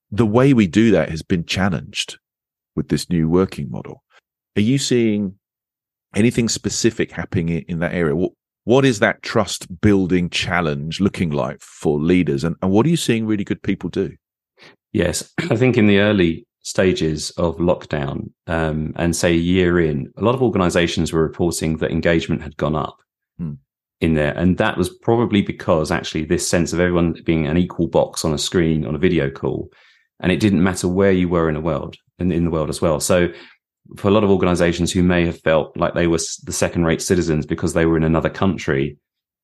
The 0.09 0.25
way 0.25 0.53
we 0.53 0.67
do 0.67 0.91
that 0.91 1.09
has 1.09 1.21
been 1.21 1.45
challenged 1.45 2.17
with 2.75 2.87
this 2.87 3.09
new 3.09 3.27
working 3.27 3.69
model. 3.69 4.03
Are 4.57 4.61
you 4.61 4.77
seeing 4.77 5.35
anything 6.15 6.47
specific 6.47 7.11
happening 7.11 7.49
in 7.49 7.79
that 7.79 7.93
area? 7.93 8.15
What, 8.15 8.31
what 8.63 8.85
is 8.85 8.99
that 8.99 9.21
trust 9.21 9.81
building 9.81 10.29
challenge 10.29 10.99
looking 10.99 11.31
like 11.31 11.61
for 11.61 11.99
leaders? 11.99 12.43
And, 12.43 12.55
and 12.61 12.71
what 12.71 12.85
are 12.85 12.89
you 12.89 12.97
seeing 12.97 13.25
really 13.25 13.43
good 13.43 13.61
people 13.61 13.89
do? 13.89 14.15
Yes, 14.93 15.31
I 15.51 15.55
think 15.55 15.77
in 15.77 15.87
the 15.87 15.99
early 15.99 16.47
stages 16.61 17.29
of 17.31 17.57
lockdown 17.57 18.31
um, 18.47 18.93
and 18.95 19.15
say 19.15 19.33
a 19.33 19.37
year 19.37 19.79
in, 19.79 20.11
a 20.17 20.23
lot 20.23 20.35
of 20.35 20.41
organizations 20.41 21.13
were 21.13 21.21
reporting 21.21 21.77
that 21.77 21.91
engagement 21.91 22.41
had 22.41 22.57
gone 22.57 22.75
up 22.75 22.97
hmm. 23.37 23.53
in 23.99 24.15
there. 24.15 24.35
And 24.37 24.57
that 24.57 24.77
was 24.77 24.89
probably 24.89 25.41
because 25.41 25.91
actually 25.91 26.25
this 26.25 26.47
sense 26.47 26.73
of 26.73 26.79
everyone 26.79 27.21
being 27.23 27.45
an 27.45 27.57
equal 27.57 27.87
box 27.87 28.25
on 28.25 28.33
a 28.33 28.37
screen 28.37 28.85
on 28.85 28.95
a 28.95 28.99
video 28.99 29.29
call. 29.29 29.69
And 30.21 30.31
it 30.31 30.39
didn't 30.39 30.63
matter 30.63 30.87
where 30.87 31.11
you 31.11 31.27
were 31.27 31.49
in 31.49 31.55
the 31.55 31.61
world 31.61 31.97
in, 32.19 32.31
in 32.31 32.45
the 32.45 32.49
world 32.49 32.69
as 32.69 32.81
well. 32.81 32.99
So 32.99 33.29
for 33.97 34.07
a 34.07 34.11
lot 34.11 34.23
of 34.23 34.31
organizations 34.31 34.91
who 34.91 35.03
may 35.03 35.25
have 35.25 35.39
felt 35.41 35.75
like 35.77 35.93
they 35.93 36.07
were 36.07 36.19
the 36.43 36.51
second 36.51 36.85
rate 36.85 37.01
citizens 37.01 37.45
because 37.45 37.73
they 37.73 37.85
were 37.85 37.97
in 37.97 38.03
another 38.03 38.29
country, 38.29 38.97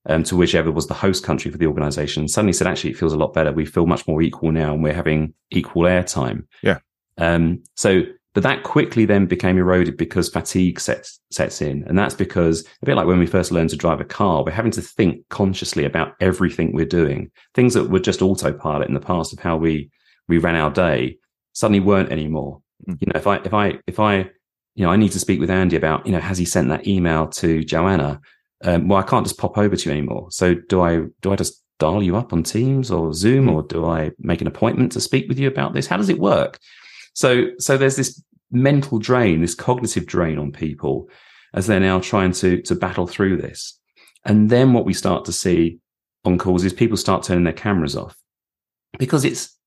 um, 0.08 0.24
to 0.24 0.36
whichever 0.36 0.72
was 0.72 0.88
the 0.88 0.94
host 0.94 1.24
country 1.24 1.52
for 1.52 1.58
the 1.58 1.68
organization, 1.68 2.28
suddenly 2.28 2.54
said, 2.54 2.68
actually, 2.68 2.92
it 2.92 2.98
feels 2.98 3.14
a 3.14 3.18
lot 3.18 3.34
better. 3.34 3.52
We 3.52 3.66
feel 3.66 3.86
much 3.86 4.08
more 4.08 4.22
equal 4.22 4.52
now 4.52 4.74
and 4.74 4.84
we're 4.84 4.94
having 4.94 5.34
equal 5.52 5.84
airtime. 5.84 6.46
Yeah. 6.64 6.80
Um, 7.18 7.64
so, 7.76 8.02
but 8.34 8.44
that 8.44 8.64
quickly 8.64 9.06
then 9.06 9.26
became 9.26 9.58
eroded 9.58 9.98
because 9.98 10.30
fatigue 10.30 10.80
sets, 10.80 11.20
sets 11.32 11.62
in. 11.62 11.84
And 11.84 12.00
that's 12.00 12.16
because 12.16 12.66
a 12.82 12.86
bit 12.86 12.96
like 12.96 13.06
when 13.06 13.20
we 13.20 13.26
first 13.28 13.52
learned 13.52 13.70
to 13.72 13.76
drive 13.76 14.00
a 14.00 14.06
car, 14.06 14.44
we're 14.44 14.52
having 14.52 14.72
to 14.72 14.82
think 14.82 15.28
consciously 15.30 15.86
about 15.86 16.16
everything 16.20 16.74
we're 16.74 16.86
doing. 16.86 17.30
Things 17.54 17.74
that 17.74 17.90
were 17.90 18.00
just 18.00 18.22
autopilot 18.22 18.88
in 18.88 18.94
the 18.94 19.02
past 19.02 19.34
of 19.34 19.40
how 19.40 19.58
we, 19.58 19.92
we 20.28 20.38
ran 20.38 20.56
our 20.56 20.72
day 20.72 21.18
suddenly 21.54 21.82
weren't 21.82 22.12
anymore. 22.12 22.62
You 22.88 23.08
know, 23.08 23.14
if 23.16 23.28
I, 23.28 23.38
if 23.38 23.54
I, 23.54 23.80
if 23.88 24.00
I, 24.00 24.18
you 24.76 24.86
know, 24.86 24.90
I 24.90 24.96
need 24.96 25.12
to 25.12 25.20
speak 25.20 25.40
with 25.40 25.50
Andy 25.50 25.76
about, 25.76 26.06
you 26.06 26.12
know, 26.12 26.20
has 26.20 26.38
he 26.38 26.46
sent 26.46 26.70
that 26.70 26.88
email 26.88 27.28
to 27.28 27.64
Joanna? 27.64 28.22
Um, 28.64 28.88
well, 28.88 29.00
I 29.00 29.04
can't 29.04 29.26
just 29.26 29.38
pop 29.38 29.58
over 29.58 29.76
to 29.76 29.90
you 29.90 29.92
anymore. 29.92 30.28
So 30.32 30.56
do 30.56 30.82
I, 30.82 31.04
do 31.22 31.34
I 31.34 31.36
just 31.36 31.62
dial 31.80 32.04
you 32.04 32.16
up 32.16 32.32
on 32.32 32.44
Teams 32.44 32.92
or 32.92 33.14
Zoom 33.14 33.48
mm. 33.48 33.54
or 33.54 33.64
do 33.64 33.86
I 33.86 34.12
make 34.20 34.42
an 34.42 34.48
appointment 34.48 34.92
to 34.94 35.02
speak 35.02 35.28
with 35.28 35.40
you 35.40 35.48
about 35.48 35.74
this? 35.74 35.88
How 35.88 35.98
does 35.98 36.10
it 36.10 36.20
work? 36.20 36.60
So, 37.14 37.48
so 37.58 37.78
there's 37.78 37.96
this 37.96 38.24
mental 38.52 39.00
drain, 39.00 39.42
this 39.42 39.56
cognitive 39.56 40.06
drain 40.06 40.38
on 40.38 40.52
people 40.52 41.10
as 41.54 41.68
they're 41.68 41.80
now 41.80 42.00
trying 42.00 42.32
to, 42.34 42.62
to 42.62 42.76
battle 42.76 43.08
through 43.08 43.38
this. 43.38 43.78
And 44.24 44.50
then 44.50 44.74
what 44.74 44.86
we 44.86 44.94
start 44.94 45.26
to 45.26 45.34
see 45.34 45.80
on 46.24 46.38
calls 46.38 46.64
is 46.64 46.72
people 46.72 46.98
start 46.98 47.24
turning 47.24 47.44
their 47.44 47.54
cameras 47.54 47.96
off 47.96 48.16
because 49.00 49.26
it's, 49.26 49.58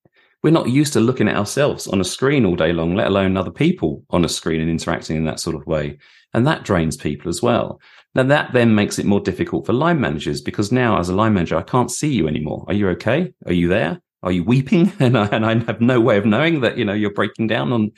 we're 0.44 0.50
not 0.50 0.68
used 0.68 0.92
to 0.92 1.00
looking 1.00 1.26
at 1.26 1.36
ourselves 1.36 1.88
on 1.88 2.02
a 2.02 2.04
screen 2.04 2.44
all 2.44 2.54
day 2.54 2.70
long, 2.70 2.94
let 2.94 3.06
alone 3.06 3.34
other 3.34 3.50
people 3.50 4.04
on 4.10 4.26
a 4.26 4.28
screen 4.28 4.60
and 4.60 4.68
interacting 4.68 5.16
in 5.16 5.24
that 5.24 5.40
sort 5.40 5.56
of 5.56 5.66
way. 5.66 5.96
And 6.34 6.46
that 6.46 6.64
drains 6.64 6.98
people 6.98 7.30
as 7.30 7.40
well. 7.40 7.80
Now 8.14 8.24
that 8.24 8.52
then 8.52 8.74
makes 8.74 8.98
it 8.98 9.06
more 9.06 9.20
difficult 9.20 9.64
for 9.64 9.72
line 9.72 10.02
managers 10.02 10.42
because 10.42 10.70
now 10.70 10.98
as 10.98 11.08
a 11.08 11.14
line 11.14 11.32
manager, 11.32 11.56
I 11.56 11.62
can't 11.62 11.90
see 11.90 12.12
you 12.12 12.28
anymore. 12.28 12.66
Are 12.68 12.74
you 12.74 12.90
okay? 12.90 13.32
Are 13.46 13.54
you 13.54 13.68
there? 13.68 14.02
Are 14.22 14.32
you 14.32 14.44
weeping? 14.44 14.92
And 15.00 15.16
I, 15.16 15.26
and 15.28 15.46
I 15.46 15.58
have 15.64 15.80
no 15.80 15.98
way 15.98 16.18
of 16.18 16.26
knowing 16.26 16.60
that, 16.60 16.76
you 16.76 16.84
know, 16.84 16.92
you're 16.92 17.14
breaking 17.14 17.46
down 17.46 17.72
on 17.72 17.92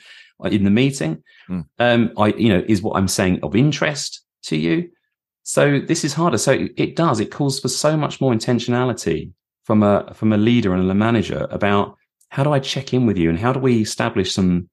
in 0.49 0.63
the 0.63 0.71
meeting. 0.71 1.21
Mm. 1.49 1.65
Um, 1.79 2.13
I, 2.17 2.27
you 2.27 2.47
know, 2.47 2.63
is 2.65 2.81
what 2.81 2.95
I'm 2.95 3.09
saying 3.09 3.41
of 3.43 3.57
interest 3.57 4.21
to 4.43 4.55
you? 4.55 4.89
So 5.43 5.81
this 5.81 6.05
is 6.05 6.13
harder. 6.13 6.37
So 6.37 6.67
it 6.77 6.95
does, 6.95 7.19
it 7.19 7.29
calls 7.29 7.59
for 7.59 7.67
so 7.67 7.97
much 7.97 8.21
more 8.21 8.31
intentionality 8.31 9.33
from 9.65 9.83
a, 9.83 10.13
from 10.13 10.31
a 10.31 10.37
leader 10.37 10.73
and 10.73 10.89
a 10.89 10.95
manager 10.95 11.45
about 11.51 11.96
how 12.29 12.43
do 12.43 12.51
I 12.51 12.59
check 12.59 12.93
in 12.93 13.05
with 13.05 13.17
you 13.17 13.29
and 13.29 13.39
how 13.39 13.53
do 13.53 13.59
we 13.59 13.81
establish 13.81 14.33
some 14.33 14.69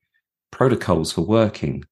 protocols 0.50 1.12
for 1.12 1.22
working 1.22 1.84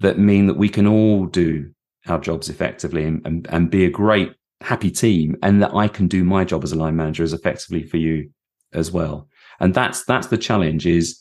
that 0.00 0.18
mean 0.18 0.46
that 0.46 0.56
we 0.56 0.68
can 0.68 0.86
all 0.86 1.26
do 1.26 1.70
our 2.06 2.18
jobs 2.18 2.48
effectively 2.48 3.04
and, 3.04 3.24
and, 3.26 3.46
and 3.50 3.70
be 3.70 3.84
a 3.84 3.90
great 3.90 4.32
happy 4.60 4.90
team 4.90 5.36
and 5.42 5.62
that 5.62 5.74
I 5.74 5.88
can 5.88 6.08
do 6.08 6.24
my 6.24 6.44
job 6.44 6.64
as 6.64 6.72
a 6.72 6.76
line 6.76 6.96
manager 6.96 7.22
as 7.22 7.32
effectively 7.32 7.82
for 7.82 7.96
you 7.96 8.30
as 8.72 8.90
well. 8.90 9.28
And 9.58 9.74
that's 9.74 10.04
that's 10.04 10.28
the 10.28 10.38
challenge 10.38 10.86
is 10.86 11.20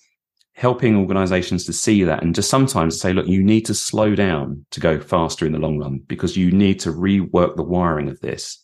helping 0.54 0.96
organizations 0.96 1.66
to 1.66 1.74
see 1.74 2.04
that 2.04 2.22
and 2.22 2.36
just 2.36 2.50
sometimes 2.50 3.00
say, 3.00 3.14
look, 3.14 3.28
you 3.28 3.42
need 3.42 3.66
to 3.66 3.74
slow 3.74 4.14
down 4.14 4.66
to 4.72 4.82
go 4.82 5.00
faster 5.00 5.46
in 5.46 5.54
the 5.54 5.60
long 5.60 5.78
run 5.78 6.00
because 6.08 6.36
you 6.36 6.52
need 6.52 6.80
to 6.82 6.92
rework 6.92 7.56
the 7.56 7.64
wiring 7.64 8.10
of 8.10 8.20
this 8.20 8.62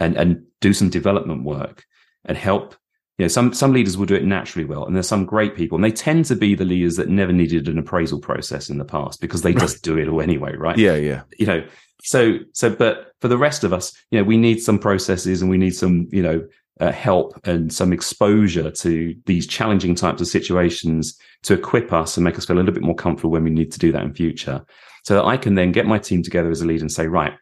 and, 0.00 0.16
and 0.16 0.42
do 0.60 0.72
some 0.72 0.88
development 0.88 1.44
work 1.44 1.84
and 2.24 2.38
help. 2.38 2.74
You 3.18 3.24
know, 3.24 3.28
some, 3.28 3.54
some 3.54 3.72
leaders 3.72 3.96
will 3.96 4.06
do 4.06 4.16
it 4.16 4.24
naturally 4.24 4.64
well. 4.64 4.84
And 4.84 4.94
there's 4.94 5.08
some 5.08 5.24
great 5.24 5.54
people 5.54 5.76
and 5.76 5.84
they 5.84 5.92
tend 5.92 6.24
to 6.26 6.36
be 6.36 6.54
the 6.54 6.64
leaders 6.64 6.96
that 6.96 7.08
never 7.08 7.32
needed 7.32 7.68
an 7.68 7.78
appraisal 7.78 8.18
process 8.18 8.68
in 8.68 8.78
the 8.78 8.84
past 8.84 9.20
because 9.20 9.42
they 9.42 9.54
just 9.54 9.84
do 9.84 9.96
it 9.98 10.08
all 10.08 10.20
anyway. 10.20 10.56
Right. 10.56 10.76
Yeah. 10.76 10.96
Yeah. 10.96 11.22
You 11.38 11.46
know, 11.46 11.64
so, 12.02 12.38
so, 12.52 12.74
but 12.74 13.12
for 13.20 13.28
the 13.28 13.38
rest 13.38 13.62
of 13.62 13.72
us, 13.72 13.92
you 14.10 14.18
know, 14.18 14.24
we 14.24 14.36
need 14.36 14.60
some 14.60 14.78
processes 14.78 15.42
and 15.42 15.50
we 15.50 15.58
need 15.58 15.76
some, 15.76 16.08
you 16.10 16.22
know, 16.22 16.44
uh, 16.80 16.90
help 16.90 17.38
and 17.46 17.72
some 17.72 17.92
exposure 17.92 18.70
to 18.70 19.14
these 19.26 19.46
challenging 19.46 19.94
types 19.94 20.20
of 20.20 20.26
situations 20.26 21.16
to 21.44 21.54
equip 21.54 21.92
us 21.92 22.16
and 22.16 22.24
make 22.24 22.36
us 22.36 22.46
feel 22.46 22.56
a 22.56 22.58
little 22.58 22.74
bit 22.74 22.82
more 22.82 22.96
comfortable 22.96 23.30
when 23.30 23.44
we 23.44 23.50
need 23.50 23.70
to 23.72 23.78
do 23.78 23.92
that 23.92 24.02
in 24.02 24.12
future. 24.12 24.64
So 25.04 25.14
that 25.14 25.24
I 25.24 25.36
can 25.36 25.54
then 25.54 25.70
get 25.70 25.86
my 25.86 25.98
team 25.98 26.22
together 26.22 26.50
as 26.50 26.62
a 26.62 26.66
lead 26.66 26.80
and 26.80 26.90
say, 26.90 27.06
right, 27.06 27.34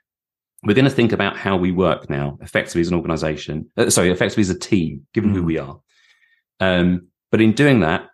we're 0.62 0.74
going 0.74 0.84
to 0.84 0.90
think 0.90 1.12
about 1.12 1.36
how 1.36 1.56
we 1.56 1.72
work 1.72 2.08
now 2.08 2.38
effectively 2.40 2.80
as 2.80 2.88
an 2.88 2.94
organization. 2.94 3.70
Uh, 3.76 3.90
sorry, 3.90 4.10
effectively 4.10 4.42
as 4.42 4.50
a 4.50 4.58
team, 4.58 5.06
given 5.12 5.30
mm. 5.30 5.34
who 5.34 5.42
we 5.42 5.58
are. 5.58 5.80
Um, 6.60 7.08
but 7.30 7.40
in 7.40 7.52
doing 7.52 7.80
that, 7.80 8.08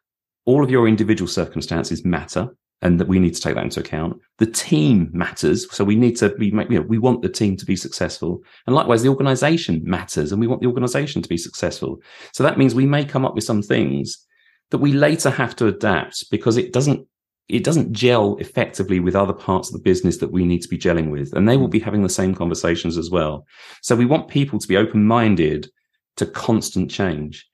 all 0.46 0.64
of 0.64 0.70
your 0.70 0.88
individual 0.88 1.28
circumstances 1.28 2.04
matter 2.04 2.48
and 2.80 3.00
that 3.00 3.08
we 3.08 3.18
need 3.18 3.34
to 3.34 3.40
take 3.40 3.54
that 3.54 3.64
into 3.64 3.80
account. 3.80 4.18
The 4.38 4.46
team 4.46 5.10
matters. 5.12 5.70
So 5.74 5.84
we 5.84 5.96
need 5.96 6.16
to 6.18 6.30
be, 6.30 6.46
you 6.46 6.52
know, 6.52 6.80
we 6.82 6.98
want 6.98 7.22
the 7.22 7.28
team 7.28 7.56
to 7.56 7.66
be 7.66 7.76
successful. 7.76 8.40
And 8.66 8.74
likewise, 8.74 9.02
the 9.02 9.08
organization 9.08 9.82
matters 9.84 10.30
and 10.30 10.40
we 10.40 10.46
want 10.46 10.60
the 10.60 10.68
organization 10.68 11.20
to 11.22 11.28
be 11.28 11.36
successful. 11.36 12.00
So 12.32 12.44
that 12.44 12.56
means 12.56 12.74
we 12.74 12.86
may 12.86 13.04
come 13.04 13.24
up 13.24 13.34
with 13.34 13.44
some 13.44 13.62
things 13.62 14.24
that 14.70 14.78
we 14.78 14.92
later 14.92 15.30
have 15.30 15.56
to 15.56 15.66
adapt 15.66 16.30
because 16.30 16.56
it 16.56 16.72
doesn't, 16.72 17.06
it 17.48 17.64
doesn't 17.64 17.92
gel 17.92 18.36
effectively 18.36 19.00
with 19.00 19.16
other 19.16 19.32
parts 19.32 19.68
of 19.68 19.72
the 19.72 19.82
business 19.82 20.18
that 20.18 20.32
we 20.32 20.44
need 20.44 20.60
to 20.62 20.68
be 20.68 20.78
gelling 20.78 21.10
with. 21.10 21.32
And 21.32 21.48
they 21.48 21.56
will 21.56 21.68
be 21.68 21.80
having 21.80 22.02
the 22.02 22.08
same 22.08 22.34
conversations 22.34 22.98
as 22.98 23.10
well. 23.10 23.46
So 23.82 23.96
we 23.96 24.06
want 24.06 24.28
people 24.28 24.58
to 24.58 24.68
be 24.68 24.76
open 24.76 25.06
minded 25.06 25.70
to 26.16 26.26
constant 26.26 26.90
change. 26.90 27.48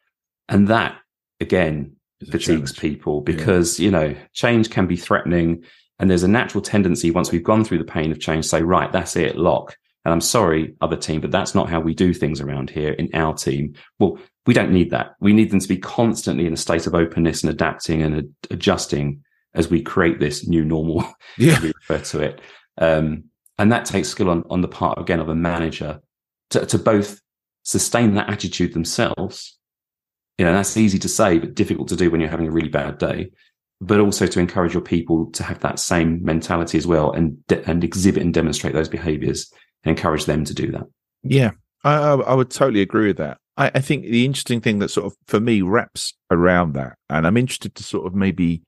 And 0.48 0.68
that 0.68 0.96
again 1.40 1.96
fatigues 2.30 2.72
people 2.72 3.20
because, 3.20 3.78
yeah. 3.78 3.84
you 3.84 3.90
know, 3.90 4.16
change 4.32 4.70
can 4.70 4.86
be 4.86 4.96
threatening. 4.96 5.64
And 5.98 6.10
there's 6.10 6.24
a 6.24 6.28
natural 6.28 6.62
tendency 6.62 7.10
once 7.10 7.30
we've 7.30 7.44
gone 7.44 7.64
through 7.64 7.78
the 7.78 7.84
pain 7.84 8.10
of 8.10 8.18
change, 8.18 8.46
say, 8.46 8.62
right, 8.62 8.90
that's 8.90 9.14
it, 9.14 9.36
lock. 9.36 9.76
And 10.04 10.12
I'm 10.12 10.20
sorry, 10.20 10.74
other 10.80 10.96
team, 10.96 11.20
but 11.20 11.30
that's 11.30 11.54
not 11.54 11.70
how 11.70 11.80
we 11.80 11.94
do 11.94 12.12
things 12.12 12.40
around 12.40 12.68
here 12.68 12.92
in 12.92 13.08
our 13.14 13.32
team. 13.32 13.74
Well, 13.98 14.18
we 14.44 14.52
don't 14.52 14.72
need 14.72 14.90
that. 14.90 15.14
We 15.20 15.32
need 15.32 15.50
them 15.50 15.60
to 15.60 15.68
be 15.68 15.78
constantly 15.78 16.46
in 16.46 16.52
a 16.52 16.58
state 16.58 16.86
of 16.86 16.94
openness 16.94 17.42
and 17.42 17.50
adapting 17.50 18.02
and 18.02 18.16
ad- 18.16 18.34
adjusting 18.50 19.23
as 19.54 19.70
we 19.70 19.82
create 19.82 20.20
this 20.20 20.46
new 20.46 20.64
normal. 20.64 21.04
Yeah. 21.36 21.60
we 21.60 21.72
refer 21.88 21.98
to 21.98 22.20
it. 22.20 22.40
Um, 22.78 23.24
and 23.58 23.72
that 23.72 23.86
takes 23.86 24.08
skill 24.08 24.30
on, 24.30 24.44
on 24.50 24.60
the 24.60 24.68
part 24.68 25.00
again 25.00 25.18
of 25.18 25.28
a 25.28 25.34
manager 25.34 26.00
to, 26.50 26.64
to 26.64 26.78
both 26.78 27.20
sustain 27.64 28.14
that 28.14 28.30
attitude 28.30 28.72
themselves 28.72 29.58
you 30.38 30.44
know, 30.44 30.52
that's 30.52 30.76
easy 30.76 30.98
to 30.98 31.08
say, 31.08 31.38
but 31.38 31.54
difficult 31.54 31.88
to 31.88 31.96
do 31.96 32.10
when 32.10 32.20
you're 32.20 32.30
having 32.30 32.48
a 32.48 32.52
really 32.52 32.68
bad 32.68 32.98
day. 32.98 33.30
But 33.80 34.00
also 34.00 34.26
to 34.26 34.40
encourage 34.40 34.72
your 34.72 34.82
people 34.82 35.30
to 35.32 35.42
have 35.42 35.60
that 35.60 35.78
same 35.78 36.24
mentality 36.24 36.78
as 36.78 36.86
well 36.86 37.12
and 37.12 37.44
de- 37.48 37.68
and 37.68 37.84
exhibit 37.84 38.22
and 38.22 38.32
demonstrate 38.32 38.72
those 38.72 38.88
behaviors 38.88 39.52
and 39.84 39.96
encourage 39.96 40.24
them 40.24 40.44
to 40.44 40.54
do 40.54 40.70
that. 40.72 40.84
Yeah, 41.22 41.52
I, 41.82 41.96
I 41.96 42.34
would 42.34 42.50
totally 42.50 42.80
agree 42.80 43.08
with 43.08 43.18
that. 43.18 43.38
I, 43.56 43.72
I 43.74 43.80
think 43.80 44.04
the 44.04 44.24
interesting 44.24 44.60
thing 44.60 44.78
that 44.78 44.90
sort 44.90 45.06
of 45.06 45.16
for 45.26 45.40
me 45.40 45.60
wraps 45.60 46.14
around 46.30 46.74
that, 46.74 46.96
and 47.10 47.26
I'm 47.26 47.36
interested 47.36 47.74
to 47.74 47.82
sort 47.82 48.06
of 48.06 48.14
maybe 48.14 48.62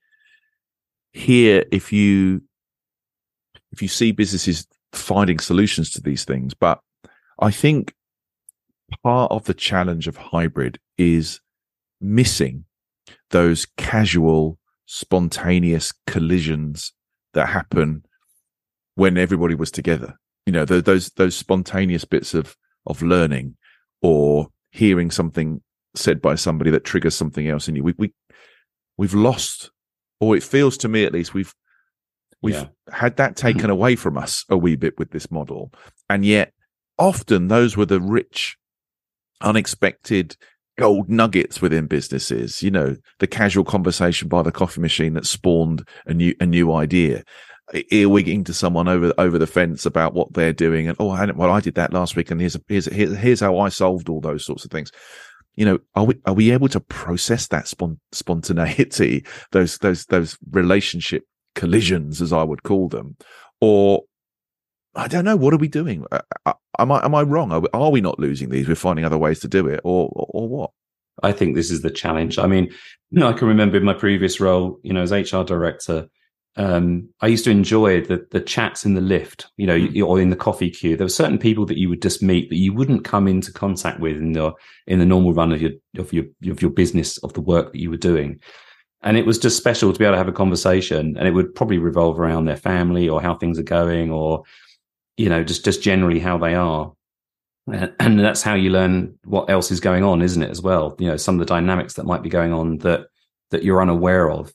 hear 1.17 1.65
if 1.73 1.93
you 1.93 2.43
if 3.73 3.83
you 3.83 3.89
see 3.89 4.13
businesses 4.13 4.67
finding 4.93 5.39
solutions 5.39 5.91
to 5.91 6.01
these 6.01 6.25
things, 6.25 6.55
but 6.55 6.81
I 7.41 7.51
think 7.51 7.95
part 9.03 9.31
of 9.33 9.45
the 9.45 9.55
challenge 9.55 10.07
of 10.07 10.17
hybrid 10.17 10.79
is 10.97 11.41
missing 12.01 12.65
those 13.31 13.67
casual, 13.77 14.59
spontaneous 14.87 15.93
collisions 16.07 16.93
that 17.35 17.49
happen 17.49 18.05
when 18.95 19.19
everybody 19.19 19.55
was 19.55 19.71
together. 19.71 20.19
You 20.47 20.53
know, 20.53 20.65
the, 20.65 20.81
those 20.81 21.11
those 21.11 21.37
spontaneous 21.37 22.05
bits 22.05 22.35
of 22.35 22.57
of 22.87 23.03
learning 23.03 23.57
or 24.03 24.49
hearing 24.71 25.11
something 25.11 25.61
said 25.95 26.21
by 26.21 26.35
somebody 26.35 26.71
that 26.71 26.85
triggers 26.85 27.17
something 27.17 27.49
else 27.49 27.69
in 27.69 27.77
you. 27.77 27.83
We 27.83 27.95
we 27.99 28.13
we've 28.97 29.15
lost, 29.15 29.71
or 30.21 30.37
it 30.37 30.43
feels 30.43 30.77
to 30.79 30.89
me 30.89 31.05
at 31.05 31.13
least, 31.13 31.35
we've 31.35 31.55
We've 32.43 32.55
Yeah. 32.55 32.67
had 32.93 33.17
that 33.17 33.35
mm-hmm. 33.35 33.47
taken 33.47 33.71
away 33.71 33.97
from 33.97 34.17
us 34.19 34.45
a 34.49 34.57
wee 34.57 34.77
bit 34.77 34.99
with 34.99 35.11
this 35.11 35.31
model. 35.31 35.73
And 36.09 36.25
yet, 36.25 36.53
often 36.99 37.49
those 37.49 37.77
were 37.77 37.87
the 37.87 38.01
rich, 38.01 38.57
unexpected 39.41 40.37
gold 40.79 41.09
nuggets 41.09 41.63
within 41.63 41.87
businesses. 41.87 42.63
You 42.63 42.71
know, 42.71 42.97
the 43.19 43.27
casual 43.27 43.65
conversation 43.65 44.29
by 44.29 44.43
the 44.43 44.53
coffee 44.53 44.81
machine 44.81 45.15
that 45.15 45.27
spawned 45.27 45.87
a 46.07 46.15
new 46.15 46.35
a 46.39 46.47
new 46.47 46.73
idea. 46.73 47.25
Earwigging 47.75 48.45
to 48.45 48.55
someone 48.55 48.87
over 48.87 49.13
over 49.19 49.39
the 49.39 49.47
fence 49.47 49.85
about 49.85 50.15
what 50.15 50.35
they're 50.35 50.53
doing, 50.53 50.87
and 50.87 50.97
oh, 51.01 51.11
I, 51.11 51.29
well, 51.33 51.51
I 51.51 51.59
did 51.59 51.75
that 51.75 51.93
last 51.93 52.15
week, 52.15 52.31
and 52.31 52.41
here's 52.41 52.57
here's 52.69 52.87
here's, 52.87 53.17
here's 53.17 53.41
how 53.41 53.59
I 53.59 53.71
solved 53.71 54.09
all 54.09 54.21
those 54.21 54.45
sorts 54.45 54.65
of 54.65 54.71
things. 54.71 54.93
You 55.57 55.65
know, 55.65 55.79
are 55.95 56.05
we 56.05 56.21
are 56.27 56.35
we 56.35 56.51
able 56.51 56.69
to 56.69 56.81
process 56.81 57.49
that 57.49 57.67
spon- 57.67 58.01
spontaneity, 58.13 59.25
those 59.53 59.79
those 59.79 60.07
those 60.07 60.39
relationship 60.51 61.25
collisions, 61.55 62.21
as 62.21 62.33
I 62.33 62.43
would 62.43 62.63
call 62.63 62.89
them, 62.89 63.17
or 63.61 64.05
I 64.95 65.09
don't 65.09 65.25
know. 65.25 65.37
What 65.37 65.55
are 65.55 65.59
we 65.59 65.69
doing? 65.69 66.05
Uh, 66.11 66.21
uh, 66.45 66.55
Am 66.79 66.93
I 66.93 67.05
am 67.05 67.15
I 67.15 67.23
wrong? 67.23 67.53
Are 67.53 67.61
we, 67.61 67.69
are 67.73 67.91
we 67.91 68.01
not 68.01 68.19
losing 68.19 68.51
these? 68.51 68.69
We're 68.69 68.75
finding 68.75 69.05
other 69.05 69.19
ways 69.19 69.41
to 69.41 69.49
do 69.49 69.67
it, 69.67 69.81
or 69.83 70.11
or, 70.13 70.27
or 70.31 70.49
what? 70.49 70.71
I 71.23 71.33
think 71.33 71.55
this 71.55 71.71
is 71.71 71.81
the 71.81 71.91
challenge. 71.91 72.39
I 72.39 72.47
mean, 72.47 72.67
you 73.11 73.21
know, 73.21 73.29
I 73.29 73.33
can 73.33 73.49
remember 73.49 73.79
in 73.79 73.85
my 73.85 73.95
previous 73.95 74.41
role, 74.41 74.79
you 74.83 74.93
know, 74.93 75.03
as 75.03 75.13
HR 75.13 75.43
director, 75.43 76.09
um, 76.59 77.09
I 77.21 77.27
used 77.27 77.45
to 77.45 77.51
enjoy 77.51 78.01
the 78.03 78.27
the 78.31 78.41
chats 78.41 78.85
in 78.87 78.95
the 78.95 79.01
lift, 79.01 79.47
you 79.57 79.67
know, 79.67 79.77
Mm. 79.79 80.07
or 80.07 80.21
in 80.21 80.31
the 80.31 80.37
coffee 80.37 80.71
queue. 80.71 80.97
There 80.97 81.05
were 81.05 81.09
certain 81.11 81.39
people 81.39 81.67
that 81.67 81.79
you 81.79 81.89
would 81.89 82.03
just 82.03 82.23
meet 82.23 82.49
that 82.51 82.57
you 82.57 82.73
wouldn't 82.73 83.05
come 83.05 83.29
into 83.29 83.53
contact 83.53 84.01
with 84.01 84.17
in 84.17 84.33
the 84.33 84.53
in 84.87 84.99
the 84.99 85.07
normal 85.07 85.35
run 85.35 85.53
of 85.53 85.61
your 85.61 85.73
of 85.99 86.13
your 86.13 86.25
of 86.51 86.63
your 86.63 86.71
business 86.71 87.19
of 87.19 87.33
the 87.35 87.41
work 87.43 87.73
that 87.73 87.81
you 87.81 87.91
were 87.91 87.97
doing. 87.97 88.41
And 89.03 89.17
it 89.17 89.27
was 89.27 89.39
just 89.39 89.57
special 89.59 89.93
to 89.93 89.99
be 89.99 90.05
able 90.05 90.15
to 90.15 90.19
have 90.19 90.29
a 90.29 90.33
conversation, 90.33 91.17
and 91.19 91.29
it 91.29 91.33
would 91.33 91.55
probably 91.55 91.79
revolve 91.79 92.19
around 92.19 92.47
their 92.47 92.57
family 92.57 93.09
or 93.09 93.21
how 93.21 93.35
things 93.37 93.59
are 93.59 93.63
going, 93.63 94.11
or 94.11 94.43
you 95.19 95.29
know, 95.29 95.45
just 95.45 95.65
just 95.65 95.83
generally 95.83 96.19
how 96.21 96.39
they 96.39 96.55
are. 96.55 96.93
And- 97.71 97.93
And 97.99 98.21
that's 98.21 98.43
how 98.43 98.55
you 98.55 98.71
learn 98.71 99.19
what 99.25 99.51
else 99.51 99.71
is 99.71 99.81
going 99.81 100.05
on, 100.05 100.23
isn't 100.23 100.43
it? 100.43 100.51
As 100.51 100.63
well, 100.63 100.95
you 100.99 101.09
know, 101.09 101.17
some 101.17 101.35
of 101.35 101.41
the 101.41 101.45
dynamics 101.55 101.95
that 101.95 102.07
might 102.07 102.23
be 102.23 102.29
going 102.31 102.53
on 102.53 102.79
that 102.79 103.07
that 103.51 103.63
you're 103.65 103.83
unaware 103.83 104.31
of, 104.31 104.53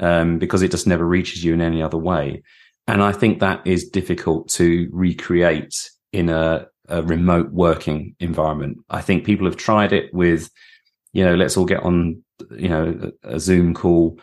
um, 0.00 0.38
because 0.38 0.62
it 0.62 0.70
just 0.70 0.86
never 0.86 1.06
reaches 1.06 1.44
you 1.44 1.54
in 1.54 1.60
any 1.60 1.82
other 1.82 1.98
way. 1.98 2.42
And 2.86 3.02
I 3.02 3.12
think 3.12 3.40
that 3.40 3.64
is 3.66 3.88
difficult 3.88 4.48
to 4.50 4.88
recreate 4.90 5.74
in 6.12 6.28
a, 6.28 6.66
a 6.88 7.02
remote 7.02 7.52
working 7.52 8.16
environment. 8.18 8.78
I 8.90 9.00
think 9.00 9.24
people 9.24 9.46
have 9.46 9.56
tried 9.56 9.92
it 9.92 10.12
with, 10.12 10.50
you 11.12 11.24
know, 11.24 11.36
let's 11.36 11.56
all 11.56 11.66
get 11.66 11.82
on, 11.84 12.22
you 12.50 12.68
know, 12.68 13.12
a, 13.22 13.36
a 13.36 13.40
Zoom 13.40 13.74
call 13.74 14.18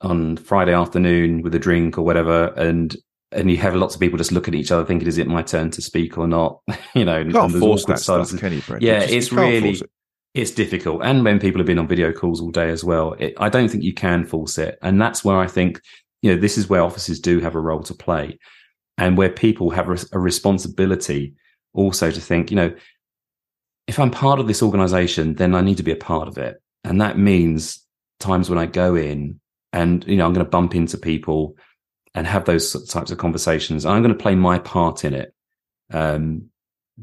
on 0.00 0.36
Friday 0.36 0.74
afternoon 0.74 1.42
with 1.42 1.54
a 1.54 1.58
drink 1.58 1.98
or 1.98 2.02
whatever, 2.02 2.52
and 2.56 2.96
and 3.32 3.50
you 3.50 3.56
have 3.56 3.74
lots 3.74 3.94
of 3.96 4.00
people 4.00 4.16
just 4.16 4.30
look 4.30 4.46
at 4.46 4.54
each 4.54 4.70
other 4.70 4.84
thinking, 4.84 5.08
is 5.08 5.18
it 5.18 5.26
my 5.26 5.42
turn 5.42 5.70
to 5.72 5.82
speak 5.82 6.16
or 6.16 6.28
not? 6.28 6.60
you 6.94 7.04
know, 7.04 7.18
You 7.18 7.32
can't 7.32 7.52
force 7.52 7.84
that 7.86 7.98
stuff, 7.98 8.38
can 8.38 8.52
you? 8.52 8.62
Yeah, 8.80 9.00
just- 9.00 9.12
it's 9.12 9.32
really 9.32 9.70
it. 9.70 9.90
It's 10.34 10.50
difficult. 10.50 11.02
And 11.04 11.24
when 11.24 11.38
people 11.38 11.60
have 11.60 11.66
been 11.66 11.78
on 11.78 11.86
video 11.86 12.12
calls 12.12 12.40
all 12.40 12.50
day 12.50 12.70
as 12.70 12.82
well, 12.82 13.12
it, 13.14 13.34
I 13.38 13.48
don't 13.48 13.68
think 13.68 13.84
you 13.84 13.94
can 13.94 14.24
force 14.24 14.58
it. 14.58 14.78
And 14.82 15.00
that's 15.00 15.24
where 15.24 15.38
I 15.38 15.46
think, 15.46 15.80
you 16.22 16.34
know, 16.34 16.40
this 16.40 16.58
is 16.58 16.68
where 16.68 16.82
offices 16.82 17.20
do 17.20 17.38
have 17.40 17.54
a 17.54 17.60
role 17.60 17.82
to 17.84 17.94
play 17.94 18.38
and 18.98 19.16
where 19.16 19.30
people 19.30 19.70
have 19.70 19.88
a 20.12 20.18
responsibility 20.18 21.34
also 21.72 22.10
to 22.10 22.20
think, 22.20 22.50
you 22.50 22.56
know, 22.56 22.74
if 23.86 23.98
I'm 23.98 24.10
part 24.10 24.40
of 24.40 24.48
this 24.48 24.62
organization, 24.62 25.34
then 25.34 25.54
I 25.54 25.60
need 25.60 25.76
to 25.76 25.82
be 25.82 25.92
a 25.92 25.96
part 25.96 26.26
of 26.26 26.38
it. 26.38 26.60
And 26.82 27.00
that 27.00 27.18
means 27.18 27.84
times 28.18 28.50
when 28.50 28.58
I 28.58 28.66
go 28.66 28.96
in 28.96 29.40
and, 29.72 30.04
you 30.06 30.16
know, 30.16 30.26
I'm 30.26 30.32
going 30.32 30.44
to 30.44 30.50
bump 30.50 30.74
into 30.74 30.98
people 30.98 31.56
and 32.14 32.26
have 32.26 32.44
those 32.44 32.88
types 32.88 33.10
of 33.10 33.18
conversations. 33.18 33.84
I'm 33.84 34.02
going 34.02 34.16
to 34.16 34.22
play 34.22 34.34
my 34.34 34.58
part 34.58 35.04
in 35.04 35.14
it. 35.14 35.34
Um, 35.92 36.50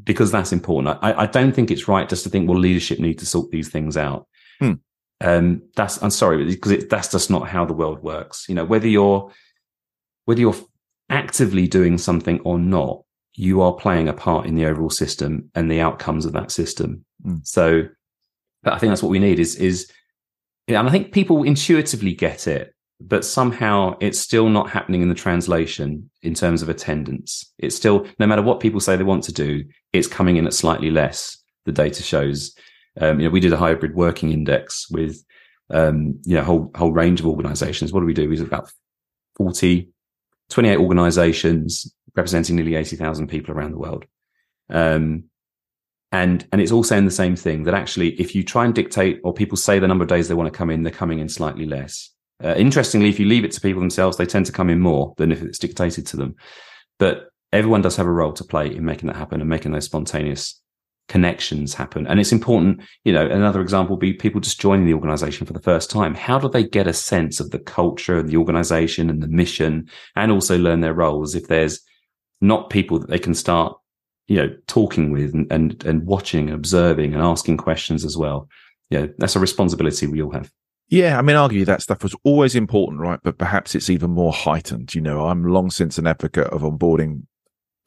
because 0.02 0.30
that's 0.30 0.52
important. 0.52 0.98
I, 1.02 1.22
I 1.22 1.26
don't 1.26 1.52
think 1.52 1.70
it's 1.70 1.88
right 1.88 2.08
just 2.08 2.24
to 2.24 2.30
think, 2.30 2.48
well, 2.48 2.58
leadership 2.58 2.98
need 2.98 3.18
to 3.18 3.26
sort 3.26 3.50
these 3.50 3.68
things 3.68 3.96
out. 3.96 4.26
Hmm. 4.58 4.74
Um, 5.20 5.62
that's 5.76 6.02
I'm 6.02 6.10
sorry 6.10 6.44
because 6.44 6.72
it, 6.72 6.90
that's 6.90 7.10
just 7.10 7.30
not 7.30 7.48
how 7.48 7.64
the 7.64 7.74
world 7.74 8.02
works. 8.02 8.46
You 8.48 8.54
know, 8.54 8.64
whether 8.64 8.88
you're 8.88 9.30
whether 10.24 10.40
you're 10.40 10.56
actively 11.08 11.68
doing 11.68 11.98
something 11.98 12.40
or 12.40 12.58
not, 12.58 13.04
you 13.34 13.60
are 13.60 13.72
playing 13.72 14.08
a 14.08 14.12
part 14.12 14.46
in 14.46 14.54
the 14.54 14.66
overall 14.66 14.90
system 14.90 15.50
and 15.54 15.70
the 15.70 15.80
outcomes 15.80 16.26
of 16.26 16.32
that 16.32 16.50
system. 16.50 17.04
Hmm. 17.22 17.36
So, 17.44 17.88
but 18.62 18.72
I 18.72 18.78
think 18.78 18.90
that's 18.90 19.02
what 19.02 19.10
we 19.10 19.18
need 19.18 19.38
is 19.38 19.56
is, 19.56 19.90
and 20.68 20.88
I 20.88 20.90
think 20.90 21.12
people 21.12 21.44
intuitively 21.44 22.14
get 22.14 22.46
it, 22.46 22.74
but 23.08 23.24
somehow 23.24 23.96
it's 24.00 24.18
still 24.18 24.48
not 24.48 24.70
happening 24.70 25.02
in 25.02 25.08
the 25.08 25.14
translation 25.14 26.10
in 26.22 26.34
terms 26.34 26.62
of 26.62 26.68
attendance. 26.68 27.52
It's 27.58 27.76
still, 27.76 28.06
no 28.18 28.26
matter 28.26 28.42
what 28.42 28.60
people 28.60 28.80
say 28.80 28.96
they 28.96 29.02
want 29.02 29.24
to 29.24 29.32
do, 29.32 29.64
it's 29.92 30.06
coming 30.06 30.36
in 30.36 30.46
at 30.46 30.54
slightly 30.54 30.90
less. 30.90 31.38
The 31.64 31.72
data 31.72 32.02
shows. 32.02 32.54
Um, 33.00 33.20
you 33.20 33.26
know, 33.26 33.32
we 33.32 33.40
did 33.40 33.52
a 33.52 33.56
hybrid 33.56 33.94
working 33.94 34.32
index 34.32 34.90
with, 34.90 35.24
um, 35.70 36.18
you 36.24 36.34
know, 36.34 36.42
whole 36.42 36.70
whole 36.74 36.92
range 36.92 37.20
of 37.20 37.26
organisations. 37.26 37.92
What 37.92 38.00
do 38.00 38.06
we 38.06 38.14
do? 38.14 38.28
We 38.28 38.36
did 38.36 38.46
about 38.46 38.70
40, 39.36 39.88
28 40.50 40.76
organisations 40.78 41.94
representing 42.14 42.56
nearly 42.56 42.74
eighty 42.74 42.96
thousand 42.96 43.28
people 43.28 43.54
around 43.54 43.72
the 43.72 43.78
world. 43.78 44.04
Um, 44.68 45.24
and 46.10 46.46
and 46.52 46.60
it's 46.60 46.72
all 46.72 46.84
saying 46.84 47.06
the 47.06 47.10
same 47.10 47.36
thing 47.36 47.64
that 47.64 47.74
actually, 47.74 48.20
if 48.20 48.34
you 48.34 48.42
try 48.42 48.64
and 48.64 48.74
dictate, 48.74 49.20
or 49.24 49.32
people 49.32 49.56
say 49.56 49.78
the 49.78 49.88
number 49.88 50.02
of 50.02 50.08
days 50.08 50.28
they 50.28 50.34
want 50.34 50.52
to 50.52 50.56
come 50.56 50.70
in, 50.70 50.82
they're 50.82 50.92
coming 50.92 51.20
in 51.20 51.28
slightly 51.28 51.64
less. 51.64 52.10
Uh, 52.42 52.54
interestingly, 52.56 53.08
if 53.08 53.20
you 53.20 53.26
leave 53.26 53.44
it 53.44 53.52
to 53.52 53.60
people 53.60 53.80
themselves, 53.80 54.16
they 54.16 54.26
tend 54.26 54.46
to 54.46 54.52
come 54.52 54.70
in 54.70 54.80
more 54.80 55.14
than 55.16 55.30
if 55.30 55.42
it's 55.42 55.58
dictated 55.58 56.06
to 56.06 56.16
them. 56.16 56.34
But 56.98 57.28
everyone 57.52 57.82
does 57.82 57.96
have 57.96 58.06
a 58.06 58.12
role 58.12 58.32
to 58.32 58.44
play 58.44 58.74
in 58.74 58.84
making 58.84 59.08
that 59.08 59.16
happen 59.16 59.40
and 59.40 59.48
making 59.48 59.72
those 59.72 59.84
spontaneous 59.84 60.60
connections 61.08 61.74
happen. 61.74 62.06
And 62.06 62.18
it's 62.20 62.32
important, 62.32 62.80
you 63.04 63.12
know, 63.12 63.26
another 63.26 63.60
example 63.60 63.96
would 63.96 64.00
be 64.00 64.14
people 64.14 64.40
just 64.40 64.60
joining 64.60 64.86
the 64.86 64.94
organization 64.94 65.46
for 65.46 65.52
the 65.52 65.60
first 65.60 65.90
time. 65.90 66.14
How 66.14 66.38
do 66.38 66.48
they 66.48 66.64
get 66.64 66.86
a 66.86 66.92
sense 66.92 67.38
of 67.40 67.50
the 67.50 67.58
culture 67.58 68.16
of 68.16 68.28
the 68.28 68.36
organization 68.36 69.10
and 69.10 69.22
the 69.22 69.28
mission 69.28 69.88
and 70.16 70.32
also 70.32 70.58
learn 70.58 70.80
their 70.80 70.94
roles 70.94 71.34
if 71.34 71.48
there's 71.48 71.80
not 72.40 72.70
people 72.70 72.98
that 72.98 73.10
they 73.10 73.18
can 73.18 73.34
start, 73.34 73.76
you 74.26 74.36
know, 74.36 74.54
talking 74.66 75.12
with 75.12 75.34
and, 75.34 75.50
and, 75.52 75.84
and 75.84 76.06
watching 76.06 76.48
and 76.48 76.56
observing 76.56 77.12
and 77.12 77.22
asking 77.22 77.56
questions 77.56 78.04
as 78.04 78.16
well. 78.16 78.48
Yeah, 78.88 79.06
that's 79.18 79.36
a 79.36 79.40
responsibility 79.40 80.06
we 80.06 80.22
all 80.22 80.32
have. 80.32 80.50
Yeah, 80.92 81.18
I 81.18 81.22
mean, 81.22 81.36
argue 81.36 81.64
that 81.64 81.80
stuff 81.80 82.02
was 82.02 82.14
always 82.22 82.54
important, 82.54 83.00
right? 83.00 83.18
But 83.22 83.38
perhaps 83.38 83.74
it's 83.74 83.88
even 83.88 84.10
more 84.10 84.30
heightened. 84.30 84.94
You 84.94 85.00
know, 85.00 85.26
I'm 85.26 85.42
long 85.42 85.70
since 85.70 85.96
an 85.96 86.06
advocate 86.06 86.48
of 86.48 86.60
onboarding, 86.60 87.22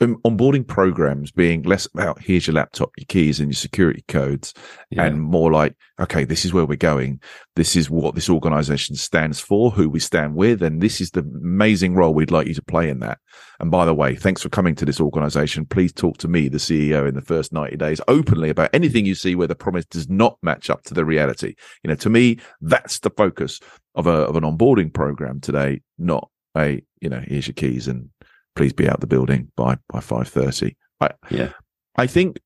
Um, 0.02 0.18
onboarding 0.26 0.68
programs 0.68 1.32
being 1.32 1.62
less 1.64 1.86
about 1.94 2.22
here's 2.22 2.48
your 2.48 2.56
laptop, 2.56 2.92
your 2.98 3.06
keys, 3.08 3.40
and 3.40 3.48
your 3.50 3.56
security 3.56 4.04
codes, 4.10 4.54
Yeah. 4.92 5.06
and 5.06 5.22
more 5.22 5.50
like, 5.50 5.74
okay, 6.02 6.26
this 6.26 6.44
is 6.44 6.54
where 6.54 6.66
we're 6.66 6.76
going. 6.76 7.22
This 7.56 7.78
is 7.78 7.90
what 7.90 8.14
this 8.14 8.30
organization 8.30 8.98
stands 8.98 9.40
for, 9.40 9.72
who 9.72 9.88
we 9.88 10.02
stand 10.02 10.36
with, 10.36 10.62
and 10.62 10.82
this 10.82 11.00
is 11.00 11.12
the 11.12 11.22
amazing 11.22 11.96
role 11.96 12.14
we'd 12.14 12.30
like 12.30 12.46
you 12.46 12.54
to 12.56 12.62
play 12.62 12.90
in 12.90 13.00
that. 13.00 13.20
And 13.62 13.72
by 13.72 13.86
the 13.86 13.94
way, 13.94 14.16
thanks 14.16 14.42
for 14.42 14.50
coming 14.50 14.76
to 14.76 14.86
this 14.86 15.00
organization. 15.00 15.66
Please 15.66 15.94
talk 15.94 16.18
to 16.18 16.28
me, 16.28 16.50
the 16.50 16.58
CEO, 16.58 17.08
in 17.08 17.16
the 17.16 17.22
first 17.22 17.54
90 17.54 17.78
days 17.78 18.02
openly 18.10 18.50
about 18.50 18.72
anything 18.74 19.06
you 19.06 19.16
see 19.16 19.34
where 19.34 19.48
the 19.48 19.56
promise 19.56 19.86
does 19.86 20.10
not 20.10 20.38
match 20.44 20.70
up 20.70 20.84
to 20.84 20.94
the 20.94 21.06
reality. 21.06 21.56
You 21.86 21.88
know, 21.88 21.96
to 21.96 22.10
me, 22.10 22.40
that's 22.60 23.00
the 23.00 23.12
focus 23.12 23.62
of 23.96 24.08
a 24.08 24.26
of 24.28 24.36
an 24.36 24.44
onboarding 24.44 24.94
program 24.94 25.40
today, 25.40 25.82
not 25.98 26.30
a, 26.58 26.82
you 27.00 27.08
know, 27.08 27.24
here's 27.26 27.48
your 27.48 27.54
keys 27.54 27.88
and 27.88 28.10
please 28.56 28.74
be 28.74 28.88
out 28.90 29.00
the 29.02 29.08
building 29.08 29.52
by 29.56 29.78
by 29.90 30.00
5:30. 30.00 30.76
I 31.02 31.10
Yeah. 31.30 31.52
I 31.98 32.08
think 32.08 32.40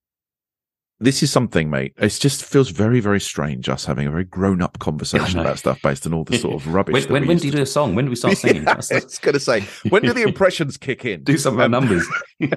this 1.00 1.24
is 1.24 1.32
something, 1.32 1.70
mate. 1.70 1.94
It 1.98 2.10
just 2.20 2.44
feels 2.44 2.70
very, 2.72 3.00
very 3.00 3.22
strange 3.22 3.70
us 3.70 3.86
having 3.86 4.06
a 4.06 4.12
very 4.12 4.26
grown 4.26 4.62
up 4.62 4.80
conversation 4.80 5.40
about 5.40 5.58
stuff 5.58 5.82
based 5.82 6.06
on 6.06 6.14
all 6.14 6.26
the 6.26 6.38
sort 6.38 6.56
of 6.56 6.68
rubbish. 6.74 7.06
When, 7.06 7.14
when, 7.22 7.28
when 7.30 7.38
do 7.38 7.48
you 7.48 7.54
do 7.54 7.62
a 7.62 7.66
song? 7.66 7.96
When 7.96 8.06
do 8.06 8.10
we 8.10 8.16
start 8.18 8.38
singing? 8.46 8.64
Yeah, 8.64 8.74
I 8.74 8.76
was 8.76 9.20
going 9.22 9.34
to 9.34 9.40
say, 9.40 9.62
when 9.90 10.02
do 10.02 10.12
the 10.14 10.24
impressions 10.28 10.76
kick 10.78 11.06
in? 11.06 11.24
do 11.24 11.38
some 11.38 11.54
of 11.54 11.60
our 11.62 11.66
Um, 11.68 11.72
numbers. 11.72 12.06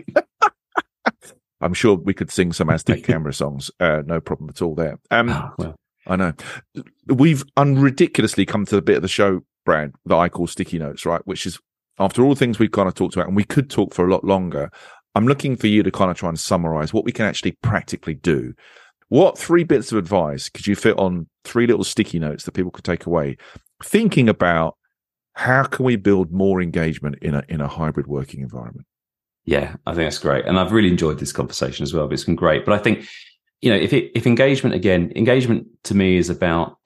I'm 1.61 1.75
sure 1.75 1.95
we 1.95 2.13
could 2.15 2.31
sing 2.33 2.53
some 2.53 2.69
Aztec 2.69 3.05
camera 3.05 3.33
songs. 3.33 3.71
Uh, 3.79 4.03
no 4.05 4.21
problem 4.21 4.49
at 4.51 4.61
all 4.61 4.75
there. 4.75 4.99
Um, 5.13 5.29
Oh, 5.31 5.51
well, 5.59 5.77
I 6.09 6.17
know. 6.17 6.33
We've 7.07 7.45
unridiculously 7.57 8.45
come 8.45 8.67
to 8.67 8.75
the 8.75 8.83
bit 8.83 8.97
of 8.97 9.03
the 9.03 9.09
show, 9.09 9.43
Brad, 9.65 9.93
that 10.07 10.17
I 10.17 10.29
call 10.29 10.49
sticky 10.49 10.81
notes, 10.81 11.07
right? 11.07 11.21
Which 11.25 11.47
is 11.47 11.61
after 11.99 12.23
all 12.23 12.31
the 12.31 12.39
things 12.39 12.59
we've 12.59 12.71
kind 12.71 12.89
of 12.89 12.95
talked 12.95 13.15
about, 13.15 13.27
and 13.27 13.37
we 13.37 13.45
could 13.45 13.71
talk 13.71 13.95
for 13.95 14.07
a 14.07 14.11
lot 14.11 14.25
longer. 14.25 14.71
I'm 15.15 15.27
looking 15.27 15.57
for 15.57 15.67
you 15.67 15.83
to 15.83 15.91
kind 15.91 16.11
of 16.11 16.17
try 16.17 16.29
and 16.29 16.41
summarize 16.41 16.93
what 16.93 17.05
we 17.05 17.13
can 17.13 17.27
actually 17.27 17.53
practically 17.63 18.15
do. 18.15 18.55
What 19.09 19.37
three 19.37 19.63
bits 19.65 19.93
of 19.93 19.99
advice 19.99 20.49
could 20.49 20.67
you 20.67 20.75
fit 20.75 20.99
on 20.99 21.27
three 21.45 21.67
little 21.67 21.85
sticky 21.85 22.19
notes 22.19 22.45
that 22.45 22.53
people 22.53 22.71
could 22.71 22.85
take 22.85 23.05
away? 23.05 23.37
Thinking 23.85 24.29
about 24.29 24.77
how 25.35 25.65
can 25.65 25.85
we 25.85 25.97
build 25.97 26.33
more 26.33 26.63
engagement 26.63 27.17
in 27.21 27.35
a 27.35 27.43
in 27.49 27.61
a 27.61 27.69
hybrid 27.69 28.07
working 28.07 28.41
environment? 28.41 28.87
Yeah, 29.45 29.77
I 29.87 29.95
think 29.95 30.07
that's 30.07 30.19
great, 30.19 30.47
and 30.47 30.59
I've 30.59 30.73
really 30.73 30.89
enjoyed 30.89 31.19
this 31.19 31.33
conversation 31.33 31.83
as 31.83 31.93
well. 31.93 32.11
It's 32.11 32.25
been 32.25 32.37
great, 32.37 32.65
but 32.65 32.75
I 32.75 32.79
think 32.79 33.07
you 33.61 33.71
know 33.71 33.77
if 33.77 33.93
it, 33.93 34.13
if 34.15 34.27
engagement 34.27 34.75
again, 34.75 35.13
engagement 35.15 35.67
to 35.85 35.95
me 35.95 36.17
is 36.17 36.31
about 36.31 36.79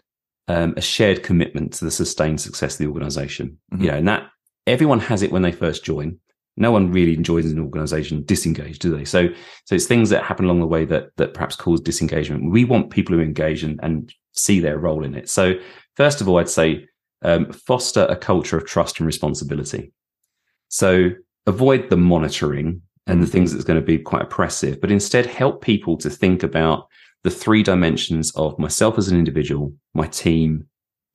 um, 0.48 0.74
a 0.76 0.80
shared 0.80 1.22
commitment 1.22 1.74
to 1.74 1.84
the 1.84 1.90
sustained 1.90 2.40
success 2.40 2.74
of 2.74 2.78
the 2.78 2.86
organization. 2.86 3.58
Mhm. 3.72 3.80
You 3.82 3.90
know, 3.90 3.96
and 3.98 4.08
that 4.08 4.30
everyone 4.66 5.00
has 5.00 5.22
it 5.22 5.32
when 5.32 5.42
they 5.42 5.52
first 5.52 5.84
join. 5.84 6.18
No 6.56 6.70
one 6.72 6.90
really 6.90 7.14
enjoys 7.14 7.50
an 7.50 7.60
organization 7.60 8.24
disengaged, 8.24 8.80
do 8.80 8.96
they? 8.96 9.04
So, 9.04 9.28
so 9.64 9.74
it's 9.74 9.86
things 9.86 10.08
that 10.10 10.24
happen 10.24 10.46
along 10.46 10.60
the 10.60 10.66
way 10.66 10.86
that 10.86 11.08
that 11.16 11.34
perhaps 11.34 11.54
cause 11.54 11.80
disengagement. 11.80 12.50
We 12.50 12.64
want 12.64 12.90
people 12.90 13.14
who 13.14 13.20
engage 13.20 13.62
and, 13.62 13.78
and 13.82 14.12
see 14.32 14.60
their 14.60 14.78
role 14.78 15.04
in 15.04 15.14
it. 15.14 15.28
So, 15.28 15.54
first 15.96 16.20
of 16.20 16.28
all, 16.28 16.38
I'd 16.38 16.48
say 16.48 16.86
um, 17.22 17.52
foster 17.52 18.06
a 18.08 18.16
culture 18.16 18.56
of 18.56 18.64
trust 18.64 19.00
and 19.00 19.06
responsibility. 19.06 19.92
So, 20.68 21.10
avoid 21.46 21.90
the 21.90 21.96
monitoring 21.98 22.82
and 23.06 23.22
the 23.22 23.26
things 23.26 23.52
that's 23.52 23.64
going 23.64 23.80
to 23.80 23.86
be 23.86 23.98
quite 23.98 24.22
oppressive, 24.22 24.80
but 24.80 24.90
instead 24.90 25.26
help 25.26 25.62
people 25.62 25.96
to 25.98 26.10
think 26.10 26.42
about 26.42 26.88
the 27.22 27.30
three 27.30 27.62
dimensions 27.62 28.32
of 28.34 28.58
myself 28.58 28.98
as 28.98 29.08
an 29.08 29.18
individual, 29.18 29.72
my 29.94 30.06
team, 30.06 30.66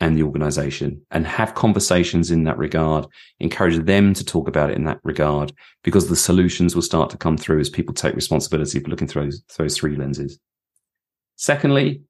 and 0.01 0.17
the 0.17 0.23
organization 0.23 0.99
and 1.11 1.25
have 1.25 1.53
conversations 1.53 2.31
in 2.31 2.43
that 2.43 2.57
regard, 2.57 3.05
encourage 3.39 3.77
them 3.85 4.13
to 4.15 4.25
talk 4.25 4.47
about 4.47 4.71
it 4.71 4.75
in 4.75 4.83
that 4.83 4.99
regard, 5.03 5.53
because 5.83 6.09
the 6.09 6.15
solutions 6.15 6.75
will 6.75 6.81
start 6.81 7.09
to 7.11 7.17
come 7.17 7.37
through 7.37 7.59
as 7.59 7.69
people 7.69 7.93
take 7.93 8.15
responsibility 8.15 8.79
for 8.79 8.89
looking 8.89 9.07
through 9.07 9.25
those, 9.25 9.43
those 9.57 9.77
three 9.77 9.95
lenses. 9.95 10.39
Secondly, 11.35 12.01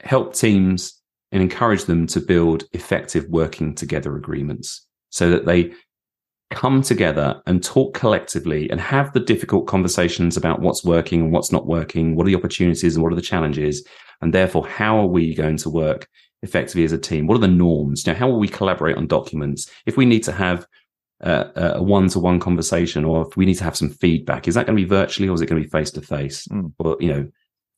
help 0.00 0.34
teams 0.34 1.00
and 1.32 1.40
encourage 1.40 1.84
them 1.84 2.06
to 2.08 2.20
build 2.20 2.64
effective 2.72 3.24
working 3.28 3.74
together 3.74 4.16
agreements 4.16 4.86
so 5.10 5.30
that 5.30 5.46
they 5.46 5.72
come 6.50 6.82
together 6.82 7.40
and 7.46 7.62
talk 7.62 7.94
collectively 7.94 8.68
and 8.70 8.80
have 8.80 9.12
the 9.12 9.20
difficult 9.20 9.68
conversations 9.68 10.36
about 10.36 10.60
what's 10.60 10.84
working 10.84 11.20
and 11.20 11.32
what's 11.32 11.52
not 11.52 11.66
working, 11.66 12.16
what 12.16 12.26
are 12.26 12.30
the 12.30 12.34
opportunities 12.34 12.96
and 12.96 13.04
what 13.04 13.12
are 13.12 13.16
the 13.16 13.22
challenges, 13.22 13.86
and 14.20 14.34
therefore 14.34 14.66
how 14.66 14.98
are 14.98 15.06
we 15.06 15.32
going 15.32 15.56
to 15.56 15.70
work 15.70 16.08
effectively 16.42 16.84
as 16.84 16.92
a 16.92 16.98
team? 16.98 17.26
What 17.26 17.36
are 17.36 17.40
the 17.40 17.48
norms? 17.48 18.06
You 18.06 18.12
know, 18.12 18.18
how 18.18 18.28
will 18.28 18.38
we 18.38 18.48
collaborate 18.48 18.96
on 18.96 19.06
documents? 19.06 19.70
If 19.86 19.96
we 19.96 20.06
need 20.06 20.22
to 20.24 20.32
have 20.32 20.66
uh, 21.22 21.44
a 21.54 21.82
one-to-one 21.82 22.40
conversation, 22.40 23.04
or 23.04 23.26
if 23.26 23.36
we 23.36 23.46
need 23.46 23.58
to 23.58 23.64
have 23.64 23.76
some 23.76 23.90
feedback, 23.90 24.48
is 24.48 24.54
that 24.54 24.66
going 24.66 24.76
to 24.76 24.82
be 24.82 24.88
virtually, 24.88 25.28
or 25.28 25.34
is 25.34 25.40
it 25.40 25.46
going 25.46 25.62
to 25.62 25.66
be 25.66 25.70
face-to-face, 25.70 26.48
mm. 26.48 26.72
or 26.78 26.96
you 27.00 27.12
know, 27.12 27.28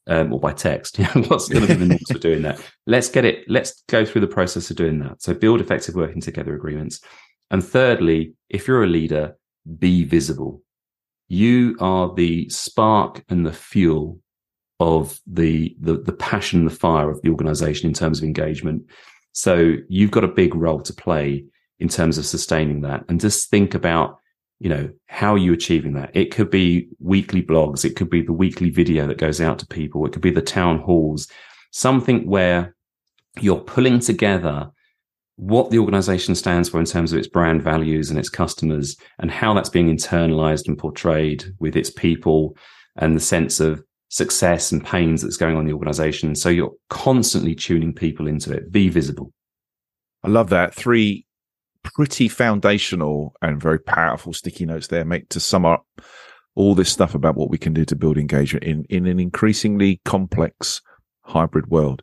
um, 0.06 0.32
or 0.32 0.40
by 0.40 0.52
text? 0.52 0.96
What's 1.14 1.48
going 1.48 1.66
to 1.66 1.74
be 1.74 1.74
the 1.74 1.86
norms 1.86 2.10
for 2.10 2.18
doing 2.18 2.42
that? 2.42 2.60
Let's 2.86 3.08
get 3.08 3.24
it. 3.24 3.44
Let's 3.48 3.82
go 3.88 4.04
through 4.04 4.20
the 4.20 4.26
process 4.28 4.70
of 4.70 4.76
doing 4.76 5.00
that. 5.00 5.22
So 5.22 5.34
build 5.34 5.60
effective 5.60 5.94
working 5.94 6.20
together 6.20 6.54
agreements. 6.54 7.00
And 7.50 7.64
thirdly, 7.64 8.34
if 8.48 8.66
you're 8.66 8.84
a 8.84 8.88
leader, 8.88 9.36
be 9.78 10.04
visible. 10.04 10.62
You 11.28 11.76
are 11.80 12.12
the 12.14 12.48
spark 12.48 13.24
and 13.28 13.44
the 13.46 13.52
fuel 13.52 14.21
of 14.82 15.20
the, 15.26 15.76
the, 15.80 15.94
the 15.94 16.12
passion, 16.12 16.64
the 16.64 16.70
fire 16.70 17.08
of 17.08 17.22
the 17.22 17.30
organization 17.30 17.86
in 17.88 17.94
terms 17.94 18.18
of 18.18 18.24
engagement. 18.24 18.84
So 19.30 19.76
you've 19.88 20.10
got 20.10 20.24
a 20.24 20.28
big 20.28 20.54
role 20.56 20.80
to 20.82 20.92
play 20.92 21.44
in 21.78 21.88
terms 21.88 22.18
of 22.18 22.26
sustaining 22.26 22.80
that. 22.82 23.04
And 23.08 23.20
just 23.20 23.48
think 23.48 23.74
about, 23.74 24.18
you 24.58 24.68
know, 24.68 24.90
how 25.06 25.34
are 25.34 25.38
you 25.38 25.52
achieving 25.52 25.94
that? 25.94 26.10
It 26.14 26.34
could 26.34 26.50
be 26.50 26.88
weekly 26.98 27.42
blogs. 27.42 27.84
It 27.84 27.94
could 27.94 28.10
be 28.10 28.22
the 28.22 28.32
weekly 28.32 28.70
video 28.70 29.06
that 29.06 29.18
goes 29.18 29.40
out 29.40 29.60
to 29.60 29.66
people. 29.66 30.04
It 30.04 30.12
could 30.12 30.22
be 30.22 30.32
the 30.32 30.42
town 30.42 30.80
halls, 30.80 31.28
something 31.70 32.26
where 32.26 32.74
you're 33.40 33.60
pulling 33.60 34.00
together 34.00 34.70
what 35.36 35.70
the 35.70 35.78
organization 35.78 36.34
stands 36.34 36.68
for 36.68 36.80
in 36.80 36.86
terms 36.86 37.12
of 37.12 37.18
its 37.18 37.28
brand 37.28 37.62
values 37.62 38.10
and 38.10 38.18
its 38.18 38.28
customers 38.28 38.96
and 39.18 39.30
how 39.30 39.54
that's 39.54 39.70
being 39.70 39.94
internalized 39.94 40.68
and 40.68 40.76
portrayed 40.76 41.44
with 41.58 41.76
its 41.76 41.90
people 41.90 42.56
and 42.96 43.16
the 43.16 43.20
sense 43.20 43.58
of 43.58 43.82
success 44.12 44.70
and 44.70 44.84
pains 44.84 45.22
that's 45.22 45.38
going 45.38 45.54
on 45.54 45.62
in 45.62 45.66
the 45.66 45.72
organization. 45.72 46.34
So 46.34 46.50
you're 46.50 46.74
constantly 46.90 47.54
tuning 47.54 47.94
people 47.94 48.28
into 48.28 48.52
it. 48.52 48.70
Be 48.70 48.90
visible. 48.90 49.32
I 50.22 50.28
love 50.28 50.50
that. 50.50 50.74
Three 50.74 51.24
pretty 51.82 52.28
foundational 52.28 53.34
and 53.40 53.60
very 53.60 53.78
powerful 53.78 54.34
sticky 54.34 54.66
notes 54.66 54.88
there, 54.88 55.06
mate, 55.06 55.30
to 55.30 55.40
sum 55.40 55.64
up 55.64 55.86
all 56.54 56.74
this 56.74 56.92
stuff 56.92 57.14
about 57.14 57.36
what 57.36 57.48
we 57.48 57.56
can 57.56 57.72
do 57.72 57.86
to 57.86 57.96
build 57.96 58.18
engagement 58.18 58.64
in, 58.64 58.84
in 58.90 59.06
an 59.06 59.18
increasingly 59.18 59.98
complex 60.04 60.82
hybrid 61.22 61.68
world. 61.68 62.02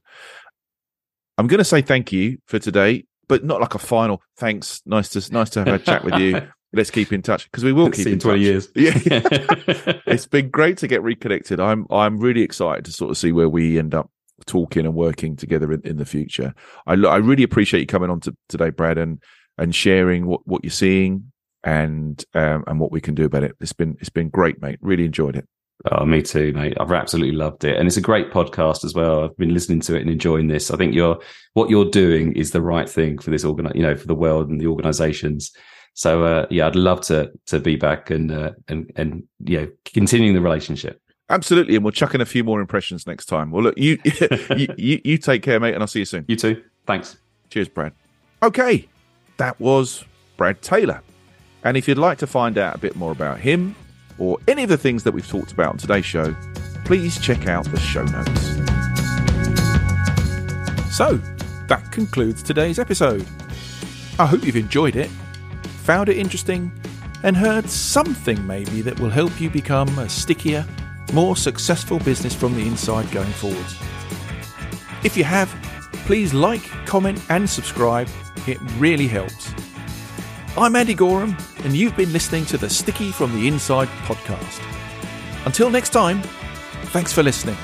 I'm 1.37 1.45
going 1.45 1.59
to 1.59 1.63
say 1.63 1.83
thank 1.83 2.11
you 2.11 2.39
for 2.47 2.57
today, 2.57 3.05
but 3.27 3.45
not 3.45 3.61
like 3.61 3.75
a 3.75 3.79
final 3.79 4.23
thanks. 4.35 4.81
Nice 4.83 5.09
to 5.09 5.31
nice 5.31 5.51
to 5.51 5.59
have 5.59 5.67
a 5.67 5.77
chat 5.77 6.03
with 6.03 6.15
you. 6.15 6.41
let's 6.73 6.91
keep 6.91 7.11
in 7.11 7.21
touch 7.21 7.45
because 7.45 7.63
we 7.63 7.73
will 7.73 7.89
keep 7.89 8.07
in 8.07 8.19
20 8.19 8.19
touch. 8.19 8.39
years. 8.39 8.69
Yeah. 8.75 8.91
it's 10.05 10.25
been 10.25 10.49
great 10.49 10.77
to 10.79 10.87
get 10.87 11.03
reconnected. 11.03 11.59
I'm 11.59 11.85
I'm 11.89 12.19
really 12.19 12.41
excited 12.41 12.85
to 12.85 12.91
sort 12.91 13.11
of 13.11 13.17
see 13.17 13.31
where 13.31 13.49
we 13.49 13.79
end 13.79 13.93
up 13.93 14.09
talking 14.45 14.85
and 14.85 14.95
working 14.95 15.35
together 15.35 15.71
in, 15.71 15.81
in 15.81 15.97
the 15.97 16.05
future. 16.05 16.53
I 16.87 16.93
I 16.93 17.17
really 17.17 17.43
appreciate 17.43 17.81
you 17.81 17.87
coming 17.87 18.09
on 18.09 18.19
to 18.21 18.35
today, 18.47 18.69
Brad, 18.69 18.97
and 18.97 19.21
and 19.57 19.75
sharing 19.75 20.25
what, 20.25 20.41
what 20.45 20.63
you're 20.63 20.71
seeing 20.71 21.31
and 21.63 22.23
um, 22.33 22.63
and 22.67 22.79
what 22.79 22.91
we 22.91 23.01
can 23.01 23.15
do 23.15 23.25
about 23.25 23.43
it. 23.43 23.55
It's 23.59 23.73
been 23.73 23.97
it's 23.99 24.09
been 24.09 24.29
great, 24.29 24.61
mate. 24.61 24.79
Really 24.81 25.05
enjoyed 25.05 25.35
it. 25.35 25.47
Oh, 25.89 26.05
me 26.05 26.21
too, 26.21 26.51
mate. 26.51 26.75
I've 26.77 26.91
absolutely 26.91 27.35
loved 27.35 27.63
it, 27.63 27.77
and 27.77 27.87
it's 27.87 27.97
a 27.97 28.01
great 28.01 28.31
podcast 28.31 28.83
as 28.83 28.93
well. 28.93 29.23
I've 29.23 29.37
been 29.37 29.53
listening 29.53 29.79
to 29.81 29.95
it 29.95 30.01
and 30.01 30.09
enjoying 30.09 30.47
this. 30.47 30.71
I 30.71 30.77
think 30.77 30.93
you're 30.93 31.19
what 31.53 31.69
you're 31.69 31.89
doing 31.89 32.33
is 32.33 32.51
the 32.51 32.61
right 32.61 32.89
thing 32.89 33.17
for 33.17 33.31
this 33.31 33.45
organ, 33.45 33.71
you 33.75 33.81
know, 33.81 33.95
for 33.95 34.07
the 34.07 34.15
world 34.15 34.49
and 34.49 34.59
the 34.59 34.67
organisations. 34.67 35.51
So 35.93 36.23
uh, 36.23 36.45
yeah, 36.49 36.67
I'd 36.67 36.75
love 36.75 37.01
to 37.01 37.31
to 37.47 37.59
be 37.59 37.75
back 37.75 38.09
and 38.09 38.31
uh, 38.31 38.51
and 38.67 38.91
and 38.95 39.23
you 39.43 39.61
know 39.61 39.67
continuing 39.85 40.33
the 40.33 40.41
relationship. 40.41 41.01
Absolutely, 41.29 41.75
and 41.75 41.83
we'll 41.83 41.91
chuck 41.91 42.15
in 42.15 42.21
a 42.21 42.25
few 42.25 42.43
more 42.43 42.59
impressions 42.59 43.05
next 43.05 43.25
time. 43.25 43.51
Well, 43.51 43.63
look, 43.63 43.77
you 43.77 43.99
you, 44.57 44.67
you 44.77 45.01
you 45.03 45.17
take 45.17 45.43
care, 45.43 45.59
mate, 45.59 45.73
and 45.73 45.83
I'll 45.83 45.87
see 45.87 45.99
you 45.99 46.05
soon. 46.05 46.25
You 46.27 46.35
too. 46.35 46.63
Thanks. 46.87 47.17
Cheers, 47.49 47.69
Brad. 47.69 47.93
Okay, 48.41 48.87
that 49.37 49.59
was 49.59 50.05
Brad 50.37 50.61
Taylor. 50.61 51.01
And 51.63 51.75
if 51.75 51.87
you'd 51.87 51.97
like 51.97 52.17
to 52.19 52.27
find 52.27 52.57
out 52.57 52.75
a 52.75 52.77
bit 52.77 52.95
more 52.95 53.11
about 53.11 53.39
him 53.39 53.75
or 54.17 54.37
any 54.47 54.63
of 54.63 54.69
the 54.69 54.77
things 54.77 55.03
that 55.03 55.11
we've 55.11 55.27
talked 55.27 55.51
about 55.51 55.69
on 55.69 55.77
today's 55.77 56.05
show, 56.05 56.33
please 56.85 57.19
check 57.19 57.47
out 57.47 57.65
the 57.65 57.79
show 57.79 58.03
notes. 58.03 58.41
So, 60.95 61.19
that 61.67 61.91
concludes 61.91 62.41
today's 62.41 62.79
episode. 62.79 63.27
I 64.17 64.25
hope 64.25 64.43
you've 64.45 64.55
enjoyed 64.55 64.95
it 64.95 65.09
found 65.89 66.07
it 66.07 66.17
interesting, 66.17 66.71
and 67.23 67.35
heard 67.35 67.67
something 67.67 68.45
maybe 68.45 68.79
that 68.79 68.99
will 68.99 69.09
help 69.09 69.41
you 69.41 69.49
become 69.49 69.89
a 69.97 70.07
stickier, 70.07 70.63
more 71.13 71.35
successful 71.35 71.97
business 71.97 72.35
from 72.35 72.53
the 72.53 72.61
inside 72.61 73.09
going 73.09 73.31
forwards. 73.31 73.75
If 75.03 75.17
you 75.17 75.23
have, 75.23 75.49
please 76.05 76.31
like, 76.31 76.61
comment, 76.85 77.19
and 77.29 77.49
subscribe. 77.49 78.07
It 78.45 78.59
really 78.77 79.07
helps. 79.07 79.51
I'm 80.55 80.75
Andy 80.75 80.93
Goram, 80.93 81.35
and 81.63 81.75
you've 81.75 81.97
been 81.97 82.13
listening 82.13 82.45
to 82.45 82.57
the 82.59 82.69
Sticky 82.69 83.11
from 83.11 83.33
the 83.33 83.47
Inside 83.47 83.87
podcast. 84.05 84.61
Until 85.47 85.71
next 85.71 85.89
time, 85.89 86.21
thanks 86.93 87.11
for 87.11 87.23
listening. 87.23 87.57